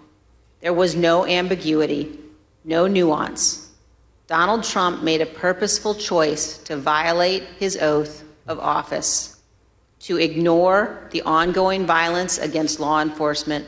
There 0.61 0.73
was 0.73 0.95
no 0.95 1.25
ambiguity, 1.25 2.19
no 2.63 2.87
nuance. 2.87 3.69
Donald 4.27 4.63
Trump 4.63 5.01
made 5.01 5.21
a 5.21 5.25
purposeful 5.25 5.95
choice 5.95 6.57
to 6.59 6.77
violate 6.77 7.43
his 7.57 7.77
oath 7.77 8.23
of 8.47 8.59
office, 8.59 9.39
to 10.01 10.17
ignore 10.17 11.07
the 11.11 11.21
ongoing 11.23 11.85
violence 11.85 12.37
against 12.37 12.79
law 12.79 13.01
enforcement, 13.01 13.65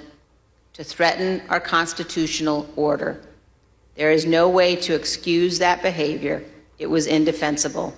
to 0.74 0.84
threaten 0.84 1.42
our 1.50 1.60
constitutional 1.60 2.70
order. 2.76 3.22
There 3.96 4.12
is 4.12 4.26
no 4.26 4.50
way 4.50 4.76
to 4.78 4.96
excuse 4.96 5.60
that 5.60 5.82
behavior. 5.82 6.44
It 6.80 6.88
was 6.88 7.08
indefensible. 7.08 7.94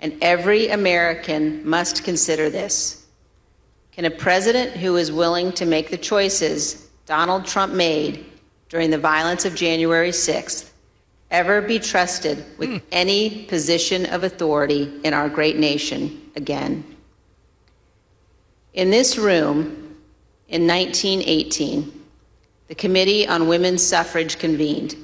And 0.00 0.18
every 0.22 0.68
American 0.68 1.66
must 1.68 2.04
consider 2.04 2.50
this. 2.50 3.03
Can 3.94 4.06
a 4.06 4.10
president 4.10 4.72
who 4.72 4.96
is 4.96 5.12
willing 5.12 5.52
to 5.52 5.64
make 5.64 5.90
the 5.90 5.96
choices 5.96 6.88
Donald 7.06 7.46
Trump 7.46 7.72
made 7.72 8.26
during 8.68 8.90
the 8.90 8.98
violence 8.98 9.44
of 9.44 9.54
January 9.54 10.10
6th 10.10 10.70
ever 11.30 11.62
be 11.62 11.78
trusted 11.78 12.44
with 12.58 12.70
hmm. 12.70 12.76
any 12.90 13.44
position 13.44 14.06
of 14.06 14.24
authority 14.24 14.92
in 15.04 15.14
our 15.14 15.28
great 15.28 15.56
nation 15.56 16.30
again? 16.34 16.84
In 18.72 18.90
this 18.90 19.16
room, 19.16 19.96
in 20.48 20.66
1918, 20.66 22.04
the 22.66 22.74
Committee 22.74 23.28
on 23.28 23.46
Women's 23.46 23.86
Suffrage 23.86 24.38
convened 24.38 24.96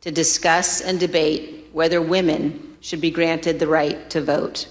to 0.00 0.10
discuss 0.10 0.80
and 0.80 0.98
debate 0.98 1.66
whether 1.72 2.00
women 2.00 2.76
should 2.80 3.02
be 3.02 3.10
granted 3.10 3.58
the 3.58 3.66
right 3.66 4.08
to 4.08 4.22
vote. 4.22 4.68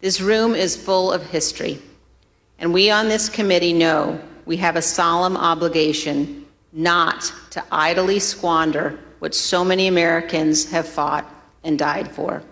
This 0.00 0.20
room 0.20 0.54
is 0.54 0.76
full 0.76 1.12
of 1.12 1.22
history, 1.30 1.82
and 2.58 2.72
we 2.72 2.90
on 2.90 3.08
this 3.08 3.28
committee 3.28 3.72
know 3.72 4.20
we 4.46 4.56
have 4.56 4.76
a 4.76 4.82
solemn 4.82 5.36
obligation 5.36 6.46
not 6.72 7.32
to 7.50 7.64
idly 7.70 8.18
squander 8.18 8.98
what 9.18 9.34
so 9.34 9.64
many 9.64 9.88
Americans 9.88 10.70
have 10.70 10.88
fought 10.88 11.26
and 11.64 11.78
died 11.78 12.10
for. 12.10 12.42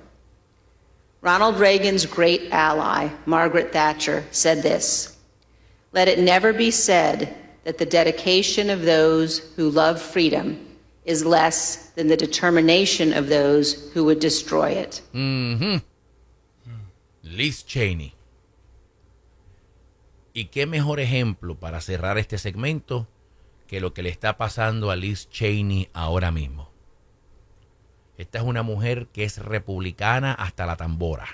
Ronald 1.21 1.59
Reagan's 1.59 2.07
great 2.07 2.51
ally, 2.51 3.09
Margaret 3.25 3.73
Thatcher, 3.73 4.25
said 4.31 4.63
this 4.63 5.17
Let 5.93 6.09
it 6.09 6.19
never 6.19 6.53
be 6.53 6.71
said 6.71 7.37
that 7.65 7.79
the 7.79 7.87
dedication 7.87 8.71
of 8.71 8.83
those 8.83 9.39
who 9.57 9.71
love 9.71 10.01
freedom 10.01 10.65
is 11.05 11.25
less 11.25 11.91
than 11.91 12.09
the 12.09 12.17
determination 12.17 13.13
of 13.13 13.29
those 13.29 13.91
who 13.93 14.05
would 14.05 14.21
destroy 14.21 14.71
it. 14.71 15.01
Mm-hmm. 15.15 15.77
Liz 17.25 17.63
Cheney. 17.63 18.16
¿Y 20.37 20.49
qué 20.49 20.67
mejor 20.67 21.01
ejemplo 21.01 21.59
para 21.59 21.81
cerrar 21.81 22.19
este 22.19 22.37
segmento 22.37 23.09
que 23.67 23.81
lo 23.81 23.95
que 23.95 24.03
le 24.03 24.11
está 24.11 24.37
pasando 24.37 24.91
a 24.91 24.97
Liz 24.97 25.31
Cheney 25.31 25.89
ahora 25.95 26.31
mismo? 26.31 26.71
Esta 28.19 28.41
es 28.41 28.45
una 28.45 28.63
mujer 28.63 29.09
que 29.15 29.25
es 29.25 29.39
republicana 29.39 30.35
hasta 30.35 30.67
la 30.67 30.77
tambora. 30.77 31.27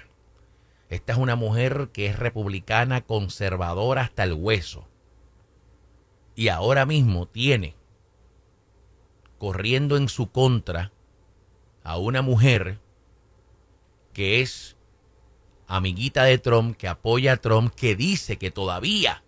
Esta 0.88 1.14
es 1.14 1.18
una 1.18 1.34
mujer 1.34 1.88
que 1.92 2.06
es 2.06 2.16
republicana 2.16 3.00
conservadora 3.00 4.02
hasta 4.02 4.22
el 4.22 4.34
hueso. 4.34 4.86
Y 6.36 6.46
ahora 6.46 6.86
mismo 6.86 7.26
tiene 7.26 7.74
corriendo 9.36 9.96
en 9.96 10.08
su 10.08 10.30
contra 10.30 10.92
a 11.82 11.98
una 11.98 12.22
mujer 12.22 12.78
que 14.12 14.42
es 14.42 14.76
amiguita 15.76 16.24
de 16.24 16.38
Trump, 16.38 16.76
que 16.76 16.88
apoya 16.88 17.32
a 17.32 17.36
Trump, 17.36 17.74
que 17.74 17.96
dice 17.96 18.36
que 18.38 18.50
todavía 18.50 19.22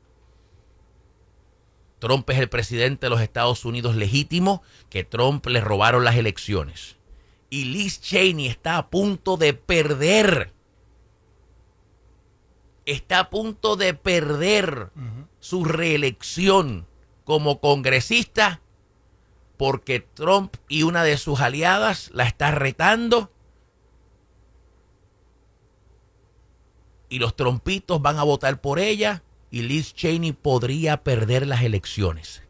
Trump 2.04 2.28
es 2.28 2.38
el 2.38 2.50
presidente 2.50 3.06
de 3.06 3.10
los 3.10 3.22
Estados 3.22 3.64
Unidos 3.64 3.96
legítimo, 3.96 4.62
que 4.90 5.04
Trump 5.04 5.46
le 5.46 5.62
robaron 5.62 6.04
las 6.04 6.16
elecciones. 6.16 6.96
Y 7.48 7.64
Liz 7.64 8.02
Cheney 8.02 8.46
está 8.46 8.76
a 8.76 8.90
punto 8.90 9.38
de 9.38 9.54
perder. 9.54 10.52
Está 12.84 13.20
a 13.20 13.30
punto 13.30 13.76
de 13.76 13.94
perder 13.94 14.90
su 15.40 15.64
reelección 15.64 16.86
como 17.24 17.58
congresista 17.60 18.60
porque 19.56 20.00
Trump 20.00 20.56
y 20.68 20.82
una 20.82 21.04
de 21.04 21.16
sus 21.16 21.40
aliadas 21.40 22.10
la 22.12 22.24
está 22.24 22.50
retando 22.50 23.30
y 27.14 27.20
los 27.20 27.36
trompitos 27.36 28.02
van 28.02 28.18
a 28.18 28.24
votar 28.24 28.60
por 28.60 28.80
ella 28.80 29.22
y 29.48 29.62
Liz 29.62 29.94
Cheney 29.94 30.32
podría 30.32 31.04
perder 31.04 31.46
las 31.46 31.62
elecciones 31.62 32.42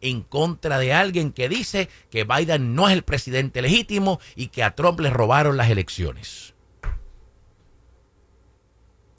en 0.00 0.22
contra 0.22 0.78
de 0.78 0.94
alguien 0.94 1.32
que 1.32 1.50
dice 1.50 1.90
que 2.08 2.24
Biden 2.24 2.74
no 2.74 2.88
es 2.88 2.94
el 2.94 3.02
presidente 3.02 3.60
legítimo 3.60 4.20
y 4.36 4.46
que 4.46 4.62
a 4.62 4.74
Trump 4.74 5.00
le 5.00 5.10
robaron 5.10 5.58
las 5.58 5.68
elecciones. 5.68 6.54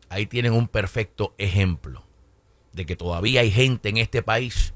Ahí 0.10 0.26
tienen 0.26 0.54
un 0.54 0.68
perfecto 0.68 1.36
ejemplo 1.38 2.08
de 2.74 2.88
que 2.88 2.96
todavía 2.96 3.42
hay 3.42 3.52
gente 3.52 3.90
en 3.90 3.98
este 3.98 4.24
país 4.24 4.74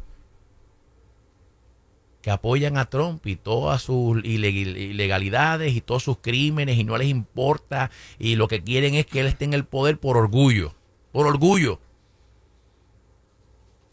que 2.23 2.31
apoyan 2.31 2.77
a 2.77 2.85
Trump 2.85 3.27
y 3.27 3.35
todas 3.35 3.81
sus 3.81 4.15
ileg- 4.23 4.77
ilegalidades 4.77 5.75
y 5.75 5.81
todos 5.81 6.03
sus 6.03 6.19
crímenes 6.19 6.77
y 6.77 6.85
no 6.85 6.97
les 6.97 7.09
importa 7.09 7.91
y 8.17 8.37
lo 8.37 8.47
que 8.47 8.63
quieren 8.63 8.95
es 8.95 9.05
que 9.05 9.19
él 9.19 9.27
esté 9.27 9.43
en 9.43 9.53
el 9.53 9.65
poder 9.65 9.99
por 9.99 10.15
orgullo, 10.15 10.73
por 11.11 11.27
orgullo. 11.27 11.81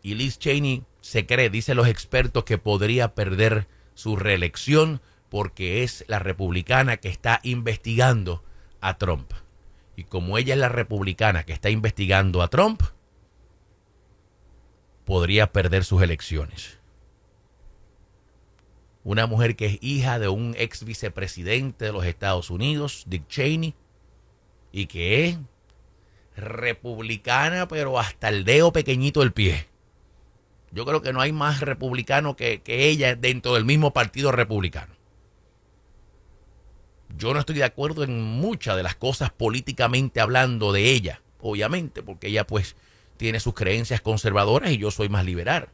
Y 0.00 0.14
Liz 0.14 0.38
Cheney 0.38 0.84
se 1.00 1.26
cree, 1.26 1.50
dicen 1.50 1.76
los 1.76 1.88
expertos, 1.88 2.44
que 2.44 2.56
podría 2.56 3.16
perder 3.16 3.66
su 3.94 4.14
reelección 4.14 5.02
porque 5.28 5.82
es 5.82 6.04
la 6.06 6.20
republicana 6.20 6.98
que 6.98 7.08
está 7.08 7.40
investigando 7.42 8.44
a 8.80 8.96
Trump. 8.96 9.32
Y 9.96 10.04
como 10.04 10.38
ella 10.38 10.54
es 10.54 10.60
la 10.60 10.68
republicana 10.68 11.42
que 11.42 11.52
está 11.52 11.68
investigando 11.68 12.42
a 12.42 12.48
Trump, 12.48 12.80
podría 15.04 15.50
perder 15.50 15.84
sus 15.84 16.00
elecciones 16.00 16.79
una 19.04 19.26
mujer 19.26 19.56
que 19.56 19.66
es 19.66 19.78
hija 19.80 20.18
de 20.18 20.28
un 20.28 20.54
ex 20.58 20.84
vicepresidente 20.84 21.86
de 21.86 21.92
los 21.92 22.04
Estados 22.04 22.50
Unidos, 22.50 23.04
Dick 23.06 23.26
Cheney, 23.28 23.74
y 24.72 24.86
que 24.86 25.26
es 25.26 25.38
republicana, 26.36 27.68
pero 27.68 27.98
hasta 27.98 28.28
el 28.28 28.44
dedo 28.44 28.72
pequeñito 28.72 29.20
del 29.20 29.32
pie. 29.32 29.66
Yo 30.72 30.84
creo 30.84 31.02
que 31.02 31.12
no 31.12 31.20
hay 31.20 31.32
más 31.32 31.60
republicano 31.60 32.36
que, 32.36 32.62
que 32.62 32.88
ella 32.88 33.16
dentro 33.16 33.54
del 33.54 33.64
mismo 33.64 33.92
partido 33.92 34.30
republicano. 34.30 34.94
Yo 37.16 37.34
no 37.34 37.40
estoy 37.40 37.56
de 37.56 37.64
acuerdo 37.64 38.04
en 38.04 38.22
muchas 38.22 38.76
de 38.76 38.84
las 38.84 38.94
cosas 38.94 39.30
políticamente 39.32 40.20
hablando 40.20 40.72
de 40.72 40.92
ella, 40.92 41.22
obviamente, 41.40 42.02
porque 42.02 42.28
ella 42.28 42.46
pues 42.46 42.76
tiene 43.16 43.40
sus 43.40 43.54
creencias 43.54 44.00
conservadoras 44.00 44.70
y 44.70 44.78
yo 44.78 44.90
soy 44.90 45.08
más 45.08 45.24
liberal. 45.24 45.70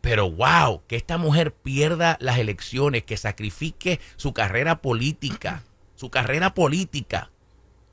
Pero 0.00 0.30
wow, 0.30 0.82
que 0.86 0.96
esta 0.96 1.18
mujer 1.18 1.52
pierda 1.52 2.16
las 2.20 2.38
elecciones, 2.38 3.04
que 3.04 3.16
sacrifique 3.16 4.00
su 4.16 4.32
carrera 4.32 4.80
política, 4.80 5.62
su 5.94 6.10
carrera 6.10 6.54
política, 6.54 7.30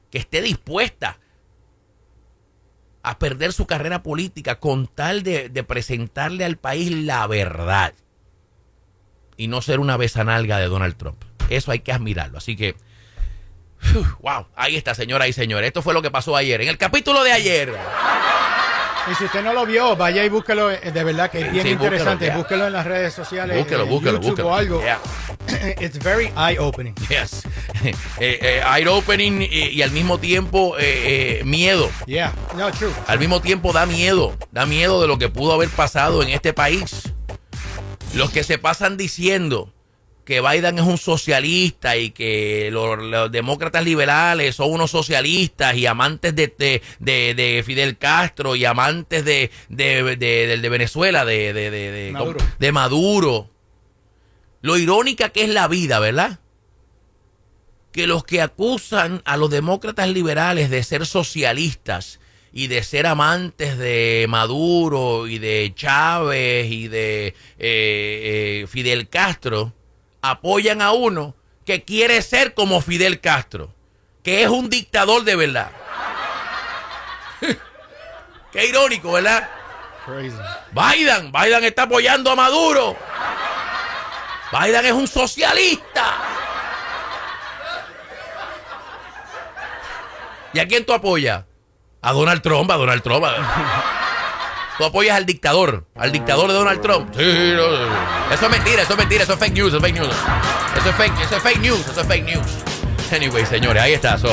que 0.10 0.20
esté 0.20 0.42
dispuesta 0.42 1.20
a 3.04 3.20
perder 3.20 3.54
su 3.54 3.68
carrera 3.68 4.04
política 4.04 4.60
con 4.60 4.88
tal 4.88 5.24
de, 5.24 5.50
presentarle 5.68 6.46
al 6.46 6.58
país 6.58 6.92
la 6.92 7.26
verdad 7.28 7.94
y 9.38 9.48
no 9.48 9.62
ser 9.62 9.80
una 9.80 9.98
besanalga 9.98 10.58
de 10.58 10.68
Donald 10.68 10.98
Trump. 10.98 11.24
Eso 11.50 11.72
hay 11.72 11.80
que 11.80 11.94
admirarlo. 11.94 12.38
Así 12.38 12.56
que, 12.56 12.76
wow, 14.20 14.48
ahí 14.56 14.76
está, 14.76 14.96
señoras 14.96 15.30
y 15.30 15.34
señores. 15.34 15.68
Esto 15.68 15.82
fue 15.82 15.94
lo 15.94 16.02
que 16.02 16.12
pasó 16.12 16.36
ayer. 16.36 16.60
En 16.62 16.68
el 16.70 16.78
capítulo 16.78 17.24
de 17.24 17.32
ayer. 17.32 17.74
Y 19.10 19.16
si 19.16 19.24
usted 19.26 19.42
no 19.44 19.54
lo 19.54 19.66
vio, 19.66 19.96
vaya 19.96 20.24
y 20.26 20.30
búsquelo, 20.30 20.70
eh, 20.70 20.80
de 20.94 21.04
verdad 21.04 21.32
que 21.32 21.40
es 21.40 21.52
bien 21.52 21.64
Sí, 21.66 21.74
búsquelo, 21.74 21.86
interesante. 21.96 22.26
yeah. 22.26 22.38
Búsquelo 22.38 22.68
en 22.68 22.74
las 22.74 22.86
redes 22.86 23.14
sociales, 23.14 23.58
Búsquelo, 23.58 23.84
en 23.84 23.90
búsquelo, 23.90 24.12
YouTube 24.22 24.30
búsquelo. 24.30 24.50
o 24.50 24.54
algo. 24.54 24.82
Yeah. 24.82 25.00
It's 25.80 25.98
very 26.00 26.32
eye-opening. 26.36 26.94
Yes. 27.10 27.44
Eh, 28.20 28.40
eh, 28.42 28.62
eye 28.66 28.88
opening 28.88 29.42
y, 29.44 29.68
y 29.70 29.82
al 29.84 29.92
mismo 29.92 30.18
tiempo 30.18 30.76
eh, 30.80 31.40
eh, 31.40 31.44
miedo. 31.46 31.90
Yeah, 32.08 32.34
no, 32.58 32.72
true. 32.72 32.92
Al 33.06 33.20
mismo 33.20 33.40
tiempo 33.40 33.72
da 33.72 33.86
miedo. 33.86 34.36
Da 34.52 34.66
miedo 34.66 35.00
de 35.00 35.08
lo 35.08 35.18
que 35.20 35.30
pudo 35.30 35.54
haber 35.54 35.70
pasado 35.70 36.24
en 36.24 36.30
este 36.30 36.54
país. 36.54 37.14
Los 38.16 38.32
que 38.32 38.44
se 38.44 38.58
pasan 38.58 38.98
diciendo 38.98 39.72
que 40.28 40.42
Biden 40.42 40.78
es 40.78 40.84
un 40.86 40.98
socialista 40.98 41.96
y 41.96 42.12
que 42.12 42.68
los, 42.70 43.00
los 43.02 43.32
demócratas 43.32 43.86
liberales 43.86 44.58
son 44.58 44.74
unos 44.74 44.92
socialistas 44.92 45.78
y 45.78 45.86
amantes 45.86 46.36
de, 46.36 46.54
de, 46.60 46.82
de- 47.00 47.34
de 47.34 47.64
Fidel 47.66 47.98
Castro 47.98 48.58
y 48.58 48.66
amantes 48.66 49.24
de, 49.24 49.52
de, 49.70 50.70
Venezuela, 50.70 51.24
de, 51.24 51.54
de, 51.54 51.72
de, 51.72 51.92
de- 51.92 52.12
Maduro. 52.12 52.40
de 52.60 52.72
Maduro. 52.74 53.50
Lo 54.62 54.78
irónica 54.78 55.30
que 55.30 55.46
es 55.46 55.50
la 55.50 55.70
vida, 55.70 56.00
¿verdad? 56.00 56.40
que 57.94 58.06
los 58.06 58.26
que 58.26 58.42
acusan 58.42 59.22
a 59.24 59.38
los 59.38 59.50
demócratas 59.50 60.10
liberales 60.10 60.70
de 60.70 60.84
ser 60.84 61.06
socialistas 61.06 62.20
y 62.52 62.68
de 62.68 62.84
ser 62.84 63.08
amantes 63.08 63.78
de 63.78 64.26
Maduro 64.28 65.26
y 65.28 65.40
de 65.40 65.72
Chávez 65.74 66.70
y 66.70 66.90
de 66.90 67.28
eh, 67.28 67.34
eh, 67.60 68.66
Fidel 68.68 69.08
Castro 69.08 69.74
apoyan 70.30 70.82
a 70.82 70.92
uno 70.92 71.36
que 71.66 71.84
quiere 71.84 72.22
ser 72.22 72.54
como 72.54 72.82
Fidel 72.82 73.20
Castro, 73.20 73.74
que 74.24 74.44
es 74.44 74.50
un 74.50 74.70
dictador 74.70 75.24
de 75.24 75.36
verdad. 75.36 75.72
Qué 78.52 78.66
irónico, 78.66 79.12
¿verdad? 79.12 79.50
Crazy. 80.06 80.38
Biden, 80.72 81.32
Biden 81.32 81.64
está 81.66 81.84
apoyando 81.84 82.32
a 82.32 82.36
Maduro. 82.36 82.96
Biden 84.52 84.86
es 84.86 84.94
un 84.94 85.08
socialista. 85.08 86.16
¿Y 90.54 90.60
a 90.60 90.68
quién 90.68 90.86
tú 90.86 90.94
apoyas? 90.94 91.44
A 92.02 92.14
Donald 92.14 92.42
Trump, 92.42 92.72
a 92.72 92.76
Donald 92.76 93.04
Trump. 93.04 93.26
Tú 94.78 94.86
apoyas 94.86 95.18
al 95.18 95.26
dictador, 95.26 95.86
al 95.96 96.12
dictador 96.12 96.48
de 96.50 96.54
Donald 96.54 96.82
Trump. 96.82 97.10
Sí, 97.16 97.54
no, 97.56 97.68
no. 97.68 98.34
Eso 98.34 98.46
es 98.46 98.52
mentira, 98.52 98.84
eso 98.84 98.94
es 98.94 98.98
mentira, 99.00 99.24
eso 99.24 99.34
es 99.34 99.40
fake 99.40 99.54
news, 99.54 99.68
eso 99.70 99.78
es 99.78 99.84
fake 99.84 99.96
news. 100.00 100.16
Eso 100.78 100.90
es 100.90 100.96
fake, 100.96 101.22
eso 101.22 101.36
es 101.36 101.44
fake 101.44 101.60
news, 101.60 101.80
eso 101.88 102.02
es 102.02 102.08
fake 102.08 102.26
news. 102.26 102.48
Anyway, 103.12 103.46
señores, 103.46 103.82
ahí 103.82 103.94
está. 103.94 104.18
So, 104.18 104.30